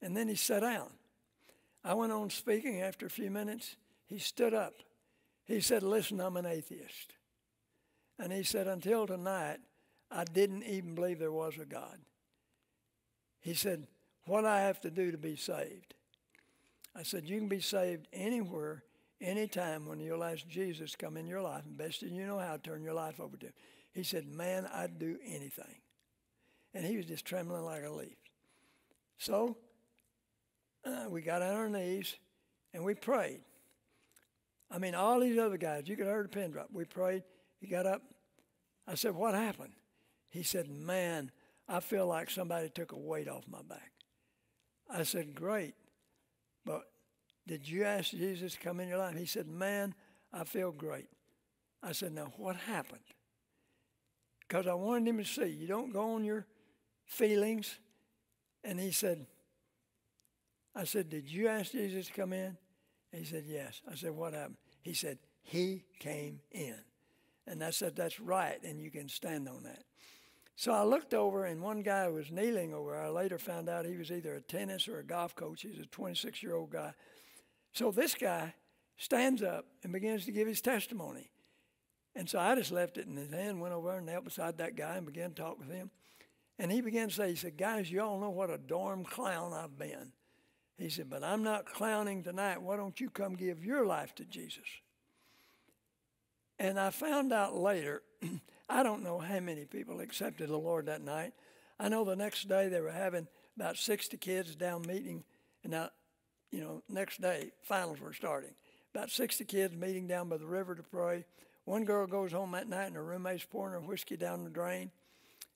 And 0.01 0.17
then 0.17 0.29
he 0.29 0.35
sat 0.35 0.61
down. 0.61 0.91
I 1.85 1.95
went 1.95 2.13
on 2.13 2.31
speaking 2.31 2.81
after 2.81 3.07
a 3.07 3.11
few 3.11 3.31
minutes. 3.31 3.77
He 4.07 4.19
stood 4.19 4.55
up 4.55 4.75
he 5.49 5.61
said, 5.61 5.83
Listen, 5.83 6.21
I'm 6.21 6.37
an 6.37 6.47
atheist. 6.47 7.15
And 8.19 8.33
he 8.33 8.43
said, 8.43 8.69
Until 8.69 9.07
tonight, 9.07 9.59
I 10.11 10.25
didn't 10.25 10.63
even 10.65 10.95
believe 10.95 11.19
there 11.19 11.33
was 11.33 11.57
a 11.57 11.65
God. 11.65 11.99
He 13.41 13.55
said, 13.55 13.87
What 14.27 14.45
I 14.45 14.61
have 14.61 14.81
to 14.83 14.91
do 14.91 15.11
to 15.11 15.19
be 15.19 15.37
saved? 15.37 15.95
I 16.95 17.03
said, 17.03 17.29
You 17.29 17.39
can 17.39 17.49
be 17.49 17.61
saved 17.61 18.09
anywhere, 18.13 18.85
anytime 19.23 19.87
when 19.87 20.01
you'll 20.01 20.23
ask 20.23 20.47
Jesus 20.47 20.95
come 20.95 21.17
in 21.17 21.27
your 21.27 21.43
life, 21.43 21.65
and 21.65 21.79
best 21.79 22.03
you 22.03 22.27
know 22.27 22.39
how, 22.39 22.57
to 22.57 22.63
turn 22.63 22.83
your 22.83 22.95
life 22.95 23.19
over 23.19 23.39
to 23.39 23.47
him. 23.47 23.55
He 23.95 24.03
said, 24.03 24.27
Man, 24.29 24.69
I'd 24.73 24.99
do 24.99 25.17
anything. 25.27 25.81
And 26.75 26.85
he 26.85 26.99
was 26.99 27.07
just 27.07 27.25
trembling 27.25 27.65
like 27.65 27.85
a 27.85 27.91
leaf. 27.91 28.19
So 29.19 29.57
uh, 30.85 31.07
we 31.11 31.23
got 31.23 31.43
on 31.43 31.55
our 31.55 31.69
knees 31.69 32.17
and 32.73 32.85
we 32.85 32.95
prayed. 32.95 33.41
I 34.71 34.79
mean, 34.79 34.95
all 34.95 35.21
these 35.21 35.39
other 35.39 35.57
guys, 35.57 35.89
you 35.89 35.97
could 35.97 36.07
hear 36.07 36.23
a 36.23 36.29
pin 36.29 36.53
drop. 36.53 36.69
We 36.73 36.85
prayed. 36.85 37.23
He 37.61 37.67
got 37.67 37.87
up. 37.87 38.03
I 38.87 38.95
said, 38.95 39.15
What 39.15 39.35
happened? 39.35 39.73
He 40.29 40.43
said, 40.43 40.69
Man, 40.69 41.31
I 41.69 41.81
feel 41.81 42.07
like 42.07 42.31
somebody 42.31 42.69
took 42.69 42.93
a 42.93 42.99
weight 42.99 43.29
off 43.29 43.45
my 43.49 43.63
back. 43.63 43.93
I 44.89 45.03
said, 45.03 45.35
Great. 45.35 45.75
But 46.65 46.83
did 47.47 47.69
you 47.69 47.85
ask 47.85 48.11
Jesus 48.11 48.53
to 48.55 48.61
come 48.61 48.79
in 48.81 48.89
your 48.89 48.99
life? 48.99 49.17
He 49.17 49.27
said, 49.27 49.49
Man, 49.49 49.95
I 50.33 50.45
feel 50.45 50.71
great. 50.71 51.09
I 51.83 51.93
said, 51.93 52.13
Now, 52.13 52.33
what 52.37 52.57
happened? 52.57 53.01
Because 54.47 54.67
I 54.67 54.75
wanted 54.75 55.09
him 55.09 55.19
to 55.19 55.25
see 55.25 55.47
you 55.47 55.67
don't 55.67 55.93
go 55.93 56.15
on 56.15 56.25
your 56.25 56.47
feelings. 57.05 57.79
And 58.65 58.79
he 58.79 58.91
said, 58.91 59.27
I 60.75 60.85
said, 60.85 61.09
Did 61.09 61.31
you 61.31 61.49
ask 61.49 61.73
Jesus 61.73 62.07
to 62.07 62.13
come 62.13 62.33
in? 62.33 62.57
He 63.13 63.25
said, 63.25 63.45
Yes. 63.47 63.81
I 63.91 63.95
said, 63.95 64.13
What 64.13 64.35
happened? 64.35 64.57
He 64.83 64.95
said, 64.95 65.19
He 65.43 65.85
came 65.99 66.41
in. 66.51 66.77
And 67.47 67.65
I 67.65 67.71
said, 67.71 67.97
That's 67.97 68.21
right, 68.21 68.63
and 68.63 68.81
you 68.81 68.91
can 68.91 69.09
stand 69.09 69.49
on 69.49 69.63
that. 69.65 69.85
So 70.57 70.73
I 70.73 70.83
looked 70.83 71.15
over, 71.15 71.45
and 71.45 71.63
one 71.63 71.83
guy 71.83 72.09
was 72.09 72.33
kneeling 72.33 72.75
over. 72.75 72.97
I 72.97 73.09
later 73.11 73.39
found 73.39 73.69
out 73.69 73.87
he 73.87 73.97
was 73.97 74.11
either 74.11 74.35
a 74.35 74.41
tennis 74.41 74.89
or 74.89 74.99
a 74.99 75.05
golf 75.05 75.37
coach. 75.37 75.63
He's 75.63 75.79
a 75.79 75.87
26 75.87 76.43
year 76.43 76.57
old 76.57 76.71
guy. 76.71 76.93
So 77.73 77.93
this 77.93 78.15
guy 78.15 78.55
stands 78.97 79.43
up 79.43 79.67
and 79.85 79.93
begins 79.93 80.25
to 80.25 80.33
give 80.33 80.49
his 80.49 80.61
testimony. 80.61 81.31
And 82.17 82.29
so 82.29 82.41
I 82.41 82.57
just 82.57 82.73
left 82.73 82.99
it 82.99 83.07
in 83.07 83.17
his 83.17 83.31
hand, 83.31 83.61
went 83.61 83.73
over 83.73 83.97
and 83.97 84.07
knelt 84.07 84.25
beside 84.25 84.59
that 84.59 84.75
guy 84.75 84.97
and 84.97 85.07
began 85.07 85.31
to 85.31 85.37
talk 85.37 85.59
with 85.61 85.71
him. 85.71 85.91
And 86.59 86.73
he 86.73 86.81
began 86.81 87.09
to 87.09 87.15
say, 87.15 87.31
he 87.31 87.37
said, 87.37 87.57
guys, 87.57 87.91
you 87.91 88.01
all 88.01 88.19
know 88.19 88.31
what 88.31 88.51
a 88.51 88.59
dorm 88.59 89.05
clown 89.05 89.53
I've 89.53 89.79
been. 89.79 90.13
He 90.79 90.89
said, 90.89 91.11
But 91.11 91.25
I'm 91.25 91.43
not 91.43 91.67
clowning 91.67 92.23
tonight. 92.23 92.63
Why 92.63 92.77
don't 92.77 93.01
you 93.01 93.11
come 93.11 93.35
give 93.35 93.65
your 93.65 93.85
life 93.85 94.15
to 94.15 94.25
Jesus? 94.25 94.67
And 96.59 96.79
I 96.79 96.91
found 96.91 97.33
out 97.33 97.57
later, 97.57 98.03
I 98.69 98.83
don't 98.83 99.03
know 99.03 99.19
how 99.19 99.41
many 99.41 99.65
people 99.65 100.01
accepted 100.01 100.49
the 100.49 100.57
Lord 100.57 100.87
that 100.87 101.03
night. 101.03 101.33
I 101.81 101.89
know 101.89 102.05
the 102.05 102.17
next 102.17 102.49
day 102.49 102.69
they 102.69 102.81
were 102.81 102.91
having 102.91 103.27
about 103.57 103.77
60 103.77 104.17
kids 104.19 104.55
down 104.55 104.83
meeting. 104.83 105.25
And 105.65 105.73
now, 105.73 105.91
you 106.53 106.61
know, 106.61 106.83
next 106.89 107.21
day, 107.21 107.51
finals 107.63 108.01
were 108.01 108.13
starting. 108.13 108.55
about 108.95 109.11
60 109.11 109.45
kids 109.45 109.75
meeting 109.75 110.07
down 110.07 110.29
by 110.29 110.37
the 110.37 110.47
river 110.47 110.75
to 110.77 110.83
pray. 110.83 111.25
One 111.65 111.85
girl 111.85 112.07
goes 112.07 112.33
home 112.33 112.53
that 112.53 112.69
night 112.69 112.87
and 112.87 112.97
her 112.97 113.05
roommate's 113.05 113.45
pouring 113.45 113.75
her 113.75 113.81
whiskey 113.81 114.17
down 114.17 114.45
the 114.45 114.51
drain. 114.51 114.91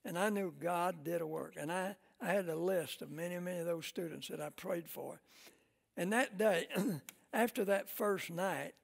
And 0.04 0.18
I 0.18 0.30
knew 0.30 0.52
God 0.58 1.04
did 1.04 1.20
a 1.20 1.26
work. 1.26 1.54
And 1.56 1.70
I, 1.70 1.96
I 2.20 2.26
had 2.26 2.48
a 2.48 2.56
list 2.56 3.02
of 3.02 3.10
many, 3.10 3.38
many 3.38 3.60
of 3.60 3.66
those 3.66 3.86
students 3.86 4.28
that 4.28 4.40
I 4.40 4.50
prayed 4.50 4.88
for. 4.88 5.20
And 5.96 6.12
that 6.12 6.38
day, 6.38 6.66
after 7.32 7.64
that 7.66 7.90
first 7.90 8.30
night, 8.30 8.74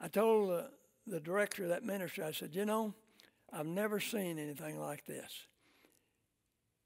I 0.00 0.08
told 0.08 0.50
the, 0.50 0.70
the 1.06 1.20
director 1.20 1.64
of 1.64 1.70
that 1.70 1.84
ministry, 1.84 2.24
I 2.24 2.32
said, 2.32 2.54
You 2.54 2.64
know, 2.64 2.94
I've 3.52 3.66
never 3.66 4.00
seen 4.00 4.38
anything 4.38 4.78
like 4.78 5.04
this. 5.06 5.46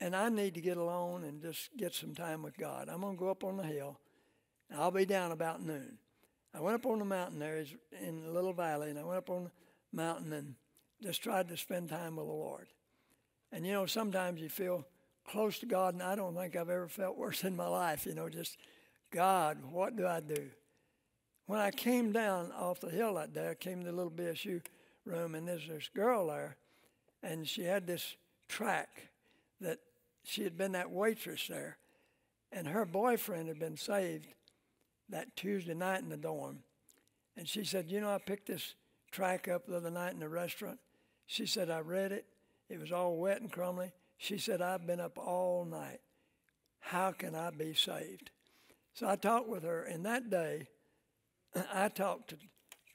And 0.00 0.14
I 0.14 0.28
need 0.28 0.54
to 0.54 0.60
get 0.60 0.76
alone 0.76 1.24
and 1.24 1.40
just 1.40 1.70
get 1.76 1.94
some 1.94 2.14
time 2.14 2.42
with 2.42 2.56
God. 2.58 2.88
I'm 2.90 3.00
going 3.00 3.16
to 3.16 3.20
go 3.20 3.30
up 3.30 3.44
on 3.44 3.56
the 3.56 3.62
hill, 3.62 3.98
and 4.68 4.78
I'll 4.78 4.90
be 4.90 5.06
down 5.06 5.32
about 5.32 5.62
noon. 5.62 5.98
I 6.54 6.60
went 6.60 6.74
up 6.74 6.86
on 6.86 6.98
the 6.98 7.04
mountain 7.04 7.38
there 7.38 7.64
in 8.02 8.24
a 8.26 8.30
little 8.30 8.52
valley, 8.52 8.90
and 8.90 8.98
I 8.98 9.04
went 9.04 9.18
up 9.18 9.30
on 9.30 9.44
the 9.44 9.50
mountain 9.92 10.32
and 10.32 10.54
just 11.02 11.22
tried 11.22 11.48
to 11.48 11.56
spend 11.56 11.88
time 11.88 12.16
with 12.16 12.26
the 12.26 12.32
Lord. 12.32 12.68
And 13.52 13.66
you 13.66 13.72
know, 13.72 13.86
sometimes 13.86 14.40
you 14.40 14.48
feel 14.48 14.86
close 15.26 15.58
to 15.60 15.66
God, 15.66 15.94
and 15.94 16.02
I 16.02 16.14
don't 16.14 16.34
think 16.34 16.56
I've 16.56 16.70
ever 16.70 16.88
felt 16.88 17.16
worse 17.16 17.44
in 17.44 17.56
my 17.56 17.66
life. 17.66 18.06
You 18.06 18.14
know, 18.14 18.28
just 18.28 18.56
God, 19.10 19.58
what 19.70 19.96
do 19.96 20.06
I 20.06 20.20
do? 20.20 20.50
When 21.46 21.60
I 21.60 21.70
came 21.70 22.12
down 22.12 22.52
off 22.52 22.80
the 22.80 22.90
hill 22.90 23.14
that 23.14 23.32
day, 23.32 23.50
I 23.50 23.54
came 23.54 23.80
to 23.80 23.86
the 23.86 23.92
little 23.92 24.10
BSU 24.10 24.62
room, 25.04 25.34
and 25.34 25.46
there's 25.46 25.68
this 25.68 25.88
girl 25.94 26.26
there, 26.26 26.56
and 27.22 27.46
she 27.46 27.62
had 27.62 27.86
this 27.86 28.16
track 28.48 29.08
that 29.60 29.78
she 30.24 30.42
had 30.42 30.58
been 30.58 30.72
that 30.72 30.90
waitress 30.90 31.46
there, 31.46 31.78
and 32.50 32.66
her 32.66 32.84
boyfriend 32.84 33.48
had 33.48 33.60
been 33.60 33.76
saved 33.76 34.26
that 35.08 35.36
Tuesday 35.36 35.74
night 35.74 36.02
in 36.02 36.08
the 36.08 36.16
dorm. 36.16 36.58
And 37.36 37.48
she 37.48 37.64
said, 37.64 37.90
You 37.90 38.00
know, 38.00 38.10
I 38.10 38.18
picked 38.18 38.48
this 38.48 38.74
track 39.12 39.46
up 39.46 39.66
the 39.66 39.76
other 39.76 39.90
night 39.90 40.14
in 40.14 40.20
the 40.20 40.28
restaurant. 40.28 40.78
She 41.26 41.46
said, 41.46 41.70
I 41.70 41.80
read 41.80 42.12
it. 42.12 42.26
It 42.68 42.80
was 42.80 42.92
all 42.92 43.16
wet 43.16 43.40
and 43.40 43.50
crumbly. 43.50 43.92
She 44.18 44.38
said, 44.38 44.62
I've 44.62 44.86
been 44.86 45.00
up 45.00 45.18
all 45.18 45.64
night. 45.64 46.00
How 46.80 47.12
can 47.12 47.34
I 47.34 47.50
be 47.50 47.74
saved? 47.74 48.30
So 48.94 49.08
I 49.08 49.16
talked 49.16 49.48
with 49.48 49.62
her, 49.64 49.82
and 49.82 50.04
that 50.06 50.30
day 50.30 50.68
I 51.72 51.88
talked 51.88 52.30
to 52.30 52.36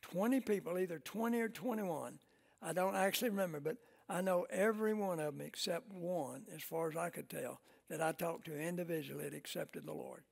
20 0.02 0.42
people, 0.42 0.80
either 0.80 1.00
20 1.00 1.40
or 1.40 1.50
21. 1.50 2.20
I 2.62 2.74
don't 2.74 2.96
actually 2.96 3.30
remember, 3.30 3.60
but 3.60 3.78
I 4.10 4.22
know 4.22 4.46
every 4.50 4.94
one 4.94 5.20
of 5.20 5.38
them 5.38 5.46
except 5.46 5.92
one, 5.94 6.44
as 6.54 6.62
far 6.62 6.90
as 6.90 6.98
I 6.98 7.10
could 7.10 7.30
tell, 7.30 7.62
that 7.90 8.02
I 8.02 8.12
talked 8.12 8.46
to 8.46 8.60
individually 8.60 9.26
that 9.26 9.36
accepted 9.36 9.86
the 9.86 9.94
Lord. 9.94 10.24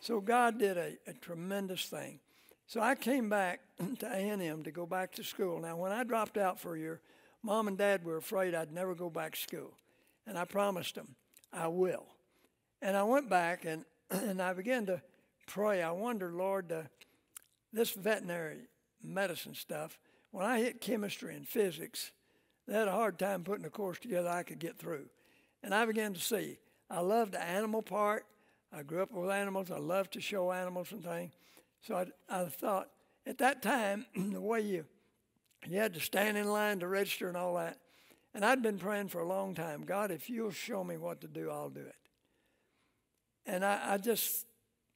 So 0.00 0.20
God 0.20 0.58
did 0.58 0.76
a, 0.76 0.96
a 1.06 1.12
tremendous 1.14 1.86
thing. 1.86 2.20
So 2.66 2.80
I 2.80 2.94
came 2.94 3.28
back 3.28 3.60
to 3.98 4.06
A&M 4.06 4.62
to 4.62 4.70
go 4.70 4.86
back 4.86 5.12
to 5.14 5.24
school. 5.24 5.60
Now, 5.60 5.76
when 5.76 5.90
I 5.92 6.04
dropped 6.04 6.36
out 6.36 6.60
for 6.60 6.76
a 6.76 6.78
year, 6.78 7.00
mom 7.42 7.68
and 7.68 7.78
dad 7.78 8.04
were 8.04 8.16
afraid 8.16 8.54
I'd 8.54 8.72
never 8.72 8.94
go 8.94 9.10
back 9.10 9.34
to 9.34 9.40
school. 9.40 9.72
And 10.26 10.36
I 10.38 10.44
promised 10.44 10.94
them, 10.94 11.14
I 11.52 11.68
will. 11.68 12.06
And 12.82 12.96
I 12.96 13.02
went 13.02 13.28
back 13.28 13.64
and, 13.64 13.84
and 14.10 14.40
I 14.42 14.52
began 14.52 14.86
to 14.86 15.00
pray. 15.46 15.82
I 15.82 15.90
wondered, 15.92 16.34
Lord, 16.34 16.70
uh, 16.70 16.82
this 17.72 17.90
veterinary 17.90 18.68
medicine 19.02 19.54
stuff, 19.54 19.98
when 20.30 20.44
I 20.44 20.58
hit 20.58 20.80
chemistry 20.80 21.34
and 21.34 21.46
physics, 21.46 22.12
they 22.66 22.74
had 22.74 22.88
a 22.88 22.92
hard 22.92 23.18
time 23.18 23.44
putting 23.44 23.64
a 23.64 23.70
course 23.70 23.98
together 23.98 24.28
I 24.28 24.42
could 24.42 24.58
get 24.58 24.78
through. 24.78 25.06
And 25.62 25.74
I 25.74 25.86
began 25.86 26.14
to 26.14 26.20
see 26.20 26.58
I 26.90 27.00
loved 27.00 27.32
the 27.32 27.42
animal 27.42 27.82
part. 27.82 28.26
I 28.72 28.82
grew 28.82 29.02
up 29.02 29.12
with 29.12 29.30
animals. 29.30 29.70
I 29.70 29.78
loved 29.78 30.12
to 30.12 30.20
show 30.20 30.52
animals 30.52 30.92
and 30.92 31.02
things. 31.02 31.32
So 31.80 31.96
I, 31.96 32.06
I 32.28 32.44
thought 32.44 32.88
at 33.26 33.38
that 33.38 33.62
time, 33.62 34.06
the 34.16 34.40
way 34.40 34.60
you 34.60 34.84
you 35.66 35.78
had 35.78 35.94
to 35.94 36.00
stand 36.00 36.36
in 36.36 36.48
line 36.48 36.80
to 36.80 36.88
register 36.88 37.28
and 37.28 37.36
all 37.36 37.54
that. 37.54 37.78
And 38.34 38.44
I'd 38.44 38.62
been 38.62 38.78
praying 38.78 39.08
for 39.08 39.20
a 39.20 39.26
long 39.26 39.54
time 39.54 39.84
God, 39.84 40.10
if 40.10 40.30
you'll 40.30 40.50
show 40.50 40.84
me 40.84 40.96
what 40.96 41.20
to 41.22 41.28
do, 41.28 41.50
I'll 41.50 41.70
do 41.70 41.80
it. 41.80 41.96
And 43.46 43.64
I, 43.64 43.94
I 43.94 43.98
just, 43.98 44.46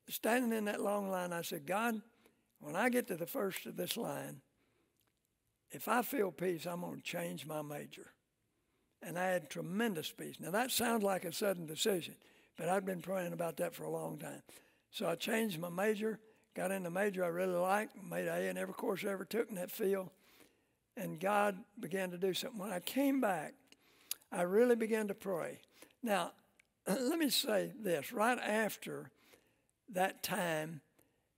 standing 0.09 0.57
in 0.57 0.67
that 0.67 0.81
long 0.81 1.11
line, 1.11 1.33
I 1.33 1.43
said, 1.43 1.67
God, 1.67 2.01
when 2.61 2.77
I 2.77 2.91
get 2.91 3.09
to 3.09 3.17
the 3.17 3.27
first 3.27 3.67
of 3.67 3.77
this 3.77 3.97
line, 3.97 4.41
if 5.71 5.89
I 5.89 6.03
feel 6.03 6.31
peace, 6.31 6.67
I'm 6.67 6.83
going 6.83 6.97
to 6.97 7.03
change 7.03 7.47
my 7.47 7.63
major. 7.63 8.13
And 9.03 9.19
I 9.19 9.25
had 9.25 9.51
tremendous 9.51 10.13
peace. 10.13 10.37
Now, 10.39 10.51
that 10.51 10.71
sounds 10.71 11.03
like 11.03 11.25
a 11.25 11.33
sudden 11.33 11.67
decision, 11.67 12.15
but 12.57 12.69
I'd 12.69 12.85
been 12.85 13.01
praying 13.01 13.33
about 13.33 13.57
that 13.57 13.75
for 13.75 13.85
a 13.85 13.91
long 13.91 14.19
time. 14.19 14.43
So 14.91 15.09
I 15.09 15.15
changed 15.15 15.59
my 15.59 15.71
major, 15.71 16.21
got 16.55 16.71
in 16.71 16.83
the 16.83 16.91
major 16.91 17.25
I 17.25 17.29
really 17.29 17.55
liked, 17.55 17.97
made 18.01 18.29
A 18.29 18.49
in 18.49 18.59
every 18.59 18.75
course 18.75 19.03
I 19.05 19.09
ever 19.09 19.25
took 19.25 19.49
in 19.49 19.57
that 19.57 19.71
field, 19.71 20.11
and 20.97 21.19
God 21.19 21.59
began 21.81 22.11
to 22.11 22.19
do 22.19 22.35
something. 22.35 22.61
When 22.61 22.73
I 22.73 22.81
came 22.81 23.21
back, 23.21 23.55
I 24.31 24.43
really 24.43 24.77
began 24.77 25.09
to 25.09 25.15
pray. 25.15 25.59
Now, 26.03 26.33
let 26.87 27.19
me 27.19 27.31
say 27.31 27.73
this 27.79 28.13
right 28.13 28.39
after 28.39 29.11
that 29.91 30.23
time 30.23 30.81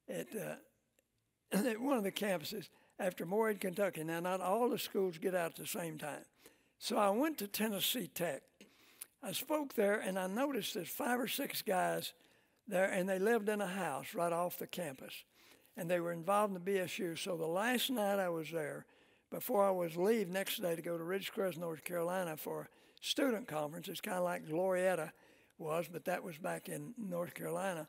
at, 0.08 0.26
uh, 0.34 1.56
at 1.68 1.80
one 1.80 1.96
of 1.96 2.04
the 2.04 2.12
campuses, 2.12 2.68
after 2.98 3.26
Morehead, 3.26 3.60
Kentucky. 3.60 4.04
Now, 4.04 4.20
not 4.20 4.40
all 4.40 4.68
the 4.68 4.78
schools 4.78 5.18
get 5.18 5.34
out 5.34 5.50
at 5.52 5.56
the 5.56 5.66
same 5.66 5.98
time. 5.98 6.24
So 6.78 6.96
I 6.96 7.10
went 7.10 7.38
to 7.38 7.46
Tennessee 7.46 8.08
Tech. 8.08 8.42
I 9.22 9.32
spoke 9.32 9.74
there, 9.74 9.98
and 9.98 10.18
I 10.18 10.26
noticed 10.26 10.74
there's 10.74 10.88
five 10.88 11.18
or 11.18 11.28
six 11.28 11.62
guys 11.62 12.12
there, 12.68 12.84
and 12.84 13.08
they 13.08 13.18
lived 13.18 13.48
in 13.48 13.60
a 13.60 13.66
house 13.66 14.14
right 14.14 14.32
off 14.32 14.58
the 14.58 14.66
campus. 14.66 15.24
And 15.76 15.90
they 15.90 15.98
were 15.98 16.12
involved 16.12 16.54
in 16.54 16.62
the 16.62 16.72
BSU. 16.72 17.18
So 17.18 17.36
the 17.36 17.46
last 17.46 17.90
night 17.90 18.20
I 18.20 18.28
was 18.28 18.50
there, 18.50 18.86
before 19.34 19.66
I 19.66 19.70
was 19.70 19.96
leave 19.96 20.28
next 20.28 20.62
day 20.62 20.76
to 20.76 20.80
go 20.80 20.96
to 20.96 21.02
Ridgecrest, 21.02 21.58
North 21.58 21.82
Carolina 21.82 22.36
for 22.36 22.62
a 22.62 22.68
student 23.00 23.48
conference, 23.48 23.88
it's 23.88 24.00
kind 24.00 24.16
of 24.16 24.22
like 24.22 24.46
Glorieta 24.46 25.10
was, 25.58 25.88
but 25.92 26.04
that 26.04 26.22
was 26.22 26.38
back 26.38 26.68
in 26.68 26.94
North 26.96 27.34
Carolina. 27.34 27.88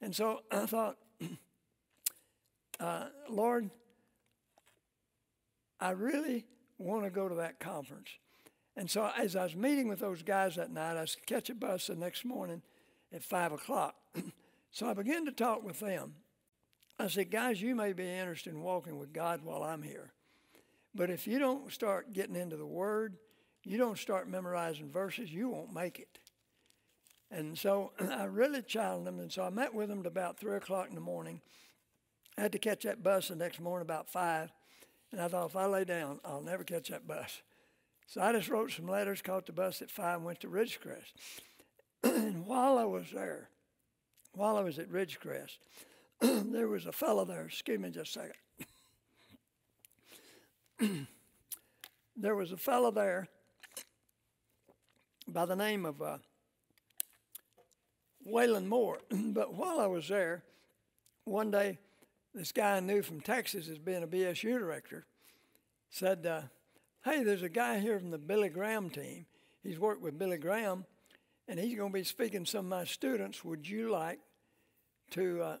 And 0.00 0.14
so 0.14 0.40
I 0.50 0.66
thought, 0.66 0.96
uh, 2.80 3.04
Lord, 3.28 3.70
I 5.78 5.90
really 5.90 6.44
want 6.76 7.04
to 7.04 7.10
go 7.10 7.28
to 7.28 7.36
that 7.36 7.60
conference. 7.60 8.08
And 8.76 8.90
so 8.90 9.10
as 9.16 9.36
I 9.36 9.44
was 9.44 9.54
meeting 9.54 9.88
with 9.88 10.00
those 10.00 10.24
guys 10.24 10.56
that 10.56 10.72
night, 10.72 10.96
I 10.96 11.02
was 11.02 11.16
catch 11.24 11.50
a 11.50 11.54
bus 11.54 11.86
the 11.86 11.94
next 11.94 12.24
morning 12.24 12.62
at 13.12 13.22
5 13.22 13.52
o'clock. 13.52 13.94
so 14.72 14.88
I 14.88 14.94
began 14.94 15.24
to 15.26 15.32
talk 15.32 15.62
with 15.62 15.78
them. 15.78 16.16
I 16.98 17.06
said, 17.06 17.30
guys, 17.30 17.62
you 17.62 17.76
may 17.76 17.92
be 17.92 18.10
interested 18.10 18.52
in 18.52 18.60
walking 18.60 18.98
with 18.98 19.12
God 19.12 19.42
while 19.44 19.62
I'm 19.62 19.82
here. 19.82 20.12
But 20.94 21.10
if 21.10 21.26
you 21.26 21.38
don't 21.38 21.72
start 21.72 22.12
getting 22.12 22.36
into 22.36 22.56
the 22.56 22.66
Word, 22.66 23.16
you 23.64 23.78
don't 23.78 23.98
start 23.98 24.28
memorizing 24.28 24.90
verses, 24.90 25.30
you 25.30 25.48
won't 25.48 25.72
make 25.72 25.98
it. 25.98 26.18
And 27.30 27.56
so 27.56 27.92
I 28.00 28.24
really 28.24 28.62
challenged 28.62 29.06
them. 29.06 29.18
And 29.18 29.30
so 29.30 29.44
I 29.44 29.50
met 29.50 29.74
with 29.74 29.88
them 29.88 30.00
at 30.00 30.06
about 30.06 30.38
3 30.38 30.56
o'clock 30.56 30.88
in 30.88 30.94
the 30.94 31.00
morning. 31.00 31.40
I 32.36 32.42
had 32.42 32.52
to 32.52 32.58
catch 32.58 32.84
that 32.84 33.02
bus 33.02 33.28
the 33.28 33.36
next 33.36 33.60
morning 33.60 33.84
about 33.84 34.08
5. 34.08 34.50
And 35.12 35.20
I 35.20 35.28
thought, 35.28 35.50
if 35.50 35.56
I 35.56 35.66
lay 35.66 35.84
down, 35.84 36.20
I'll 36.24 36.42
never 36.42 36.64
catch 36.64 36.88
that 36.88 37.06
bus. 37.06 37.42
So 38.06 38.20
I 38.20 38.32
just 38.32 38.48
wrote 38.48 38.72
some 38.72 38.88
letters, 38.88 39.22
caught 39.22 39.46
the 39.46 39.52
bus 39.52 39.82
at 39.82 39.90
5, 39.90 40.16
and 40.16 40.24
went 40.24 40.40
to 40.40 40.48
Ridgecrest. 40.48 41.12
and 42.02 42.46
while 42.46 42.78
I 42.78 42.84
was 42.84 43.06
there, 43.12 43.50
while 44.32 44.56
I 44.56 44.62
was 44.62 44.78
at 44.78 44.90
Ridgecrest, 44.90 45.58
there 46.20 46.68
was 46.68 46.86
a 46.86 46.92
fellow 46.92 47.24
there. 47.24 47.46
Excuse 47.46 47.78
me 47.78 47.90
just 47.90 48.16
a 48.16 48.20
second. 48.20 48.34
there 52.16 52.34
was 52.34 52.52
a 52.52 52.56
fellow 52.56 52.90
there 52.90 53.28
by 55.28 55.44
the 55.44 55.56
name 55.56 55.84
of 55.84 56.00
uh, 56.00 56.18
Waylon 58.26 58.66
Moore. 58.66 58.98
but 59.10 59.54
while 59.54 59.80
I 59.80 59.86
was 59.86 60.08
there, 60.08 60.42
one 61.24 61.50
day 61.50 61.78
this 62.34 62.52
guy 62.52 62.76
I 62.76 62.80
knew 62.80 63.02
from 63.02 63.20
Texas 63.20 63.68
as 63.68 63.78
being 63.78 64.02
a 64.02 64.08
BSU 64.08 64.58
director 64.58 65.04
said, 65.90 66.24
uh, 66.26 66.42
Hey, 67.04 67.24
there's 67.24 67.42
a 67.42 67.48
guy 67.48 67.78
here 67.78 67.98
from 67.98 68.10
the 68.10 68.18
Billy 68.18 68.50
Graham 68.50 68.90
team. 68.90 69.26
He's 69.62 69.78
worked 69.78 70.02
with 70.02 70.18
Billy 70.18 70.36
Graham, 70.36 70.84
and 71.48 71.58
he's 71.58 71.76
going 71.76 71.90
to 71.90 71.98
be 71.98 72.04
speaking 72.04 72.44
to 72.44 72.50
some 72.50 72.66
of 72.66 72.70
my 72.70 72.84
students. 72.84 73.42
Would 73.44 73.66
you 73.66 73.90
like 73.90 74.20
to, 75.12 75.42
uh, 75.42 75.56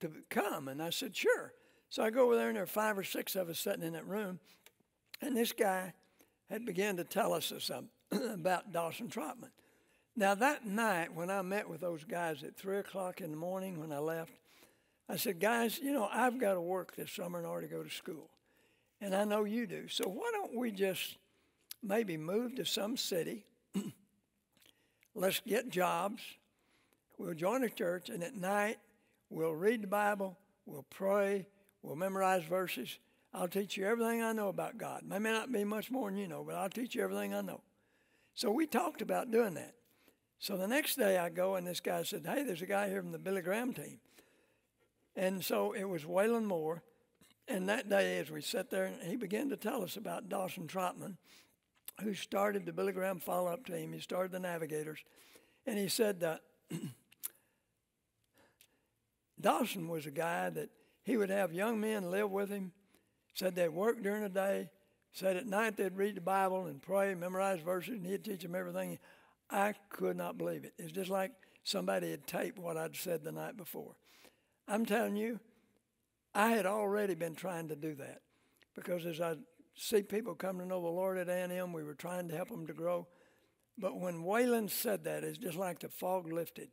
to 0.00 0.10
come? 0.30 0.68
And 0.68 0.82
I 0.82 0.90
said, 0.90 1.14
Sure. 1.14 1.52
So 1.92 2.02
I 2.02 2.08
go 2.08 2.24
over 2.24 2.36
there, 2.36 2.48
and 2.48 2.56
there 2.56 2.62
are 2.62 2.66
five 2.66 2.96
or 2.96 3.04
six 3.04 3.36
of 3.36 3.50
us 3.50 3.58
sitting 3.58 3.82
in 3.82 3.92
that 3.92 4.06
room, 4.06 4.40
and 5.20 5.36
this 5.36 5.52
guy 5.52 5.92
had 6.48 6.64
begun 6.64 6.96
to 6.96 7.04
tell 7.04 7.34
us 7.34 7.52
something 7.58 7.90
about 8.32 8.72
Dawson 8.72 9.10
Trotman. 9.10 9.50
Now, 10.16 10.34
that 10.36 10.64
night 10.64 11.14
when 11.14 11.28
I 11.30 11.42
met 11.42 11.68
with 11.68 11.82
those 11.82 12.02
guys 12.04 12.42
at 12.44 12.56
3 12.56 12.78
o'clock 12.78 13.20
in 13.20 13.30
the 13.30 13.36
morning 13.36 13.78
when 13.78 13.92
I 13.92 13.98
left, 13.98 14.32
I 15.06 15.16
said, 15.16 15.38
guys, 15.38 15.78
you 15.80 15.92
know, 15.92 16.08
I've 16.10 16.40
got 16.40 16.54
to 16.54 16.62
work 16.62 16.96
this 16.96 17.12
summer 17.12 17.38
in 17.38 17.44
order 17.44 17.66
to 17.66 17.74
go 17.74 17.82
to 17.82 17.90
school. 17.90 18.30
And 19.02 19.14
I 19.14 19.24
know 19.24 19.44
you 19.44 19.66
do. 19.66 19.86
So 19.88 20.08
why 20.08 20.30
don't 20.32 20.56
we 20.56 20.70
just 20.70 21.18
maybe 21.82 22.16
move 22.16 22.54
to 22.54 22.64
some 22.64 22.96
city? 22.96 23.44
Let's 25.14 25.42
get 25.46 25.68
jobs. 25.68 26.22
We'll 27.18 27.34
join 27.34 27.64
a 27.64 27.68
church, 27.68 28.08
and 28.08 28.24
at 28.24 28.34
night, 28.34 28.78
we'll 29.28 29.54
read 29.54 29.82
the 29.82 29.88
Bible, 29.88 30.38
we'll 30.64 30.86
pray, 30.88 31.48
We'll 31.82 31.96
memorize 31.96 32.44
verses. 32.44 32.98
I'll 33.34 33.48
teach 33.48 33.76
you 33.76 33.86
everything 33.86 34.22
I 34.22 34.32
know 34.32 34.48
about 34.48 34.78
God. 34.78 35.02
May 35.04 35.18
not 35.18 35.50
be 35.50 35.64
much 35.64 35.90
more 35.90 36.10
than 36.10 36.18
you 36.18 36.28
know, 36.28 36.44
but 36.44 36.54
I'll 36.54 36.68
teach 36.68 36.94
you 36.94 37.02
everything 37.02 37.34
I 37.34 37.40
know. 37.40 37.62
So 38.34 38.50
we 38.50 38.66
talked 38.66 39.02
about 39.02 39.30
doing 39.30 39.54
that. 39.54 39.74
So 40.38 40.56
the 40.56 40.66
next 40.66 40.96
day 40.96 41.18
I 41.18 41.28
go 41.28 41.54
and 41.54 41.66
this 41.66 41.80
guy 41.80 42.02
said, 42.02 42.26
Hey, 42.26 42.44
there's 42.44 42.62
a 42.62 42.66
guy 42.66 42.88
here 42.88 43.00
from 43.00 43.12
the 43.12 43.18
Billy 43.18 43.42
Graham 43.42 43.72
team. 43.72 44.00
And 45.14 45.44
so 45.44 45.72
it 45.72 45.84
was 45.84 46.04
Waylon 46.04 46.44
Moore. 46.44 46.82
And 47.48 47.68
that 47.68 47.88
day, 47.88 48.18
as 48.18 48.30
we 48.30 48.40
sat 48.40 48.70
there, 48.70 48.90
he 49.04 49.16
began 49.16 49.50
to 49.50 49.56
tell 49.56 49.82
us 49.82 49.96
about 49.96 50.28
Dawson 50.28 50.66
Trotman, 50.66 51.16
who 52.00 52.14
started 52.14 52.64
the 52.64 52.72
Billy 52.72 52.92
Graham 52.92 53.18
follow 53.18 53.48
up 53.48 53.66
team. 53.66 53.92
He 53.92 54.00
started 54.00 54.32
the 54.32 54.38
Navigators. 54.38 55.00
And 55.66 55.78
he 55.78 55.88
said 55.88 56.20
that 56.20 56.40
Dawson 59.40 59.88
was 59.88 60.06
a 60.06 60.10
guy 60.10 60.50
that 60.50 60.70
he 61.02 61.16
would 61.16 61.30
have 61.30 61.52
young 61.52 61.80
men 61.80 62.10
live 62.10 62.30
with 62.30 62.50
him, 62.50 62.72
said 63.34 63.54
they'd 63.54 63.68
work 63.68 64.02
during 64.02 64.22
the 64.22 64.28
day, 64.28 64.70
said 65.12 65.36
at 65.36 65.46
night 65.46 65.76
they'd 65.76 65.96
read 65.96 66.16
the 66.16 66.20
Bible 66.20 66.66
and 66.66 66.80
pray, 66.80 67.14
memorize 67.14 67.60
verses, 67.60 67.94
and 67.94 68.06
he'd 68.06 68.24
teach 68.24 68.42
them 68.42 68.54
everything. 68.54 68.98
I 69.50 69.74
could 69.90 70.16
not 70.16 70.38
believe 70.38 70.64
it. 70.64 70.74
It's 70.78 70.92
just 70.92 71.10
like 71.10 71.32
somebody 71.64 72.10
had 72.10 72.26
taped 72.26 72.58
what 72.58 72.76
I'd 72.76 72.96
said 72.96 73.22
the 73.22 73.32
night 73.32 73.56
before. 73.56 73.94
I'm 74.68 74.86
telling 74.86 75.16
you, 75.16 75.40
I 76.34 76.50
had 76.50 76.66
already 76.66 77.14
been 77.14 77.34
trying 77.34 77.68
to 77.68 77.76
do 77.76 77.94
that 77.96 78.20
because 78.74 79.04
as 79.04 79.20
I 79.20 79.34
see 79.74 80.02
people 80.02 80.34
come 80.34 80.58
to 80.58 80.66
know 80.66 80.80
the 80.80 80.88
Lord 80.88 81.18
at 81.18 81.28
A&M, 81.28 81.72
we 81.72 81.84
were 81.84 81.94
trying 81.94 82.28
to 82.28 82.36
help 82.36 82.48
them 82.48 82.66
to 82.66 82.72
grow. 82.72 83.06
But 83.76 83.98
when 83.98 84.22
Waylon 84.22 84.70
said 84.70 85.04
that, 85.04 85.24
it's 85.24 85.38
just 85.38 85.56
like 85.56 85.80
the 85.80 85.88
fog 85.88 86.32
lifted. 86.32 86.68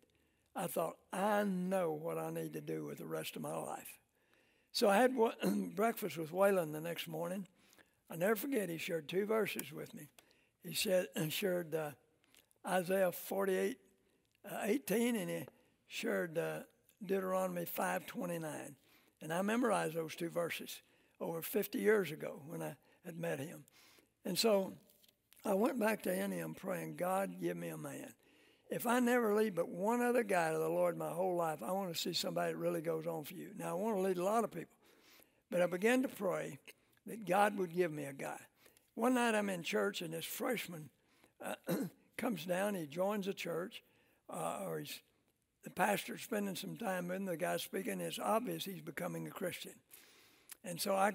I 0.56 0.68
thought, 0.68 0.98
I 1.12 1.44
know 1.44 1.92
what 1.92 2.18
I 2.18 2.30
need 2.32 2.54
to 2.54 2.62
do 2.62 2.86
with 2.86 2.98
the 2.98 3.06
rest 3.06 3.36
of 3.36 3.42
my 3.42 3.56
life. 3.56 3.99
So 4.72 4.88
I 4.88 4.97
had 4.97 5.11
breakfast 5.76 6.17
with 6.17 6.32
Waylon 6.32 6.72
the 6.72 6.82
next 6.82 7.07
morning. 7.07 7.47
I 8.11 8.15
never 8.15 8.36
forget, 8.36 8.70
he 8.70 8.78
shared 8.78 9.07
two 9.07 9.26
verses 9.26 9.72
with 9.72 9.93
me. 9.93 10.09
He 10.63 10.74
said, 10.74 11.07
and 11.15 11.32
shared 11.34 11.76
uh, 11.76 11.91
Isaiah 12.67 13.11
48, 13.11 13.78
uh, 14.49 14.57
18, 14.63 15.15
and 15.15 15.30
he 15.30 15.45
shared 15.88 16.38
uh, 16.38 16.59
Deuteronomy 17.05 17.65
5:29. 17.65 18.76
And 19.22 19.34
I 19.34 19.41
memorized 19.41 19.95
those 19.95 20.15
two 20.15 20.30
verses 20.30 20.82
over 21.20 21.41
50 21.41 21.78
years 21.80 22.11
ago 22.11 22.41
when 22.47 22.61
I 22.61 22.76
had 23.05 23.17
met 23.17 23.39
him. 23.39 23.65
And 24.24 24.38
so 24.38 24.74
I 25.43 25.53
went 25.53 25.80
back 25.80 26.03
to 26.03 26.09
A&M 26.09 26.53
praying, 26.53 26.95
God, 26.95 27.39
give 27.39 27.57
me 27.57 27.70
a 27.70 27.78
man. 27.78 28.13
If 28.70 28.86
I 28.86 28.99
never 28.99 29.34
lead 29.34 29.55
but 29.55 29.70
one 29.70 30.01
other 30.01 30.24
guy 30.24 30.51
to 30.51 30.59
the 30.59 30.70
Lord 30.70 30.97
my 30.97 31.09
whole 31.09 31.36
life, 31.36 31.63
I 31.63 31.72
want 31.72 31.93
to 31.93 31.99
see 31.99 32.13
somebody 32.13 32.53
that 32.53 32.57
really 32.57 32.82
goes 32.82 33.07
on 33.07 33.24
for 33.24 33.34
you. 33.34 33.49
Now, 33.57 33.72
I 33.72 33.74
want 33.74 33.97
to 33.97 34.01
lead 34.01 34.17
a 34.17 34.24
lot 34.24 34.43
of 34.43 34.51
people. 34.51 34.76
But 35.49 35.61
I 35.61 35.65
began 35.65 36.03
to 36.03 36.07
pray 36.07 36.59
that 37.07 37.26
God 37.26 37.57
would 37.57 37.74
give 37.74 37.91
me 37.91 38.03
a 38.03 38.13
guy. 38.13 38.39
One 38.93 39.15
night 39.15 39.34
I'm 39.34 39.49
in 39.49 39.63
church, 39.63 40.01
and 40.01 40.13
this 40.13 40.26
freshman 40.26 40.89
uh, 41.43 41.55
comes 42.17 42.45
down, 42.45 42.76
he 42.76 42.86
joins 42.86 43.26
the 43.26 43.34
church, 43.34 43.82
uh, 44.30 44.59
or 44.67 44.80
he's 44.80 44.99
the 45.63 45.70
pastor 45.70 46.17
spending 46.17 46.55
some 46.55 46.78
time 46.78 47.07
with 47.07 47.17
him, 47.17 47.26
the 47.26 47.38
guy 47.38 47.57
speaking, 47.57 47.99
it's 47.99 48.20
obvious 48.20 48.65
he's 48.65 48.82
becoming 48.82 49.28
a 49.28 49.32
Christian. 49.32 49.74
And 50.63 50.80
so 50.80 50.95
I 50.95 51.13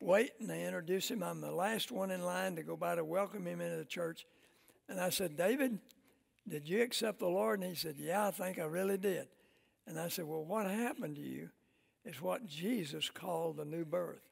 wait 0.00 0.32
and 0.40 0.48
they 0.48 0.64
introduce 0.64 1.10
him. 1.10 1.22
I'm 1.22 1.40
the 1.40 1.52
last 1.52 1.92
one 1.92 2.10
in 2.10 2.24
line 2.24 2.56
to 2.56 2.62
go 2.62 2.76
by 2.76 2.94
to 2.94 3.04
welcome 3.04 3.46
him 3.46 3.60
into 3.60 3.76
the 3.76 3.84
church. 3.84 4.26
And 4.88 5.00
I 5.00 5.10
said, 5.10 5.36
David, 5.36 5.78
did 6.48 6.68
you 6.68 6.82
accept 6.82 7.18
the 7.18 7.26
Lord? 7.26 7.60
And 7.60 7.68
he 7.68 7.74
said, 7.74 7.96
Yeah, 7.98 8.28
I 8.28 8.30
think 8.30 8.58
I 8.58 8.64
really 8.64 8.98
did. 8.98 9.26
And 9.86 9.98
I 9.98 10.08
said, 10.08 10.26
Well, 10.26 10.44
what 10.44 10.66
happened 10.66 11.16
to 11.16 11.22
you 11.22 11.50
is 12.04 12.20
what 12.20 12.46
Jesus 12.46 13.10
called 13.10 13.56
the 13.56 13.64
new 13.64 13.84
birth. 13.84 14.22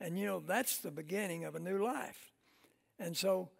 And 0.00 0.18
you 0.18 0.26
know, 0.26 0.42
that's 0.44 0.78
the 0.78 0.90
beginning 0.90 1.44
of 1.44 1.56
a 1.56 1.60
new 1.60 1.82
life. 1.82 2.32
And 2.98 3.16
so 3.16 3.50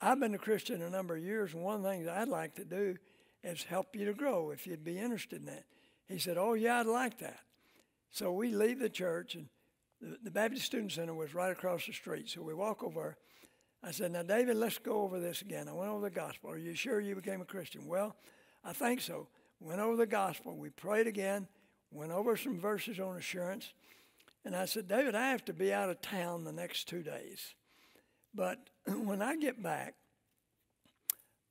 I've 0.00 0.18
been 0.18 0.34
a 0.34 0.38
Christian 0.38 0.82
a 0.82 0.90
number 0.90 1.16
of 1.16 1.22
years, 1.22 1.54
and 1.54 1.62
one 1.62 1.76
of 1.76 1.82
the 1.82 1.90
things 1.90 2.08
I'd 2.08 2.28
like 2.28 2.54
to 2.56 2.64
do 2.64 2.96
is 3.44 3.62
help 3.64 3.94
you 3.94 4.06
to 4.06 4.14
grow 4.14 4.50
if 4.50 4.66
you'd 4.66 4.84
be 4.84 4.98
interested 4.98 5.40
in 5.40 5.46
that. 5.46 5.64
He 6.08 6.18
said, 6.18 6.38
Oh, 6.38 6.54
yeah, 6.54 6.80
I'd 6.80 6.86
like 6.86 7.18
that. 7.18 7.40
So 8.10 8.32
we 8.32 8.54
leave 8.54 8.78
the 8.78 8.90
church, 8.90 9.34
and 9.34 9.48
the 10.22 10.30
Baptist 10.30 10.66
Student 10.66 10.92
Center 10.92 11.14
was 11.14 11.34
right 11.34 11.52
across 11.52 11.86
the 11.86 11.92
street. 11.92 12.28
So 12.28 12.42
we 12.42 12.54
walk 12.54 12.82
over. 12.82 13.16
I 13.82 13.90
said, 13.90 14.12
Now, 14.12 14.22
David, 14.22 14.56
let's 14.56 14.78
go 14.78 15.02
over 15.02 15.18
this 15.18 15.42
again. 15.42 15.68
I 15.68 15.72
went 15.72 15.90
over 15.90 16.02
the 16.02 16.14
gospel. 16.14 16.50
Are 16.50 16.58
you 16.58 16.74
sure 16.74 17.00
you 17.00 17.14
became 17.14 17.40
a 17.40 17.46
Christian? 17.46 17.86
Well, 17.86 18.16
I 18.64 18.72
think 18.72 19.00
so. 19.00 19.28
Went 19.60 19.80
over 19.80 19.96
the 19.96 20.06
gospel. 20.06 20.56
We 20.56 20.70
prayed 20.70 21.06
again, 21.06 21.48
went 21.90 22.12
over 22.12 22.36
some 22.36 22.58
verses 22.58 23.00
on 23.00 23.16
assurance. 23.16 23.72
And 24.44 24.56
I 24.56 24.64
said, 24.64 24.88
David, 24.88 25.14
I 25.14 25.30
have 25.30 25.44
to 25.46 25.52
be 25.52 25.72
out 25.72 25.88
of 25.88 26.00
town 26.00 26.44
the 26.44 26.52
next 26.52 26.88
two 26.88 27.02
days. 27.02 27.54
But 28.34 28.58
when 28.86 29.22
I 29.22 29.36
get 29.36 29.62
back, 29.62 29.94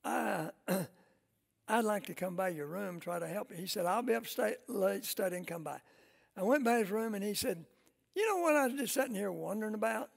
I. 0.04 0.50
I'd 1.72 1.86
like 1.86 2.08
to 2.08 2.14
come 2.14 2.36
by 2.36 2.50
your 2.50 2.68
room, 2.68 3.00
try 3.00 3.18
to 3.18 3.28
help 3.28 3.50
you. 3.50 3.56
He 3.56 3.66
said, 3.66 3.86
I'll 3.86 4.02
be 4.02 4.14
up 4.14 4.26
late 4.68 5.06
studying, 5.06 5.46
come 5.46 5.64
by. 5.64 5.80
I 6.36 6.44
went 6.44 6.66
by 6.66 6.80
his 6.80 6.92
room 6.92 7.16
and 7.16 7.24
he 7.24 7.34
said, 7.34 7.64
You 8.14 8.28
know 8.28 8.42
what 8.42 8.58
I 8.58 8.68
was 8.68 8.74
just 8.74 8.94
sitting 8.94 9.16
here 9.16 9.32
wondering 9.32 9.74
about 9.74 10.10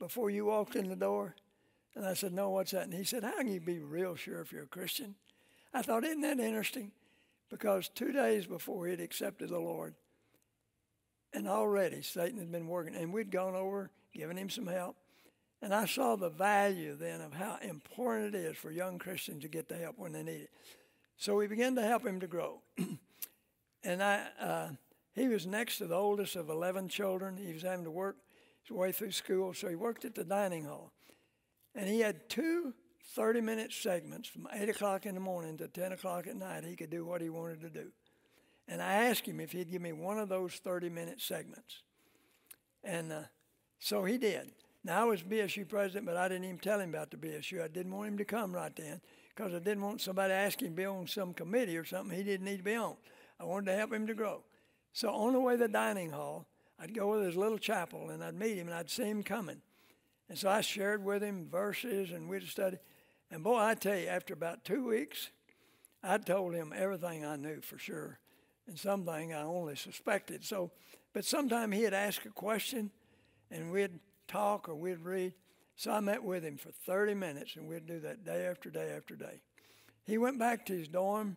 before 0.00 0.28
you 0.28 0.46
walked 0.46 0.74
in 0.74 0.88
the 0.88 0.96
door? 0.96 1.36
And 1.98 2.06
I 2.06 2.14
said, 2.14 2.32
No, 2.32 2.50
what's 2.50 2.70
that? 2.70 2.84
And 2.84 2.94
he 2.94 3.02
said, 3.02 3.24
How 3.24 3.36
can 3.38 3.48
you 3.48 3.58
be 3.58 3.80
real 3.80 4.14
sure 4.14 4.40
if 4.40 4.52
you're 4.52 4.62
a 4.62 4.68
Christian? 4.68 5.16
I 5.74 5.82
thought, 5.82 6.04
Isn't 6.04 6.20
that 6.20 6.38
interesting? 6.38 6.92
Because 7.50 7.88
two 7.88 8.12
days 8.12 8.46
before 8.46 8.86
he'd 8.86 9.00
accepted 9.00 9.48
the 9.48 9.58
Lord, 9.58 9.96
and 11.34 11.48
already 11.48 12.02
Satan 12.02 12.38
had 12.38 12.52
been 12.52 12.68
working, 12.68 12.94
and 12.94 13.12
we'd 13.12 13.32
gone 13.32 13.56
over, 13.56 13.90
giving 14.14 14.36
him 14.36 14.48
some 14.48 14.68
help. 14.68 14.94
And 15.60 15.74
I 15.74 15.86
saw 15.86 16.14
the 16.14 16.30
value 16.30 16.94
then 16.94 17.20
of 17.20 17.32
how 17.32 17.58
important 17.62 18.36
it 18.36 18.44
is 18.44 18.56
for 18.56 18.70
young 18.70 19.00
Christians 19.00 19.42
to 19.42 19.48
get 19.48 19.68
the 19.68 19.76
help 19.76 19.98
when 19.98 20.12
they 20.12 20.22
need 20.22 20.42
it. 20.42 20.50
So 21.16 21.34
we 21.34 21.48
began 21.48 21.74
to 21.74 21.82
help 21.82 22.06
him 22.06 22.20
to 22.20 22.28
grow. 22.28 22.60
and 23.82 24.00
I, 24.00 24.24
uh, 24.40 24.68
he 25.16 25.26
was 25.26 25.48
next 25.48 25.78
to 25.78 25.88
the 25.88 25.96
oldest 25.96 26.36
of 26.36 26.48
11 26.48 26.90
children. 26.90 27.36
He 27.36 27.52
was 27.52 27.62
having 27.62 27.84
to 27.86 27.90
work 27.90 28.18
his 28.62 28.70
way 28.70 28.92
through 28.92 29.10
school, 29.10 29.52
so 29.52 29.68
he 29.68 29.74
worked 29.74 30.04
at 30.04 30.14
the 30.14 30.22
dining 30.22 30.64
hall. 30.64 30.92
And 31.78 31.88
he 31.88 32.00
had 32.00 32.28
two 32.28 32.74
30 33.14 33.40
minute 33.40 33.72
segments 33.72 34.28
from 34.28 34.48
8 34.52 34.68
o'clock 34.68 35.06
in 35.06 35.14
the 35.14 35.20
morning 35.20 35.56
to 35.58 35.68
10 35.68 35.92
o'clock 35.92 36.26
at 36.26 36.34
night. 36.34 36.64
He 36.64 36.74
could 36.74 36.90
do 36.90 37.04
what 37.04 37.20
he 37.20 37.30
wanted 37.30 37.60
to 37.60 37.70
do. 37.70 37.92
And 38.66 38.82
I 38.82 39.04
asked 39.04 39.26
him 39.26 39.38
if 39.38 39.52
he'd 39.52 39.70
give 39.70 39.80
me 39.80 39.92
one 39.92 40.18
of 40.18 40.28
those 40.28 40.54
30 40.54 40.90
minute 40.90 41.20
segments. 41.20 41.82
And 42.82 43.12
uh, 43.12 43.20
so 43.78 44.04
he 44.04 44.18
did. 44.18 44.50
Now, 44.82 45.02
I 45.02 45.04
was 45.04 45.22
BSU 45.22 45.68
president, 45.68 46.04
but 46.04 46.16
I 46.16 46.26
didn't 46.26 46.44
even 46.44 46.58
tell 46.58 46.80
him 46.80 46.90
about 46.90 47.12
the 47.12 47.16
BSU. 47.16 47.62
I 47.62 47.68
didn't 47.68 47.92
want 47.92 48.08
him 48.08 48.18
to 48.18 48.24
come 48.24 48.52
right 48.52 48.74
then 48.74 49.00
because 49.34 49.54
I 49.54 49.60
didn't 49.60 49.82
want 49.82 50.00
somebody 50.00 50.32
asking 50.32 50.70
to 50.70 50.74
be 50.74 50.84
on 50.84 51.06
some 51.06 51.32
committee 51.32 51.76
or 51.76 51.84
something 51.84 52.16
he 52.16 52.24
didn't 52.24 52.46
need 52.46 52.58
to 52.58 52.64
be 52.64 52.74
on. 52.74 52.96
I 53.38 53.44
wanted 53.44 53.66
to 53.66 53.76
help 53.76 53.92
him 53.92 54.08
to 54.08 54.14
grow. 54.14 54.42
So 54.92 55.10
on 55.10 55.32
the 55.32 55.40
way 55.40 55.54
to 55.54 55.58
the 55.58 55.68
dining 55.68 56.10
hall, 56.10 56.48
I'd 56.80 56.92
go 56.92 57.12
with 57.12 57.24
his 57.24 57.36
little 57.36 57.58
chapel 57.58 58.10
and 58.10 58.24
I'd 58.24 58.34
meet 58.34 58.56
him 58.56 58.66
and 58.66 58.76
I'd 58.76 58.90
see 58.90 59.04
him 59.04 59.22
coming. 59.22 59.62
And 60.28 60.38
so 60.38 60.48
I 60.50 60.60
shared 60.60 61.04
with 61.04 61.22
him 61.22 61.48
verses 61.50 62.10
and 62.10 62.28
we'd 62.28 62.46
study. 62.46 62.78
And 63.30 63.42
boy, 63.42 63.58
I 63.58 63.74
tell 63.74 63.96
you, 63.96 64.06
after 64.06 64.34
about 64.34 64.64
two 64.64 64.86
weeks, 64.86 65.30
I 66.02 66.18
told 66.18 66.54
him 66.54 66.72
everything 66.74 67.24
I 67.24 67.36
knew 67.36 67.60
for 67.60 67.78
sure, 67.78 68.18
and 68.66 68.78
something 68.78 69.34
I 69.34 69.42
only 69.42 69.76
suspected. 69.76 70.44
So, 70.44 70.70
but 71.12 71.24
sometime 71.24 71.72
he'd 71.72 71.92
ask 71.92 72.24
a 72.24 72.30
question, 72.30 72.90
and 73.50 73.72
we'd 73.72 73.98
talk 74.26 74.68
or 74.68 74.74
we'd 74.74 75.00
read. 75.00 75.34
So 75.76 75.92
I 75.92 76.00
met 76.00 76.22
with 76.22 76.44
him 76.44 76.56
for 76.56 76.70
30 76.70 77.14
minutes, 77.14 77.56
and 77.56 77.68
we'd 77.68 77.86
do 77.86 78.00
that 78.00 78.24
day 78.24 78.46
after 78.46 78.70
day 78.70 78.92
after 78.96 79.16
day. 79.16 79.40
He 80.04 80.18
went 80.18 80.38
back 80.38 80.66
to 80.66 80.72
his 80.72 80.88
dorm. 80.88 81.36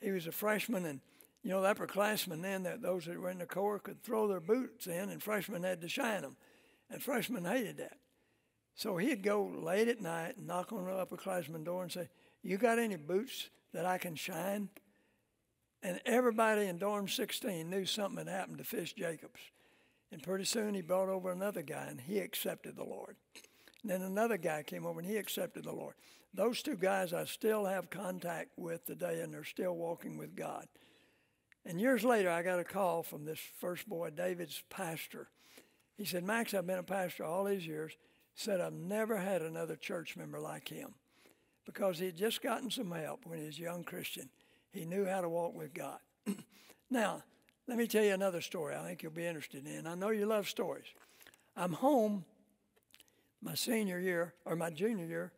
He 0.00 0.10
was 0.10 0.26
a 0.26 0.32
freshman, 0.32 0.84
and 0.84 1.00
you 1.42 1.50
know, 1.50 1.60
the 1.60 1.74
upperclassmen 1.74 2.42
then, 2.42 2.62
that 2.62 2.80
those 2.80 3.04
that 3.04 3.20
were 3.20 3.30
in 3.30 3.38
the 3.38 3.46
Corps 3.46 3.78
could 3.78 4.02
throw 4.02 4.26
their 4.28 4.40
boots 4.40 4.86
in, 4.86 5.10
and 5.10 5.22
freshmen 5.22 5.62
had 5.62 5.80
to 5.82 5.88
shine 5.88 6.22
them. 6.22 6.36
And 6.90 7.02
freshmen 7.02 7.44
hated 7.44 7.78
that. 7.78 7.98
So 8.74 8.96
he'd 8.96 9.22
go 9.22 9.44
late 9.44 9.88
at 9.88 10.00
night 10.00 10.34
knock 10.38 10.72
on 10.72 10.84
the 10.84 10.90
upperclassman 10.90 11.64
door 11.64 11.82
and 11.82 11.92
say, 11.92 12.08
You 12.42 12.58
got 12.58 12.78
any 12.78 12.96
boots 12.96 13.48
that 13.72 13.86
I 13.86 13.98
can 13.98 14.14
shine? 14.16 14.68
And 15.82 16.00
everybody 16.06 16.66
in 16.66 16.78
dorm 16.78 17.08
16 17.08 17.68
knew 17.68 17.84
something 17.84 18.26
had 18.26 18.34
happened 18.34 18.58
to 18.58 18.64
Fish 18.64 18.94
Jacobs. 18.94 19.40
And 20.10 20.22
pretty 20.22 20.44
soon 20.44 20.74
he 20.74 20.80
brought 20.80 21.08
over 21.08 21.30
another 21.30 21.62
guy 21.62 21.86
and 21.88 22.00
he 22.00 22.18
accepted 22.18 22.76
the 22.76 22.84
Lord. 22.84 23.16
And 23.82 23.90
Then 23.90 24.02
another 24.02 24.38
guy 24.38 24.62
came 24.62 24.86
over 24.86 25.00
and 25.00 25.08
he 25.08 25.16
accepted 25.16 25.64
the 25.64 25.72
Lord. 25.72 25.94
Those 26.32 26.62
two 26.62 26.76
guys 26.76 27.12
I 27.12 27.26
still 27.26 27.66
have 27.66 27.90
contact 27.90 28.50
with 28.56 28.86
today 28.86 29.20
and 29.20 29.32
they're 29.32 29.44
still 29.44 29.74
walking 29.74 30.16
with 30.16 30.34
God. 30.34 30.66
And 31.66 31.80
years 31.80 32.04
later, 32.04 32.30
I 32.30 32.42
got 32.42 32.58
a 32.58 32.64
call 32.64 33.02
from 33.02 33.24
this 33.24 33.40
first 33.60 33.88
boy, 33.88 34.10
David's 34.10 34.62
pastor. 34.68 35.28
He 35.96 36.04
said, 36.04 36.24
Max, 36.24 36.54
I've 36.54 36.66
been 36.66 36.78
a 36.78 36.82
pastor 36.82 37.24
all 37.24 37.44
these 37.44 37.66
years. 37.66 37.96
Said, 38.34 38.60
I've 38.60 38.72
never 38.72 39.16
had 39.16 39.42
another 39.42 39.76
church 39.76 40.16
member 40.16 40.40
like 40.40 40.68
him 40.68 40.94
because 41.64 41.98
he 41.98 42.06
had 42.06 42.16
just 42.16 42.42
gotten 42.42 42.70
some 42.70 42.90
help 42.90 43.24
when 43.24 43.38
he 43.38 43.46
was 43.46 43.58
a 43.58 43.62
young 43.62 43.84
Christian. 43.84 44.28
He 44.72 44.84
knew 44.84 45.06
how 45.06 45.20
to 45.20 45.28
walk 45.28 45.54
with 45.54 45.72
God. 45.72 45.98
now, 46.90 47.22
let 47.66 47.78
me 47.78 47.86
tell 47.86 48.04
you 48.04 48.12
another 48.12 48.40
story 48.40 48.74
I 48.74 48.82
think 48.84 49.02
you'll 49.02 49.12
be 49.12 49.26
interested 49.26 49.66
in. 49.66 49.86
I 49.86 49.94
know 49.94 50.10
you 50.10 50.26
love 50.26 50.48
stories. 50.48 50.86
I'm 51.56 51.72
home 51.72 52.24
my 53.44 53.54
senior 53.54 54.00
year, 54.00 54.32
or 54.46 54.56
my 54.56 54.70
junior 54.70 55.04
year, 55.04 55.32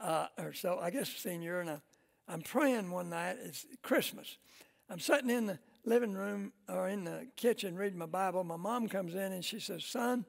uh, 0.00 0.26
or 0.38 0.54
so, 0.54 0.78
I 0.80 0.90
guess 0.90 1.08
senior 1.10 1.52
year, 1.52 1.60
and 1.60 1.70
I, 1.70 1.80
I'm 2.26 2.40
praying 2.40 2.90
one 2.90 3.10
night. 3.10 3.36
It's 3.44 3.66
Christmas. 3.82 4.38
I'm 4.88 4.98
sitting 4.98 5.30
in 5.30 5.46
the 5.46 5.58
living 5.84 6.14
room 6.14 6.52
or 6.68 6.88
in 6.88 7.04
the 7.04 7.26
kitchen 7.36 7.76
reading 7.76 7.98
my 7.98 8.06
Bible. 8.06 8.42
My 8.42 8.56
mom 8.56 8.88
comes 8.88 9.14
in 9.14 9.32
and 9.32 9.44
she 9.44 9.60
says, 9.60 9.84
Son, 9.84 10.24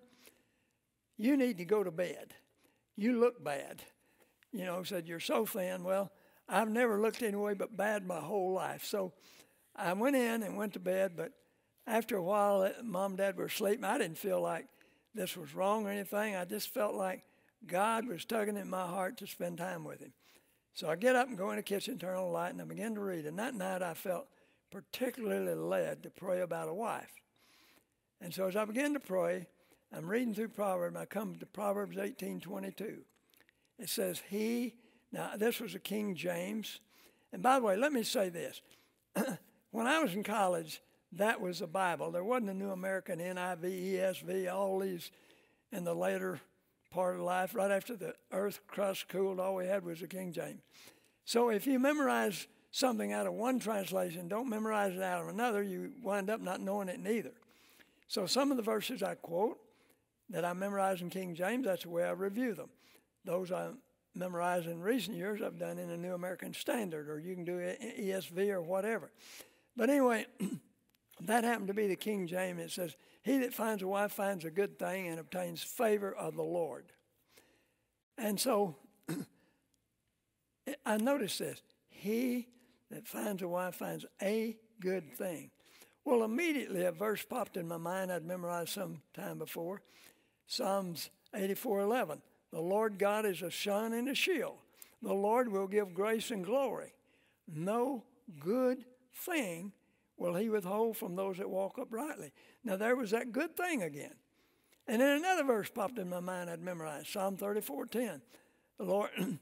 you 1.17 1.37
need 1.37 1.57
to 1.57 1.65
go 1.65 1.83
to 1.83 1.91
bed. 1.91 2.33
You 2.95 3.19
look 3.19 3.43
bad. 3.43 3.81
You 4.51 4.65
know, 4.65 4.83
said, 4.83 5.07
You're 5.07 5.19
so 5.19 5.45
thin. 5.45 5.83
Well, 5.83 6.11
I've 6.47 6.69
never 6.69 7.01
looked 7.01 7.23
any 7.23 7.37
way 7.37 7.53
but 7.53 7.75
bad 7.75 8.05
my 8.05 8.19
whole 8.19 8.53
life. 8.53 8.85
So 8.85 9.13
I 9.75 9.93
went 9.93 10.15
in 10.15 10.43
and 10.43 10.57
went 10.57 10.73
to 10.73 10.79
bed, 10.79 11.13
but 11.15 11.31
after 11.87 12.17
a 12.17 12.23
while, 12.23 12.61
uh, 12.61 12.83
mom 12.83 13.11
and 13.11 13.17
dad 13.17 13.37
were 13.37 13.49
sleeping. 13.49 13.83
I 13.83 13.97
didn't 13.97 14.17
feel 14.17 14.41
like 14.41 14.67
this 15.13 15.35
was 15.35 15.53
wrong 15.53 15.85
or 15.85 15.89
anything. 15.89 16.35
I 16.35 16.45
just 16.45 16.69
felt 16.69 16.95
like 16.95 17.23
God 17.65 18.07
was 18.07 18.25
tugging 18.25 18.57
at 18.57 18.67
my 18.67 18.85
heart 18.85 19.17
to 19.17 19.27
spend 19.27 19.57
time 19.57 19.83
with 19.83 20.01
Him. 20.01 20.13
So 20.73 20.89
I 20.89 20.95
get 20.95 21.15
up 21.15 21.27
and 21.27 21.37
go 21.37 21.51
in 21.51 21.57
the 21.57 21.63
kitchen, 21.63 21.97
turn 21.97 22.17
on 22.17 22.25
the 22.25 22.31
light, 22.31 22.51
and 22.51 22.61
I 22.61 22.65
begin 22.65 22.95
to 22.95 23.01
read. 23.01 23.25
And 23.25 23.37
that 23.39 23.53
night 23.53 23.81
I 23.81 23.93
felt 23.93 24.27
particularly 24.71 25.53
led 25.53 26.03
to 26.03 26.09
pray 26.09 26.41
about 26.41 26.67
a 26.67 26.73
wife. 26.73 27.11
And 28.19 28.33
so 28.33 28.47
as 28.47 28.55
I 28.55 28.65
began 28.65 28.93
to 28.93 28.99
pray, 28.99 29.47
I'm 29.93 30.09
reading 30.09 30.33
through 30.33 30.49
Proverbs. 30.49 30.95
And 30.95 31.01
I 31.01 31.05
come 31.05 31.35
to 31.35 31.45
Proverbs 31.45 31.97
18:22. 31.97 33.03
It 33.77 33.89
says, 33.89 34.21
"He." 34.29 34.75
Now 35.11 35.37
this 35.37 35.59
was 35.59 35.75
a 35.75 35.79
King 35.79 36.15
James. 36.15 36.79
And 37.31 37.43
by 37.43 37.59
the 37.59 37.65
way, 37.65 37.75
let 37.75 37.93
me 37.93 38.03
say 38.03 38.29
this: 38.29 38.61
when 39.71 39.87
I 39.87 39.99
was 39.99 40.15
in 40.15 40.23
college, 40.23 40.81
that 41.11 41.39
was 41.39 41.59
the 41.59 41.67
Bible. 41.67 42.11
There 42.11 42.23
wasn't 42.23 42.49
a 42.49 42.55
New 42.55 42.71
American, 42.71 43.19
NIV, 43.19 43.93
ESV, 43.93 44.51
all 44.51 44.79
these 44.79 45.11
in 45.71 45.83
the 45.83 45.95
later 45.95 46.41
part 46.89 47.15
of 47.15 47.21
life. 47.21 47.53
Right 47.53 47.71
after 47.71 47.95
the 47.95 48.15
earth 48.31 48.61
crust 48.67 49.09
cooled, 49.09 49.39
all 49.39 49.55
we 49.55 49.67
had 49.67 49.83
was 49.83 49.99
the 49.99 50.07
King 50.07 50.31
James. 50.31 50.61
So 51.25 51.49
if 51.49 51.67
you 51.67 51.77
memorize 51.79 52.47
something 52.71 53.13
out 53.13 53.27
of 53.27 53.33
one 53.33 53.59
translation, 53.59 54.27
don't 54.27 54.49
memorize 54.49 54.95
it 54.95 55.03
out 55.03 55.21
of 55.21 55.27
another, 55.27 55.61
you 55.61 55.93
wind 56.01 56.29
up 56.29 56.41
not 56.41 56.61
knowing 56.61 56.89
it 56.89 56.99
neither. 56.99 57.31
So 58.07 58.25
some 58.25 58.49
of 58.49 58.57
the 58.57 58.63
verses 58.63 59.03
I 59.03 59.15
quote 59.15 59.59
that 60.33 60.43
I 60.43 60.53
memorize 60.53 61.01
in 61.01 61.11
King 61.11 61.35
James, 61.35 61.65
that's 61.65 61.83
the 61.83 61.89
way 61.89 62.03
I 62.03 62.11
review 62.11 62.55
them. 62.55 62.69
Those 63.23 63.51
I 63.51 63.69
memorize 64.15 64.65
in 64.65 64.81
recent 64.81 65.15
years, 65.15 65.41
I've 65.41 65.59
done 65.59 65.77
in 65.77 65.91
a 65.91 65.97
New 65.97 66.15
American 66.15 66.53
Standard, 66.55 67.07
or 67.07 67.19
you 67.19 67.35
can 67.35 67.45
do 67.45 67.59
ESV 67.99 68.49
or 68.49 68.61
whatever. 68.61 69.11
But 69.77 69.91
anyway, 69.91 70.25
that 71.21 71.43
happened 71.43 71.67
to 71.67 71.75
be 71.75 71.87
the 71.87 71.95
King 71.95 72.25
James. 72.25 72.59
It 72.59 72.71
says, 72.71 72.95
He 73.21 73.37
that 73.37 73.53
finds 73.53 73.83
a 73.83 73.87
wife 73.87 74.11
finds 74.11 74.43
a 74.43 74.49
good 74.49 74.79
thing 74.79 75.07
and 75.07 75.19
obtains 75.19 75.61
favor 75.61 76.11
of 76.11 76.35
the 76.35 76.43
Lord. 76.43 76.85
And 78.17 78.39
so 78.39 78.75
I 80.85 80.97
noticed 80.97 81.37
this. 81.37 81.61
He 81.89 82.47
that 82.89 83.07
finds 83.07 83.43
a 83.43 83.47
wife 83.47 83.75
finds 83.75 84.05
a 84.19 84.57
good 84.81 85.15
thing. 85.15 85.51
Well, 86.05 86.23
immediately 86.23 86.83
a 86.85 86.91
verse 86.91 87.23
popped 87.23 87.55
in 87.55 87.67
my 87.67 87.77
mind 87.77 88.11
I'd 88.11 88.25
memorized 88.25 88.69
some 88.69 89.01
time 89.13 89.37
before. 89.37 89.81
Psalms 90.47 91.09
84:11. 91.33 92.21
The 92.51 92.61
Lord 92.61 92.99
God 92.99 93.25
is 93.25 93.41
a 93.41 93.51
sun 93.51 93.93
and 93.93 94.07
a 94.07 94.15
shield. 94.15 94.57
The 95.01 95.13
Lord 95.13 95.49
will 95.49 95.67
give 95.67 95.93
grace 95.93 96.31
and 96.31 96.45
glory. 96.45 96.93
No 97.47 98.03
good 98.39 98.85
thing 99.13 99.73
will 100.17 100.35
he 100.35 100.49
withhold 100.49 100.97
from 100.97 101.15
those 101.15 101.37
that 101.37 101.49
walk 101.49 101.77
uprightly. 101.79 102.31
Now 102.63 102.75
there 102.75 102.95
was 102.95 103.11
that 103.11 103.31
good 103.31 103.57
thing 103.57 103.81
again. 103.81 104.15
And 104.87 105.01
then 105.01 105.17
another 105.17 105.43
verse 105.43 105.69
popped 105.69 105.97
in 105.97 106.09
my 106.09 106.19
mind 106.19 106.49
I'd 106.49 106.61
memorized. 106.61 107.07
Psalm 107.07 107.37
34:10. 107.37 108.21
The 108.77 108.85
Lord 108.85 109.09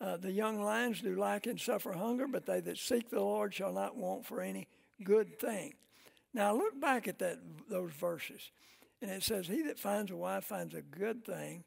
Uh, 0.00 0.16
the 0.16 0.30
young 0.30 0.60
lions 0.60 1.00
do 1.00 1.18
lack 1.18 1.46
and 1.46 1.58
suffer 1.58 1.92
hunger, 1.92 2.26
but 2.26 2.44
they 2.44 2.60
that 2.60 2.76
seek 2.76 3.08
the 3.08 3.20
Lord 3.20 3.54
shall 3.54 3.72
not 3.72 3.96
want 3.96 4.26
for 4.26 4.40
any 4.40 4.68
good 5.02 5.38
thing. 5.38 5.74
Now 6.34 6.54
look 6.54 6.78
back 6.80 7.06
at 7.06 7.18
that 7.20 7.38
those 7.70 7.92
verses, 7.92 8.50
and 9.00 9.10
it 9.10 9.22
says, 9.22 9.46
"He 9.46 9.62
that 9.62 9.78
finds 9.78 10.10
a 10.10 10.16
wife 10.16 10.44
finds 10.44 10.74
a 10.74 10.82
good 10.82 11.24
thing," 11.24 11.64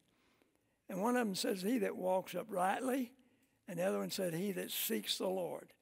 and 0.90 1.02
one 1.02 1.16
of 1.16 1.26
them 1.26 1.36
says, 1.36 1.62
"He 1.62 1.78
that 1.80 1.96
walks 1.96 2.36
uprightly," 2.36 3.12
and 3.68 3.80
the 3.80 3.84
other 3.84 4.00
one 4.00 4.12
said, 4.12 4.34
"He 4.34 4.52
that 4.54 4.72
seeks 4.72 5.18
the 5.18 5.28
Lord." 5.28 5.74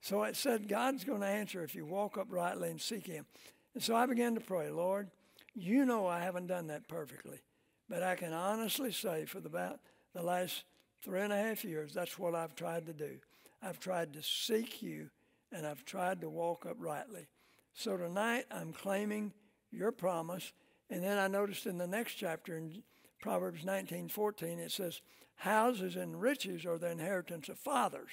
So 0.00 0.22
it 0.22 0.36
said 0.36 0.68
God's 0.68 1.04
going 1.04 1.20
to 1.20 1.26
answer 1.26 1.62
if 1.62 1.74
you 1.74 1.84
walk 1.84 2.16
uprightly 2.16 2.70
and 2.70 2.80
seek 2.80 3.06
Him. 3.06 3.26
And 3.74 3.82
so 3.82 3.94
I 3.94 4.06
began 4.06 4.34
to 4.34 4.40
pray, 4.40 4.70
Lord, 4.70 5.10
you 5.54 5.84
know 5.84 6.06
I 6.06 6.20
haven't 6.20 6.46
done 6.46 6.68
that 6.68 6.88
perfectly, 6.88 7.40
but 7.88 8.02
I 8.02 8.16
can 8.16 8.32
honestly 8.32 8.92
say 8.92 9.26
for 9.26 9.40
the, 9.40 9.48
about 9.48 9.80
the 10.14 10.22
last 10.22 10.64
three 11.02 11.20
and 11.20 11.32
a 11.32 11.36
half 11.36 11.64
years, 11.64 11.92
that's 11.92 12.18
what 12.18 12.34
I've 12.34 12.54
tried 12.54 12.86
to 12.86 12.92
do. 12.92 13.18
I've 13.62 13.78
tried 13.78 14.12
to 14.14 14.22
seek 14.22 14.82
you 14.82 15.10
and 15.52 15.66
I've 15.66 15.84
tried 15.84 16.20
to 16.22 16.30
walk 16.30 16.66
uprightly. 16.68 17.28
So 17.74 17.96
tonight 17.96 18.44
I'm 18.50 18.72
claiming 18.72 19.32
your 19.70 19.92
promise. 19.92 20.52
And 20.90 21.02
then 21.02 21.18
I 21.18 21.28
noticed 21.28 21.66
in 21.66 21.78
the 21.78 21.86
next 21.86 22.14
chapter 22.14 22.56
in 22.56 22.82
Proverbs 23.20 23.64
19:14 23.64 24.58
it 24.58 24.72
says, 24.72 25.00
"Houses 25.36 25.96
and 25.96 26.20
riches 26.20 26.66
are 26.66 26.78
the 26.78 26.90
inheritance 26.90 27.48
of 27.48 27.58
fathers, 27.58 28.10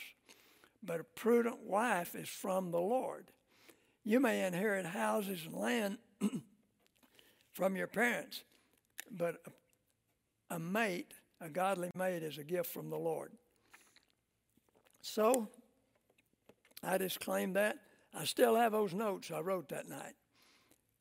but 0.84 1.00
a 1.00 1.04
prudent 1.04 1.60
wife 1.60 2.16
is 2.16 2.30
from 2.30 2.72
the 2.72 2.82
Lord." 2.82 3.32
You 4.04 4.20
may 4.20 4.46
inherit 4.46 4.86
houses 4.86 5.46
and 5.46 5.56
land 5.56 5.98
from 7.54 7.76
your 7.76 7.88
parents, 7.88 8.44
but 9.12 9.42
a, 9.46 10.56
a 10.56 10.60
mate 10.60 11.14
a 11.40 11.50
godly 11.50 11.92
mate 11.96 12.24
is 12.24 12.38
a 12.38 12.44
gift 12.44 12.72
from 12.72 12.90
the 12.90 12.98
Lord. 12.98 13.32
So, 15.02 15.50
I 16.84 16.98
just 16.98 17.20
claim 17.20 17.54
that. 17.54 17.78
I 18.14 18.26
still 18.26 18.56
have 18.56 18.72
those 18.72 18.94
notes 18.94 19.32
I 19.32 19.40
wrote 19.40 19.70
that 19.70 19.88
night. 19.88 20.16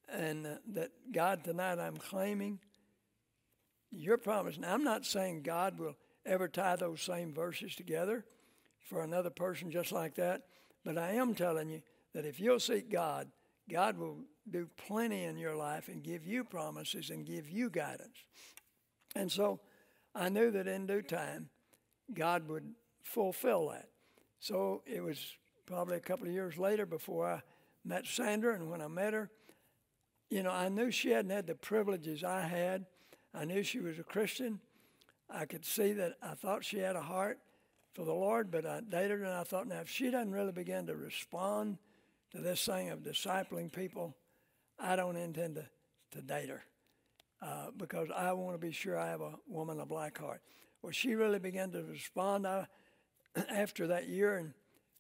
And 0.09 0.47
uh, 0.47 0.51
that 0.75 0.91
God, 1.13 1.45
tonight 1.45 1.79
I'm 1.79 1.97
claiming 1.97 2.61
your 3.91 4.19
promise. 4.19 4.59
Now, 4.59 4.75
I'm 4.75 4.85
not 4.85 5.05
saying 5.05 5.43
God 5.43 5.79
will 5.79 5.97
ever 6.25 6.49
tie 6.49 6.77
those 6.77 7.03
same 7.03 7.33
verses 7.33 7.75
together 7.75 8.25
for 8.89 9.03
another 9.03 9.31
person 9.31 9.71
just 9.71 9.93
like 9.93 10.15
that, 10.17 10.43
but 10.85 10.99
I 10.99 11.13
am 11.13 11.35
telling 11.35 11.69
you 11.69 11.83
that 12.15 12.25
if 12.25 12.39
you'll 12.39 12.61
seek 12.61 12.91
God, 12.91 13.29
God 13.71 13.99
will 13.99 14.19
do 14.49 14.69
plenty 14.77 15.25
in 15.25 15.39
your 15.39 15.57
life 15.57 15.89
and 15.89 16.03
give 16.03 16.25
you 16.25 16.45
promises 16.45 17.11
and 17.11 17.27
give 17.27 17.49
you 17.49 17.69
guidance. 17.69 18.25
And 19.15 19.31
so, 19.31 19.61
I 20.15 20.31
knew 20.31 20.51
that 20.53 20.67
in 20.67 20.87
due 20.87 21.03
time, 21.03 21.51
God 22.15 22.49
would 22.49 22.75
fulfill 23.03 23.69
that. 23.69 23.89
So 24.41 24.83
it 24.87 25.03
was 25.03 25.19
probably 25.67 25.97
a 25.97 26.01
couple 26.01 26.27
of 26.27 26.33
years 26.33 26.57
later 26.57 26.87
before 26.87 27.27
I 27.27 27.43
met 27.85 28.07
Sandra, 28.07 28.55
and 28.55 28.71
when 28.71 28.81
I 28.81 28.89
met 28.89 29.13
her, 29.13 29.31
you 30.31 30.43
know, 30.43 30.51
I 30.51 30.69
knew 30.69 30.91
she 30.91 31.11
hadn't 31.11 31.31
had 31.31 31.47
the 31.47 31.55
privileges 31.55 32.25
I 32.25 32.43
had. 32.43 32.87
I 33.35 33.45
knew 33.45 33.63
she 33.63 33.81
was 33.81 33.99
a 33.99 34.05
Christian. 34.05 34.61
I 35.31 35.45
could 35.45 35.65
see 35.65 35.93
that 35.93 36.15
I 36.23 36.35
thought 36.35 36.65
she 36.65 36.79
had 36.79 36.97
a 36.97 37.03
heart 37.03 37.39
for 37.95 38.05
the 38.05 38.13
Lord, 38.13 38.51
but 38.51 38.67
I 38.67 38.81
dated 38.81 39.21
her 39.21 39.25
and 39.25 39.35
I 39.35 39.45
thought, 39.45 39.67
now, 39.67 39.81
if 39.81 39.89
she 39.89 40.11
doesn't 40.11 40.33
really 40.33 40.53
begin 40.53 40.87
to 40.87 40.97
respond 40.97 41.79
to 42.33 42.39
this 42.39 42.65
thing 42.65 42.91
of 42.91 43.01
discipling 43.01 43.73
people, 43.73 44.15
I 44.79 44.97
don't 44.97 45.17
intend 45.17 45.57
to, 45.57 45.67
to 46.13 46.23
date 46.23 46.49
her 46.49 46.63
uh, 47.43 47.71
because 47.77 48.09
I 48.15 48.33
want 48.33 48.55
to 48.55 48.67
be 48.67 48.73
sure 48.73 48.99
I 48.99 49.09
have 49.09 49.21
a 49.21 49.35
woman 49.49 49.81
of 49.81 49.89
black 49.89 50.19
heart. 50.19 50.43
Well, 50.83 50.93
she 50.93 51.15
really 51.15 51.39
began 51.39 51.71
to 51.73 51.83
respond 51.83 52.47
I, 52.47 52.67
after 53.49 53.87
that 53.89 54.09
year 54.09 54.39
in 54.39 54.55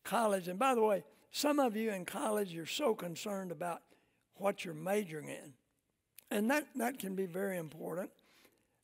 college. 0.05 0.49
And 0.49 0.59
by 0.59 0.75
the 0.75 0.83
way, 0.83 1.05
some 1.31 1.59
of 1.59 1.77
you 1.77 1.91
in 1.91 2.05
college, 2.05 2.53
you're 2.53 2.67
so 2.67 2.95
concerned 2.95 3.53
about 3.53 3.83
what 4.39 4.65
you're 4.65 4.75
majoring 4.75 5.29
in. 5.29 5.53
And 6.31 6.51
that, 6.51 6.67
that 6.77 6.99
can 6.99 7.15
be 7.15 7.27
very 7.27 7.57
important. 7.57 8.11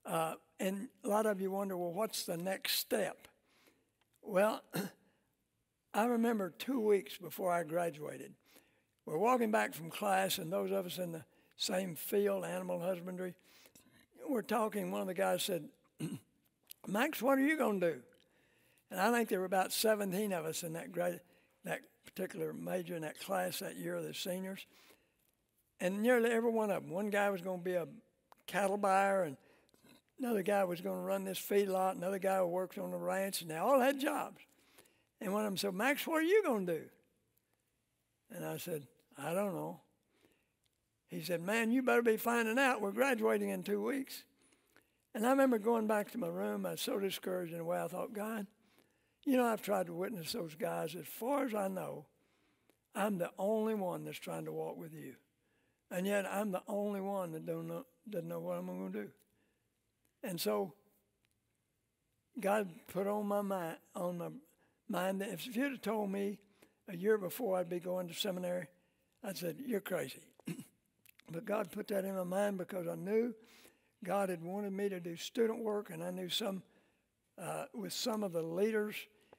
Uh, 0.06 0.34
and 0.60 0.88
a 1.04 1.08
lot 1.08 1.26
of 1.26 1.40
you 1.40 1.50
wonder, 1.50 1.76
well, 1.76 1.92
what's 1.92 2.24
the 2.24 2.36
next 2.36 2.78
step? 2.78 3.28
Well, 4.22 4.62
I 5.94 6.04
remember 6.06 6.54
two 6.58 6.80
weeks 6.80 7.18
before 7.18 7.52
I 7.52 7.64
graduated, 7.64 8.32
we're 9.04 9.18
walking 9.18 9.50
back 9.50 9.74
from 9.74 9.90
class, 9.90 10.38
and 10.38 10.52
those 10.52 10.70
of 10.70 10.86
us 10.86 10.98
in 10.98 11.12
the 11.12 11.24
same 11.56 11.96
field, 11.96 12.44
animal 12.44 12.80
husbandry. 12.80 13.34
We're 14.28 14.42
talking, 14.42 14.90
one 14.90 15.00
of 15.00 15.06
the 15.08 15.14
guys 15.14 15.42
said, 15.42 15.68
Max, 16.86 17.20
what 17.20 17.38
are 17.38 17.42
you 17.42 17.56
going 17.56 17.80
to 17.80 17.92
do? 17.94 18.00
And 18.90 19.00
I 19.00 19.10
think 19.10 19.28
there 19.28 19.40
were 19.40 19.46
about 19.46 19.72
17 19.72 20.32
of 20.32 20.44
us 20.44 20.62
in 20.62 20.74
that 20.74 20.92
grade, 20.92 21.20
that 21.64 21.80
particular 22.04 22.52
major 22.52 22.94
in 22.94 23.02
that 23.02 23.18
class 23.18 23.58
that 23.58 23.76
year, 23.76 24.00
the 24.00 24.14
seniors. 24.14 24.66
And 25.80 26.02
nearly 26.02 26.30
every 26.30 26.50
one 26.50 26.70
of 26.70 26.82
them, 26.82 26.92
one 26.92 27.10
guy 27.10 27.30
was 27.30 27.40
going 27.40 27.58
to 27.58 27.64
be 27.64 27.74
a 27.74 27.88
cattle 28.46 28.76
buyer, 28.76 29.24
and 29.24 29.36
another 30.18 30.42
guy 30.42 30.64
was 30.64 30.80
going 30.80 30.96
to 30.96 31.02
run 31.02 31.24
this 31.24 31.38
feedlot, 31.38 31.96
another 31.96 32.18
guy 32.18 32.38
who 32.38 32.46
worked 32.46 32.78
on 32.78 32.90
the 32.90 32.96
ranch, 32.96 33.42
and 33.42 33.50
they 33.50 33.56
all 33.56 33.80
had 33.80 34.00
jobs. 34.00 34.40
And 35.20 35.32
one 35.32 35.44
of 35.44 35.50
them 35.50 35.56
said, 35.56 35.74
Max, 35.74 36.06
what 36.06 36.16
are 36.16 36.22
you 36.22 36.42
going 36.44 36.66
to 36.66 36.74
do? 36.74 36.84
And 38.34 38.44
I 38.44 38.56
said, 38.56 38.86
I 39.18 39.34
don't 39.34 39.54
know. 39.54 39.80
he 41.08 41.22
said, 41.22 41.40
Man, 41.40 41.70
you 41.70 41.82
better 41.82 42.02
be 42.02 42.16
finding 42.16 42.58
out. 42.58 42.80
We're 42.80 42.92
graduating 42.92 43.50
in 43.50 43.62
two 43.62 43.82
weeks. 43.82 44.24
And 45.14 45.26
I 45.26 45.30
remember 45.30 45.58
going 45.58 45.86
back 45.86 46.10
to 46.12 46.18
my 46.18 46.28
room. 46.28 46.64
I 46.64 46.72
was 46.72 46.80
so 46.80 46.98
discouraged 46.98 47.52
in 47.52 47.60
a 47.60 47.64
way. 47.64 47.78
I 47.78 47.88
thought, 47.88 48.14
God, 48.14 48.46
you 49.24 49.36
know, 49.36 49.44
I've 49.44 49.62
tried 49.62 49.86
to 49.86 49.92
witness 49.92 50.32
those 50.32 50.54
guys. 50.54 50.94
As 50.94 51.06
far 51.06 51.44
as 51.44 51.54
I 51.54 51.68
know, 51.68 52.06
I'm 52.94 53.18
the 53.18 53.30
only 53.38 53.74
one 53.74 54.04
that's 54.04 54.18
trying 54.18 54.46
to 54.46 54.52
walk 54.52 54.78
with 54.78 54.94
you. 54.94 55.14
And 55.92 56.06
yet 56.06 56.24
I'm 56.26 56.50
the 56.50 56.62
only 56.66 57.02
one 57.02 57.32
that 57.32 57.44
don't 57.44 57.68
know, 57.68 57.84
doesn't 58.08 58.26
know 58.26 58.40
what 58.40 58.56
I'm 58.56 58.66
going 58.66 58.92
to 58.92 59.02
do. 59.02 59.08
And 60.24 60.40
so 60.40 60.72
God 62.40 62.70
put 62.88 63.06
on 63.06 63.26
my 63.26 63.42
mind, 63.42 63.76
on 63.94 64.16
my 64.18 64.28
mind 64.88 65.20
that 65.20 65.28
if 65.28 65.54
you'd 65.54 65.72
have 65.72 65.82
told 65.82 66.10
me 66.10 66.38
a 66.88 66.96
year 66.96 67.18
before 67.18 67.58
I'd 67.58 67.68
be 67.68 67.78
going 67.78 68.08
to 68.08 68.14
seminary, 68.14 68.68
I'd 69.22 69.36
said, 69.36 69.56
You're 69.66 69.80
crazy. 69.80 70.22
but 71.30 71.44
God 71.44 71.70
put 71.70 71.88
that 71.88 72.06
in 72.06 72.16
my 72.16 72.24
mind 72.24 72.56
because 72.56 72.88
I 72.88 72.94
knew 72.94 73.34
God 74.02 74.30
had 74.30 74.42
wanted 74.42 74.72
me 74.72 74.88
to 74.88 74.98
do 74.98 75.14
student 75.14 75.62
work, 75.62 75.90
and 75.90 76.02
I 76.02 76.10
knew 76.10 76.30
some 76.30 76.62
uh, 77.40 77.64
with 77.74 77.92
some 77.92 78.24
of 78.24 78.32
the 78.32 78.42
leaders 78.42 78.96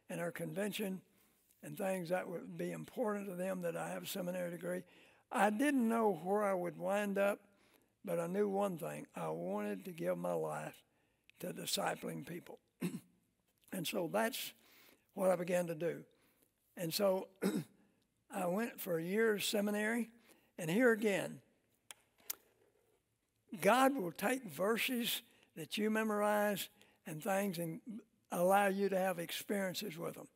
in 0.10 0.20
our 0.20 0.32
convention 0.32 1.02
and 1.64 1.78
things 1.78 2.10
that 2.10 2.28
would 2.30 2.58
be 2.58 2.72
important 2.72 3.28
to 3.28 3.36
them 3.36 3.62
that 3.64 3.76
I 3.76 3.90
have 3.90 4.04
a 4.04 4.08
seminary 4.08 4.52
degree. 4.52 4.84
I 5.36 5.50
didn't 5.50 5.90
know 5.90 6.20
where 6.24 6.44
I 6.44 6.54
would 6.54 6.78
wind 6.78 7.18
up, 7.18 7.40
but 8.06 8.20
I 8.20 8.28
knew 8.28 8.48
one 8.48 8.78
thing 8.78 9.08
I 9.16 9.30
wanted 9.30 9.84
to 9.86 9.92
give 9.92 10.18
my 10.18 10.34
life 10.34 10.76
to 11.40 11.48
discipling 11.48 12.26
people. 12.26 12.60
and 13.74 13.88
so 13.88 14.10
that's 14.14 14.54
what 15.16 15.32
I 15.32 15.36
began 15.36 15.66
to 15.68 15.76
do. 15.76 16.04
And 16.78 16.94
so 16.94 17.30
I 18.34 18.46
went 18.46 18.80
for 18.80 18.98
a 19.00 19.04
year's 19.04 19.46
seminary, 19.46 20.10
and 20.60 20.70
here 20.70 20.92
again, 20.92 21.40
God 23.60 23.96
will 23.96 24.12
take 24.12 24.44
verses 24.44 25.24
that 25.56 25.78
you 25.78 25.90
memorize 25.90 26.70
and 27.08 27.24
things 27.24 27.58
and 27.58 27.82
allow 28.32 28.68
you 28.68 28.90
to 28.90 28.98
have 28.98 29.20
experiences 29.20 29.98
with 29.98 30.16
them. 30.16 30.28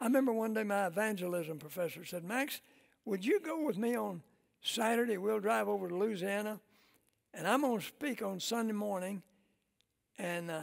I 0.00 0.04
remember 0.04 0.32
one 0.32 0.54
day 0.54 0.64
my 0.64 0.86
evangelism 0.86 1.58
professor 1.58 2.04
said, 2.04 2.24
Max, 2.24 2.60
would 3.04 3.24
you 3.24 3.40
go 3.40 3.64
with 3.64 3.76
me 3.76 3.96
on 3.96 4.22
Saturday? 4.62 5.18
We'll 5.18 5.40
drive 5.40 5.68
over 5.68 5.88
to 5.88 5.96
Louisiana, 5.96 6.60
and 7.32 7.46
I'm 7.46 7.60
going 7.60 7.80
to 7.80 7.84
speak 7.84 8.22
on 8.22 8.40
Sunday 8.40 8.72
morning, 8.72 9.22
and 10.18 10.50
uh, 10.50 10.62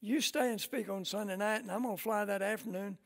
you 0.00 0.20
stay 0.20 0.50
and 0.50 0.60
speak 0.60 0.88
on 0.88 1.04
Sunday 1.04 1.36
night, 1.36 1.62
and 1.62 1.70
I'm 1.70 1.82
going 1.82 1.96
to 1.96 2.02
fly 2.02 2.24
that 2.24 2.42
afternoon 2.42 2.98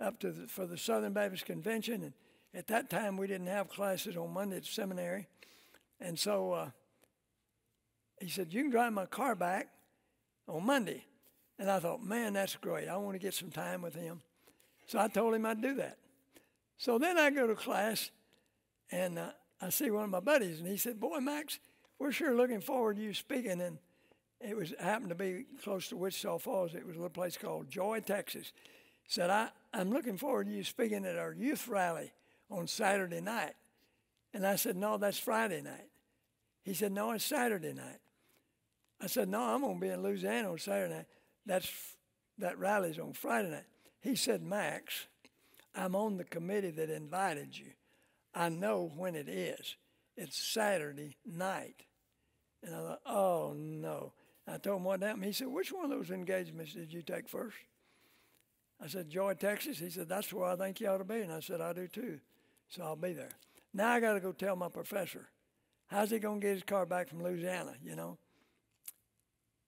up 0.00 0.18
to 0.20 0.32
the, 0.32 0.46
for 0.46 0.66
the 0.66 0.78
Southern 0.78 1.12
Baptist 1.12 1.46
Convention. 1.46 2.02
And 2.02 2.12
at 2.54 2.66
that 2.68 2.88
time, 2.88 3.16
we 3.16 3.26
didn't 3.26 3.48
have 3.48 3.68
classes 3.68 4.16
on 4.16 4.32
Monday 4.32 4.56
at 4.56 4.64
seminary, 4.64 5.28
and 6.00 6.18
so 6.18 6.52
uh, 6.52 6.70
he 8.20 8.28
said, 8.28 8.52
"You 8.52 8.62
can 8.62 8.70
drive 8.70 8.92
my 8.92 9.06
car 9.06 9.34
back 9.34 9.68
on 10.48 10.64
Monday." 10.64 11.04
And 11.58 11.70
I 11.70 11.78
thought, 11.78 12.02
"Man, 12.02 12.32
that's 12.32 12.56
great. 12.56 12.88
I 12.88 12.96
want 12.96 13.14
to 13.14 13.18
get 13.18 13.34
some 13.34 13.50
time 13.50 13.82
with 13.82 13.94
him." 13.94 14.22
So 14.86 14.98
I 14.98 15.08
told 15.08 15.34
him 15.34 15.46
I'd 15.46 15.60
do 15.60 15.74
that. 15.74 15.98
So 16.76 16.98
then 16.98 17.18
I 17.18 17.30
go 17.30 17.46
to 17.46 17.54
class, 17.54 18.10
and 18.90 19.18
uh, 19.18 19.30
I 19.60 19.70
see 19.70 19.90
one 19.90 20.04
of 20.04 20.10
my 20.10 20.20
buddies, 20.20 20.60
and 20.60 20.68
he 20.68 20.76
said, 20.76 21.00
"Boy, 21.00 21.20
Max, 21.20 21.58
we're 21.98 22.12
sure 22.12 22.34
looking 22.34 22.60
forward 22.60 22.96
to 22.96 23.02
you 23.02 23.14
speaking." 23.14 23.60
And 23.60 23.78
it 24.40 24.56
was 24.56 24.74
happened 24.78 25.08
to 25.08 25.14
be 25.14 25.46
close 25.62 25.88
to 25.88 25.96
Wichita 25.96 26.38
Falls. 26.38 26.74
It 26.74 26.86
was 26.86 26.96
a 26.96 26.98
little 26.98 27.08
place 27.08 27.36
called 27.36 27.70
Joy, 27.70 28.00
Texas. 28.00 28.52
Said, 29.06 29.30
I, 29.30 29.48
I'm 29.72 29.90
looking 29.90 30.16
forward 30.16 30.46
to 30.46 30.52
you 30.52 30.64
speaking 30.64 31.04
at 31.04 31.16
our 31.16 31.32
youth 31.32 31.66
rally 31.68 32.12
on 32.50 32.66
Saturday 32.66 33.20
night. 33.20 33.54
And 34.32 34.46
I 34.46 34.56
said, 34.56 34.76
No, 34.76 34.98
that's 34.98 35.18
Friday 35.18 35.62
night. 35.62 35.88
He 36.62 36.74
said, 36.74 36.92
No, 36.92 37.12
it's 37.12 37.24
Saturday 37.24 37.72
night. 37.72 38.00
I 39.00 39.06
said, 39.06 39.28
No, 39.28 39.40
I'm 39.42 39.62
going 39.62 39.74
to 39.74 39.80
be 39.80 39.88
in 39.88 40.02
Louisiana 40.02 40.50
on 40.50 40.58
Saturday 40.58 40.94
night. 40.94 41.06
That's, 41.46 41.70
that 42.38 42.58
rally's 42.58 42.98
on 42.98 43.12
Friday 43.12 43.50
night. 43.50 43.66
He 44.00 44.16
said, 44.16 44.42
Max, 44.42 45.06
I'm 45.74 45.96
on 45.96 46.16
the 46.16 46.24
committee 46.24 46.70
that 46.70 46.90
invited 46.90 47.58
you. 47.58 47.72
I 48.34 48.48
know 48.48 48.92
when 48.96 49.14
it 49.14 49.28
is. 49.28 49.76
It's 50.16 50.36
Saturday 50.36 51.16
night. 51.26 51.84
And 52.62 52.74
I 52.74 52.78
thought, 52.78 53.00
Oh, 53.06 53.52
no. 53.56 54.12
I 54.46 54.58
told 54.58 54.78
him 54.78 54.84
what 54.84 55.02
happened. 55.02 55.24
He 55.24 55.32
said, 55.32 55.48
Which 55.48 55.72
one 55.72 55.84
of 55.84 55.90
those 55.90 56.10
engagements 56.10 56.74
did 56.74 56.92
you 56.92 57.02
take 57.02 57.28
first? 57.28 57.56
I 58.82 58.86
said, 58.86 59.08
Joy, 59.08 59.34
Texas. 59.34 59.78
He 59.78 59.90
said, 59.90 60.08
That's 60.08 60.32
where 60.32 60.46
I 60.46 60.56
think 60.56 60.80
you 60.80 60.88
ought 60.88 60.98
to 60.98 61.04
be. 61.04 61.20
And 61.20 61.32
I 61.32 61.40
said, 61.40 61.60
I 61.60 61.72
do 61.72 61.88
too. 61.88 62.20
So 62.68 62.82
I'll 62.82 62.96
be 62.96 63.12
there. 63.12 63.32
Now 63.72 63.92
I 63.92 64.00
got 64.00 64.14
to 64.14 64.20
go 64.20 64.32
tell 64.32 64.56
my 64.56 64.68
professor. 64.68 65.28
How's 65.88 66.10
he 66.10 66.18
going 66.18 66.40
to 66.40 66.46
get 66.46 66.54
his 66.54 66.62
car 66.62 66.86
back 66.86 67.08
from 67.08 67.22
Louisiana, 67.22 67.74
you 67.82 67.94
know? 67.94 68.18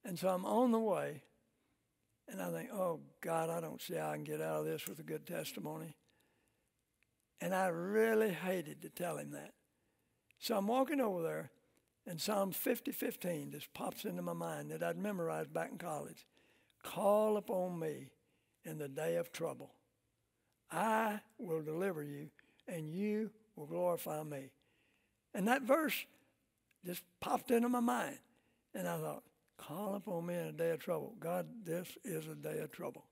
And 0.05 0.19
so 0.19 0.29
I'm 0.29 0.45
on 0.45 0.71
the 0.71 0.79
way. 0.79 1.23
And 2.29 2.43
I 2.43 2.51
think, 2.51 2.71
oh, 2.73 3.01
God, 3.21 3.51
I 3.51 3.61
don't 3.61 3.81
see 3.81 3.95
how 3.95 4.11
I 4.11 4.15
can 4.15 4.25
get 4.25 4.41
out 4.41 4.61
of 4.61 4.67
this 4.67 4.87
with 4.89 4.99
a 4.99 5.05
good 5.05 5.27
testimony. 5.27 5.97
And 7.41 7.55
I 7.55 7.67
really 7.67 8.33
hated 8.33 8.83
to 8.83 8.89
tell 8.89 9.19
him 9.19 9.31
that. 9.33 9.53
So 10.39 10.57
I'm 10.57 10.67
walking 10.67 11.01
over 11.01 11.23
there, 11.23 11.51
and 12.07 12.21
Psalm 12.21 12.53
50 12.53 12.93
15 12.93 13.53
just 13.53 13.73
pops 13.75 14.05
into 14.05 14.23
my 14.23 14.33
mind 14.33 14.71
that 14.71 14.83
I'd 14.83 14.99
memorized 14.99 15.53
back 15.53 15.71
in 15.71 15.79
college. 15.79 16.27
Call 16.83 17.37
upon 17.37 17.79
me 17.79 18.11
in 18.65 18.79
the 18.79 18.89
day 18.89 19.17
of 19.17 19.33
trouble. 19.33 19.73
I 20.71 21.21
will 21.39 21.63
deliver 21.63 22.03
you, 22.03 22.31
and 22.67 22.91
you 22.91 23.31
will 23.55 23.67
glorify 23.67 24.23
me. 24.23 24.51
And 25.35 25.47
that 25.49 25.63
verse 25.63 26.07
just 26.85 27.03
popped 27.21 27.51
into 27.51 27.69
my 27.69 27.81
mind. 27.81 28.19
And 28.75 28.87
I 28.87 28.99
thought, 28.99 29.23
call 29.57 29.95
upon 29.97 30.27
me 30.27 30.35
in 30.35 30.47
a 30.47 30.53
day 30.53 30.71
of 30.71 30.81
trouble. 30.81 31.15
God, 31.19 31.47
this 31.65 31.89
is 32.05 32.27
a 32.27 32.35
day 32.35 32.59
of 32.61 32.71
trouble. 32.71 33.05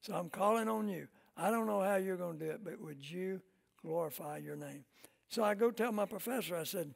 So 0.00 0.14
I'm 0.14 0.28
calling 0.28 0.68
on 0.68 0.88
you. 0.88 1.08
I 1.36 1.50
don't 1.50 1.66
know 1.66 1.80
how 1.80 1.96
you're 1.96 2.16
going 2.16 2.38
to 2.38 2.44
do 2.44 2.50
it, 2.50 2.64
but 2.64 2.80
would 2.80 3.08
you 3.08 3.40
glorify 3.82 4.38
your 4.38 4.56
name? 4.56 4.84
So 5.28 5.42
I 5.42 5.54
go 5.54 5.70
tell 5.70 5.92
my 5.92 6.06
professor, 6.06 6.56
I 6.56 6.64
said, 6.64 6.94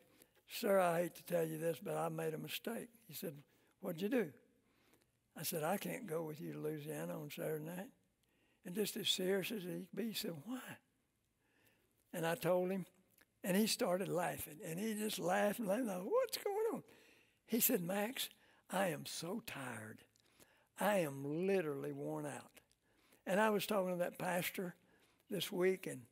Sir, 0.51 0.79
I 0.79 1.03
hate 1.03 1.15
to 1.17 1.25
tell 1.25 1.45
you 1.45 1.59
this, 1.59 1.79
but 1.83 1.97
I 1.97 2.09
made 2.09 2.35
a 2.35 2.39
mistake. 2.39 2.89
He 3.07 3.15
said, 3.15 3.35
What'd 3.81 4.01
you 4.01 4.09
do? 4.09 4.31
I 5.39 5.43
said, 5.43 5.63
I 5.63 5.77
can't 5.77 6.07
go 6.07 6.23
with 6.23 6.41
you 6.41 6.53
to 6.53 6.59
Louisiana 6.59 7.21
on 7.21 7.31
Saturday 7.31 7.65
night. 7.65 7.91
And 8.65 8.75
just 8.75 8.97
as 8.97 9.09
serious 9.09 9.53
as 9.53 9.63
he 9.63 9.69
could 9.69 9.87
be, 9.95 10.09
he 10.09 10.15
said, 10.15 10.33
Why? 10.45 10.61
And 12.13 12.27
I 12.27 12.35
told 12.35 12.71
him, 12.71 12.87
and 13.45 13.57
he 13.57 13.67
started 13.67 14.09
laughing. 14.09 14.59
And 14.65 14.79
he 14.79 14.95
just 14.95 15.19
laughed 15.19 15.59
and 15.59 15.69
laughed. 15.69 15.87
What's 15.87 16.39
going 16.39 16.57
on? 16.75 16.83
He 17.47 17.61
said, 17.61 17.83
Max, 17.83 18.29
I 18.71 18.89
am 18.89 19.07
so 19.07 19.43
tired. 19.47 19.99
I 20.81 20.99
am 20.99 21.47
literally 21.47 21.93
worn 21.93 22.27
out. 22.27 22.61
And 23.27 23.41
I 23.41 23.51
was 23.51 23.67
talking 23.67 23.93
to 23.93 23.99
that 23.99 24.19
pastor 24.19 24.75
this 25.31 25.51
week, 25.53 25.87
and 25.87 26.03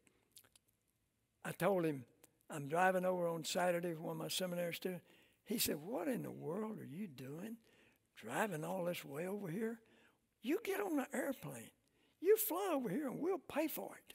I 1.44 1.52
told 1.52 1.84
him, 1.84 2.04
I'm 2.50 2.68
driving 2.68 3.04
over 3.04 3.26
on 3.28 3.44
Saturday 3.44 3.90
with 3.90 4.00
one 4.00 4.12
of 4.12 4.18
my 4.18 4.28
seminary 4.28 4.74
students. 4.74 5.04
He 5.44 5.58
said, 5.58 5.76
What 5.76 6.08
in 6.08 6.22
the 6.22 6.30
world 6.30 6.78
are 6.80 6.84
you 6.84 7.06
doing? 7.06 7.56
Driving 8.16 8.64
all 8.64 8.84
this 8.84 9.04
way 9.04 9.26
over 9.26 9.48
here? 9.48 9.78
You 10.42 10.58
get 10.64 10.80
on 10.80 10.96
the 10.96 11.06
airplane. 11.12 11.70
You 12.20 12.36
fly 12.36 12.72
over 12.72 12.88
here 12.88 13.08
and 13.08 13.20
we'll 13.20 13.38
pay 13.38 13.68
for 13.68 13.90
it. 13.96 14.14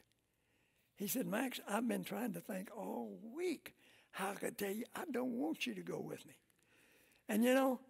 He 0.96 1.06
said, 1.06 1.26
Max, 1.26 1.60
I've 1.68 1.88
been 1.88 2.04
trying 2.04 2.32
to 2.34 2.40
think 2.40 2.70
all 2.76 3.18
week 3.34 3.74
how 4.12 4.30
I 4.30 4.34
could 4.34 4.58
tell 4.58 4.70
you, 4.70 4.84
I 4.94 5.04
don't 5.10 5.38
want 5.38 5.66
you 5.66 5.74
to 5.74 5.82
go 5.82 5.98
with 5.98 6.24
me. 6.26 6.34
And 7.28 7.42
you 7.42 7.54
know, 7.54 7.80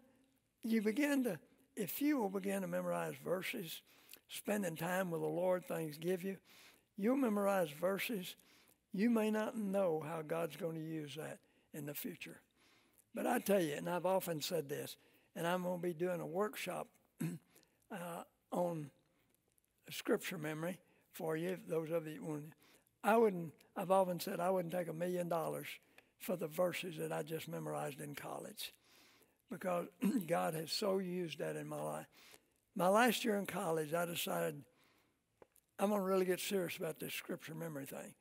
you 0.64 0.82
begin 0.82 1.24
to, 1.24 1.38
if 1.76 2.00
you 2.00 2.18
will 2.18 2.30
begin 2.30 2.62
to 2.62 2.68
memorize 2.68 3.14
verses, 3.24 3.82
spending 4.28 4.76
time 4.76 5.10
with 5.10 5.20
the 5.20 5.26
Lord, 5.26 5.64
things 5.64 5.98
give 5.98 6.22
you, 6.22 6.36
you'll 6.96 7.16
memorize 7.16 7.70
verses 7.70 8.36
you 8.92 9.08
may 9.08 9.30
not 9.30 9.56
know 9.56 10.04
how 10.06 10.22
God's 10.22 10.56
going 10.56 10.74
to 10.74 10.80
use 10.80 11.14
that 11.16 11.38
in 11.72 11.86
the 11.86 11.94
future. 11.94 12.40
But 13.14 13.26
I 13.26 13.38
tell 13.38 13.60
you, 13.60 13.74
and 13.74 13.88
I've 13.88 14.06
often 14.06 14.40
said 14.40 14.68
this, 14.68 14.96
and 15.34 15.46
I'm 15.46 15.62
going 15.62 15.80
to 15.80 15.86
be 15.86 15.94
doing 15.94 16.20
a 16.20 16.26
workshop 16.26 16.88
uh, 17.90 18.22
on 18.50 18.90
scripture 19.90 20.38
memory 20.38 20.78
for 21.12 21.36
you, 21.36 21.58
those 21.66 21.90
of 21.90 22.06
you 22.06 22.22
want. 22.22 22.52
I 23.02 23.16
wouldn't, 23.16 23.52
I've 23.76 23.90
often 23.90 24.20
said 24.20 24.40
I 24.40 24.50
wouldn't 24.50 24.72
take 24.72 24.88
a 24.88 24.92
million 24.92 25.28
dollars 25.28 25.66
for 26.18 26.36
the 26.36 26.46
verses 26.46 26.96
that 26.98 27.12
I 27.12 27.22
just 27.22 27.48
memorized 27.48 28.00
in 28.00 28.14
college 28.14 28.72
because 29.52 29.86
God 30.26 30.54
has 30.54 30.72
so 30.72 30.98
used 30.98 31.38
that 31.38 31.56
in 31.56 31.68
my 31.68 31.80
life. 31.80 32.06
My 32.74 32.88
last 32.88 33.24
year 33.24 33.36
in 33.36 33.46
college, 33.46 33.92
I 33.92 34.06
decided 34.06 34.62
I'm 35.78 35.90
going 35.90 36.00
to 36.00 36.06
really 36.06 36.24
get 36.24 36.40
serious 36.40 36.76
about 36.76 36.98
this 36.98 37.12
scripture 37.12 37.54
memory 37.54 37.86
thing. 37.86 38.14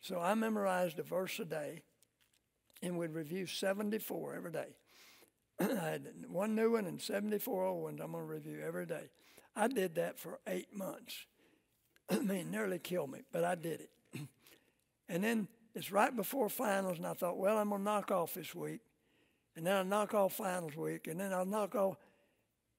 So 0.00 0.20
I 0.20 0.34
memorized 0.34 0.98
a 0.98 1.02
verse 1.02 1.38
a 1.38 1.44
day 1.44 1.82
and 2.82 2.98
would 2.98 3.14
review 3.14 3.46
74 3.46 4.34
every 4.34 4.52
day. 4.52 4.76
I 5.60 5.64
had 5.64 6.08
one 6.28 6.54
new 6.54 6.72
one 6.72 6.86
and 6.86 7.00
74 7.00 7.64
old 7.64 7.82
ones 7.82 8.00
I'm 8.02 8.12
going 8.12 8.24
to 8.24 8.32
review 8.32 8.60
every 8.66 8.86
day. 8.86 9.10
I 9.56 9.68
did 9.68 9.94
that 9.94 10.18
for 10.18 10.40
eight 10.48 10.74
months. 10.74 11.26
I 12.10 12.18
mean, 12.18 12.50
nearly 12.50 12.80
killed 12.80 13.12
me, 13.12 13.20
but 13.32 13.44
I 13.44 13.54
did 13.54 13.82
it. 13.82 14.20
and 15.08 15.22
then 15.22 15.48
it's 15.74 15.92
right 15.92 16.14
before 16.14 16.48
finals, 16.48 16.98
and 16.98 17.06
I 17.06 17.14
thought, 17.14 17.38
well, 17.38 17.58
I'm 17.58 17.70
gonna 17.70 17.82
knock 17.82 18.10
off 18.10 18.34
this 18.34 18.54
week, 18.54 18.80
and 19.56 19.66
then 19.66 19.76
I 19.76 19.82
knock 19.82 20.14
off 20.14 20.34
finals 20.34 20.76
week, 20.76 21.06
and 21.06 21.18
then 21.18 21.32
I'll 21.32 21.46
knock 21.46 21.74
off. 21.74 21.96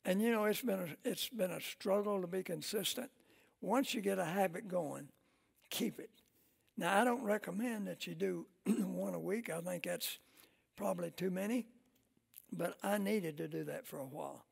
And 0.03 0.21
you 0.21 0.32
know, 0.32 0.45
it's 0.45 0.61
been 0.61 0.80
a, 0.80 1.09
it's 1.09 1.30
been 1.30 1.51
a 1.51 1.61
struggle 1.61 2.21
to 2.21 2.28
be 2.28 2.43
consistent. 2.43 3.09
Once 3.61 3.93
you 3.93 4.01
get 4.01 4.19
a 4.19 4.26
habit 4.26 4.67
going, 4.67 5.07
keep 5.69 5.99
it. 5.99 6.09
Now, 6.78 6.99
I 6.99 7.03
don't 7.03 7.23
recommend 7.23 7.88
that 7.88 8.05
you 8.05 8.15
do 8.15 8.45
one 8.65 9.13
a 9.13 9.19
week. 9.19 9.49
I 9.49 9.61
think 9.61 9.84
that's 9.84 10.19
probably 10.76 11.11
too 11.11 11.32
many, 11.32 11.65
but 12.51 12.78
I 12.84 12.97
needed 12.97 13.38
to 13.38 13.47
do 13.47 13.63
that 13.65 13.88
for 13.88 13.99
a 13.99 14.05
while. 14.05 14.45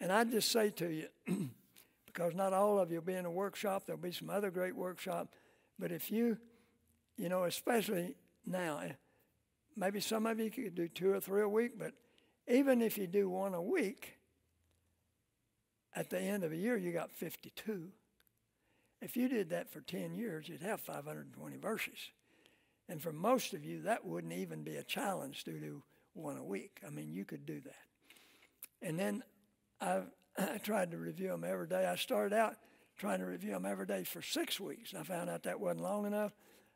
And 0.00 0.12
I 0.12 0.24
just 0.24 0.52
say 0.52 0.70
to 0.70 0.90
you, 0.92 1.06
because 2.06 2.34
not 2.34 2.52
all 2.52 2.78
of 2.78 2.90
you 2.90 2.98
will 2.98 3.06
be 3.06 3.14
in 3.14 3.24
a 3.24 3.30
workshop, 3.30 3.84
there'll 3.86 4.00
be 4.00 4.12
some 4.12 4.30
other 4.30 4.50
great 4.50 4.76
workshop, 4.76 5.28
but 5.78 5.90
if 5.90 6.10
you, 6.10 6.36
you 7.16 7.28
know, 7.28 7.44
especially 7.44 8.14
now, 8.46 8.82
maybe 9.76 10.00
some 10.00 10.26
of 10.26 10.38
you 10.38 10.50
could 10.50 10.74
do 10.74 10.88
two 10.88 11.12
or 11.12 11.20
three 11.20 11.42
a 11.42 11.48
week, 11.48 11.78
but 11.78 11.92
even 12.48 12.82
if 12.82 12.98
you 12.98 13.06
do 13.06 13.28
one 13.28 13.54
a 13.54 13.62
week, 13.62 14.18
at 15.96 16.10
the 16.10 16.20
end 16.20 16.44
of 16.44 16.52
a 16.52 16.56
year, 16.56 16.76
you 16.76 16.92
got 16.92 17.12
52. 17.12 17.88
If 19.00 19.16
you 19.16 19.28
did 19.28 19.50
that 19.50 19.70
for 19.70 19.80
10 19.80 20.14
years, 20.14 20.48
you'd 20.48 20.62
have 20.62 20.80
520 20.80 21.56
verses. 21.56 22.10
And 22.88 23.00
for 23.00 23.12
most 23.12 23.54
of 23.54 23.64
you, 23.64 23.82
that 23.82 24.04
wouldn't 24.04 24.32
even 24.32 24.62
be 24.62 24.76
a 24.76 24.82
challenge 24.82 25.44
to 25.44 25.52
do 25.52 25.82
one 26.14 26.36
a 26.36 26.44
week. 26.44 26.80
I 26.86 26.90
mean, 26.90 27.12
you 27.12 27.24
could 27.24 27.46
do 27.46 27.60
that. 27.60 27.74
And 28.82 28.98
then 28.98 29.22
I, 29.80 30.02
I 30.38 30.58
tried 30.58 30.90
to 30.90 30.98
review 30.98 31.28
them 31.28 31.44
every 31.44 31.68
day. 31.68 31.86
I 31.86 31.96
started 31.96 32.36
out 32.36 32.56
trying 32.96 33.20
to 33.20 33.26
review 33.26 33.52
them 33.52 33.66
every 33.66 33.86
day 33.86 34.04
for 34.04 34.22
six 34.22 34.60
weeks. 34.60 34.94
I 34.94 35.02
found 35.02 35.30
out 35.30 35.44
that 35.44 35.60
wasn't 35.60 35.82
long 35.82 36.06
enough. 36.06 36.32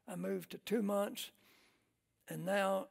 I 0.08 0.16
moved 0.16 0.50
to 0.50 0.58
two 0.58 0.82
months. 0.82 1.30
And 2.28 2.44
now, 2.44 2.88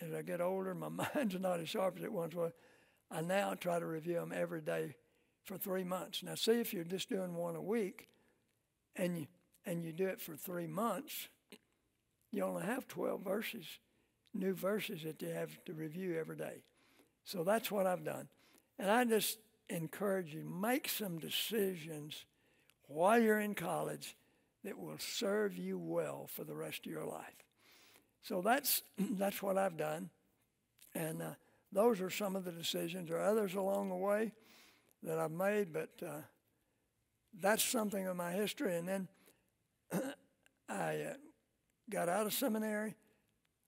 as 0.00 0.12
I 0.12 0.22
get 0.22 0.40
older, 0.40 0.74
my 0.74 0.88
mind's 1.14 1.38
not 1.38 1.60
as 1.60 1.68
sharp 1.68 1.96
as 1.98 2.04
it 2.04 2.12
once 2.12 2.34
was. 2.34 2.52
I 3.10 3.20
now 3.20 3.54
try 3.54 3.78
to 3.78 3.86
review 3.86 4.14
them 4.14 4.32
every 4.34 4.60
day 4.60 4.96
for 5.44 5.58
three 5.58 5.84
months. 5.84 6.22
Now, 6.22 6.34
see 6.34 6.60
if 6.60 6.72
you're 6.72 6.84
just 6.84 7.08
doing 7.08 7.34
one 7.34 7.56
a 7.56 7.62
week 7.62 8.08
and 8.96 9.18
you, 9.18 9.26
and 9.66 9.84
you 9.84 9.92
do 9.92 10.06
it 10.06 10.20
for 10.20 10.34
three 10.34 10.66
months, 10.66 11.28
you 12.30 12.42
only 12.42 12.64
have 12.64 12.88
12 12.88 13.22
verses, 13.22 13.66
new 14.32 14.54
verses 14.54 15.02
that 15.02 15.20
you 15.20 15.28
have 15.28 15.62
to 15.66 15.74
review 15.74 16.18
every 16.18 16.36
day. 16.36 16.62
So 17.24 17.44
that's 17.44 17.70
what 17.70 17.86
I've 17.86 18.04
done. 18.04 18.28
And 18.78 18.90
I 18.90 19.04
just 19.04 19.38
encourage 19.68 20.34
you 20.34 20.44
make 20.44 20.88
some 20.88 21.18
decisions 21.18 22.24
while 22.88 23.20
you're 23.20 23.40
in 23.40 23.54
college 23.54 24.16
that 24.64 24.78
will 24.78 24.98
serve 24.98 25.56
you 25.56 25.78
well 25.78 26.28
for 26.32 26.44
the 26.44 26.54
rest 26.54 26.86
of 26.86 26.92
your 26.92 27.04
life. 27.04 27.44
So 28.22 28.40
that's 28.40 28.82
that's 28.98 29.42
what 29.42 29.58
I've 29.58 29.76
done, 29.76 30.10
and 30.94 31.22
uh, 31.22 31.34
those 31.72 32.00
are 32.00 32.10
some 32.10 32.36
of 32.36 32.44
the 32.44 32.52
decisions. 32.52 33.08
There 33.08 33.18
are 33.18 33.28
others 33.28 33.54
along 33.54 33.88
the 33.88 33.96
way 33.96 34.32
that 35.02 35.18
I've 35.18 35.30
made, 35.30 35.72
but 35.72 35.90
uh, 36.06 36.20
that's 37.40 37.64
something 37.64 38.06
of 38.06 38.16
my 38.16 38.32
history. 38.32 38.76
And 38.76 38.88
then 38.88 39.08
I 40.68 40.96
uh, 40.96 41.14
got 41.90 42.08
out 42.08 42.26
of 42.26 42.32
seminary. 42.32 42.94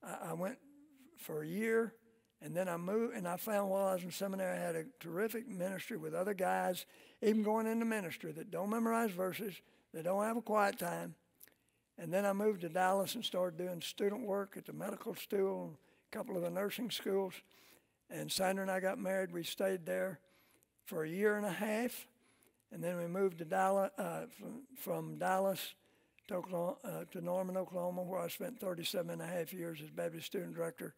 I, 0.03 0.29
I 0.29 0.33
went 0.33 0.57
for 1.17 1.41
a 1.41 1.47
year 1.47 1.93
and 2.41 2.55
then 2.55 2.69
I 2.69 2.77
moved, 2.77 3.15
and 3.15 3.27
I 3.27 3.37
found 3.37 3.69
while 3.69 3.87
I 3.87 3.93
was 3.93 4.03
in 4.03 4.11
seminary, 4.11 4.57
I 4.57 4.61
had 4.61 4.75
a 4.75 4.83
terrific 4.99 5.47
ministry 5.47 5.97
with 5.97 6.13
other 6.13 6.33
guys, 6.33 6.85
even 7.21 7.43
going 7.43 7.65
into 7.65 7.85
ministry, 7.85 8.31
that 8.33 8.51
don't 8.51 8.69
memorize 8.69 9.09
verses, 9.09 9.55
that 9.93 10.03
don't 10.03 10.23
have 10.23 10.37
a 10.37 10.41
quiet 10.41 10.77
time. 10.77 11.15
And 11.97 12.13
then 12.13 12.25
I 12.25 12.33
moved 12.33 12.61
to 12.61 12.69
Dallas 12.69 13.15
and 13.15 13.23
started 13.23 13.57
doing 13.57 13.81
student 13.81 14.25
work 14.25 14.55
at 14.57 14.65
the 14.65 14.73
medical 14.73 15.15
school, 15.15 15.77
a 16.11 16.15
couple 16.15 16.35
of 16.35 16.43
the 16.43 16.49
nursing 16.49 16.91
schools. 16.91 17.33
And 18.09 18.31
Sandra 18.31 18.63
and 18.63 18.71
I 18.71 18.79
got 18.79 18.99
married. 18.99 19.31
We 19.31 19.43
stayed 19.43 19.85
there 19.85 20.19
for 20.85 21.03
a 21.03 21.09
year 21.09 21.37
and 21.37 21.45
a 21.45 21.51
half. 21.51 22.07
And 22.71 22.83
then 22.83 22.97
we 22.97 23.07
moved 23.07 23.37
to 23.39 23.45
Dallas, 23.45 23.91
uh, 23.97 24.25
from, 24.77 25.17
Dallas 25.17 25.73
to, 26.27 26.35
Oklahoma, 26.35 26.75
uh, 26.83 27.03
to 27.11 27.21
Norman, 27.21 27.55
Oklahoma, 27.55 28.03
where 28.03 28.19
I 28.19 28.27
spent 28.27 28.59
37 28.59 29.09
and 29.09 29.21
a 29.21 29.25
half 29.25 29.53
years 29.53 29.79
as 29.81 29.89
Baptist 29.89 30.25
student 30.25 30.55
director 30.55 30.93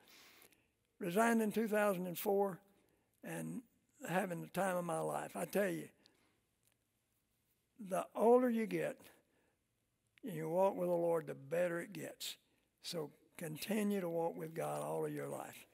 Resigned 0.99 1.43
in 1.43 1.51
2004 1.51 2.59
and 3.23 3.61
having 4.09 4.41
the 4.41 4.47
time 4.47 4.77
of 4.77 4.83
my 4.83 4.99
life. 4.99 5.35
I 5.35 5.45
tell 5.45 5.69
you, 5.69 5.89
the 7.87 8.05
older 8.15 8.49
you 8.49 8.65
get 8.65 8.97
you 10.33 10.49
walk 10.49 10.75
with 10.75 10.89
the 10.89 10.95
Lord, 10.95 11.27
the 11.27 11.35
better 11.35 11.79
it 11.79 11.93
gets. 11.93 12.37
So 12.81 13.11
continue 13.37 14.01
to 14.01 14.09
walk 14.09 14.35
with 14.35 14.55
God 14.55 14.81
all 14.81 15.05
of 15.05 15.13
your 15.13 15.27
life. 15.27 15.67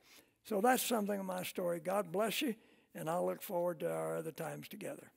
So 0.43 0.59
that's 0.59 0.83
something 0.83 1.19
of 1.19 1.25
my 1.25 1.43
story. 1.43 1.79
God 1.79 2.11
bless 2.11 2.41
you, 2.41 2.55
and 2.93 3.09
I 3.09 3.19
look 3.19 3.41
forward 3.41 3.79
to 3.79 3.89
our 3.89 4.17
other 4.17 4.31
times 4.31 4.67
together. 4.67 5.12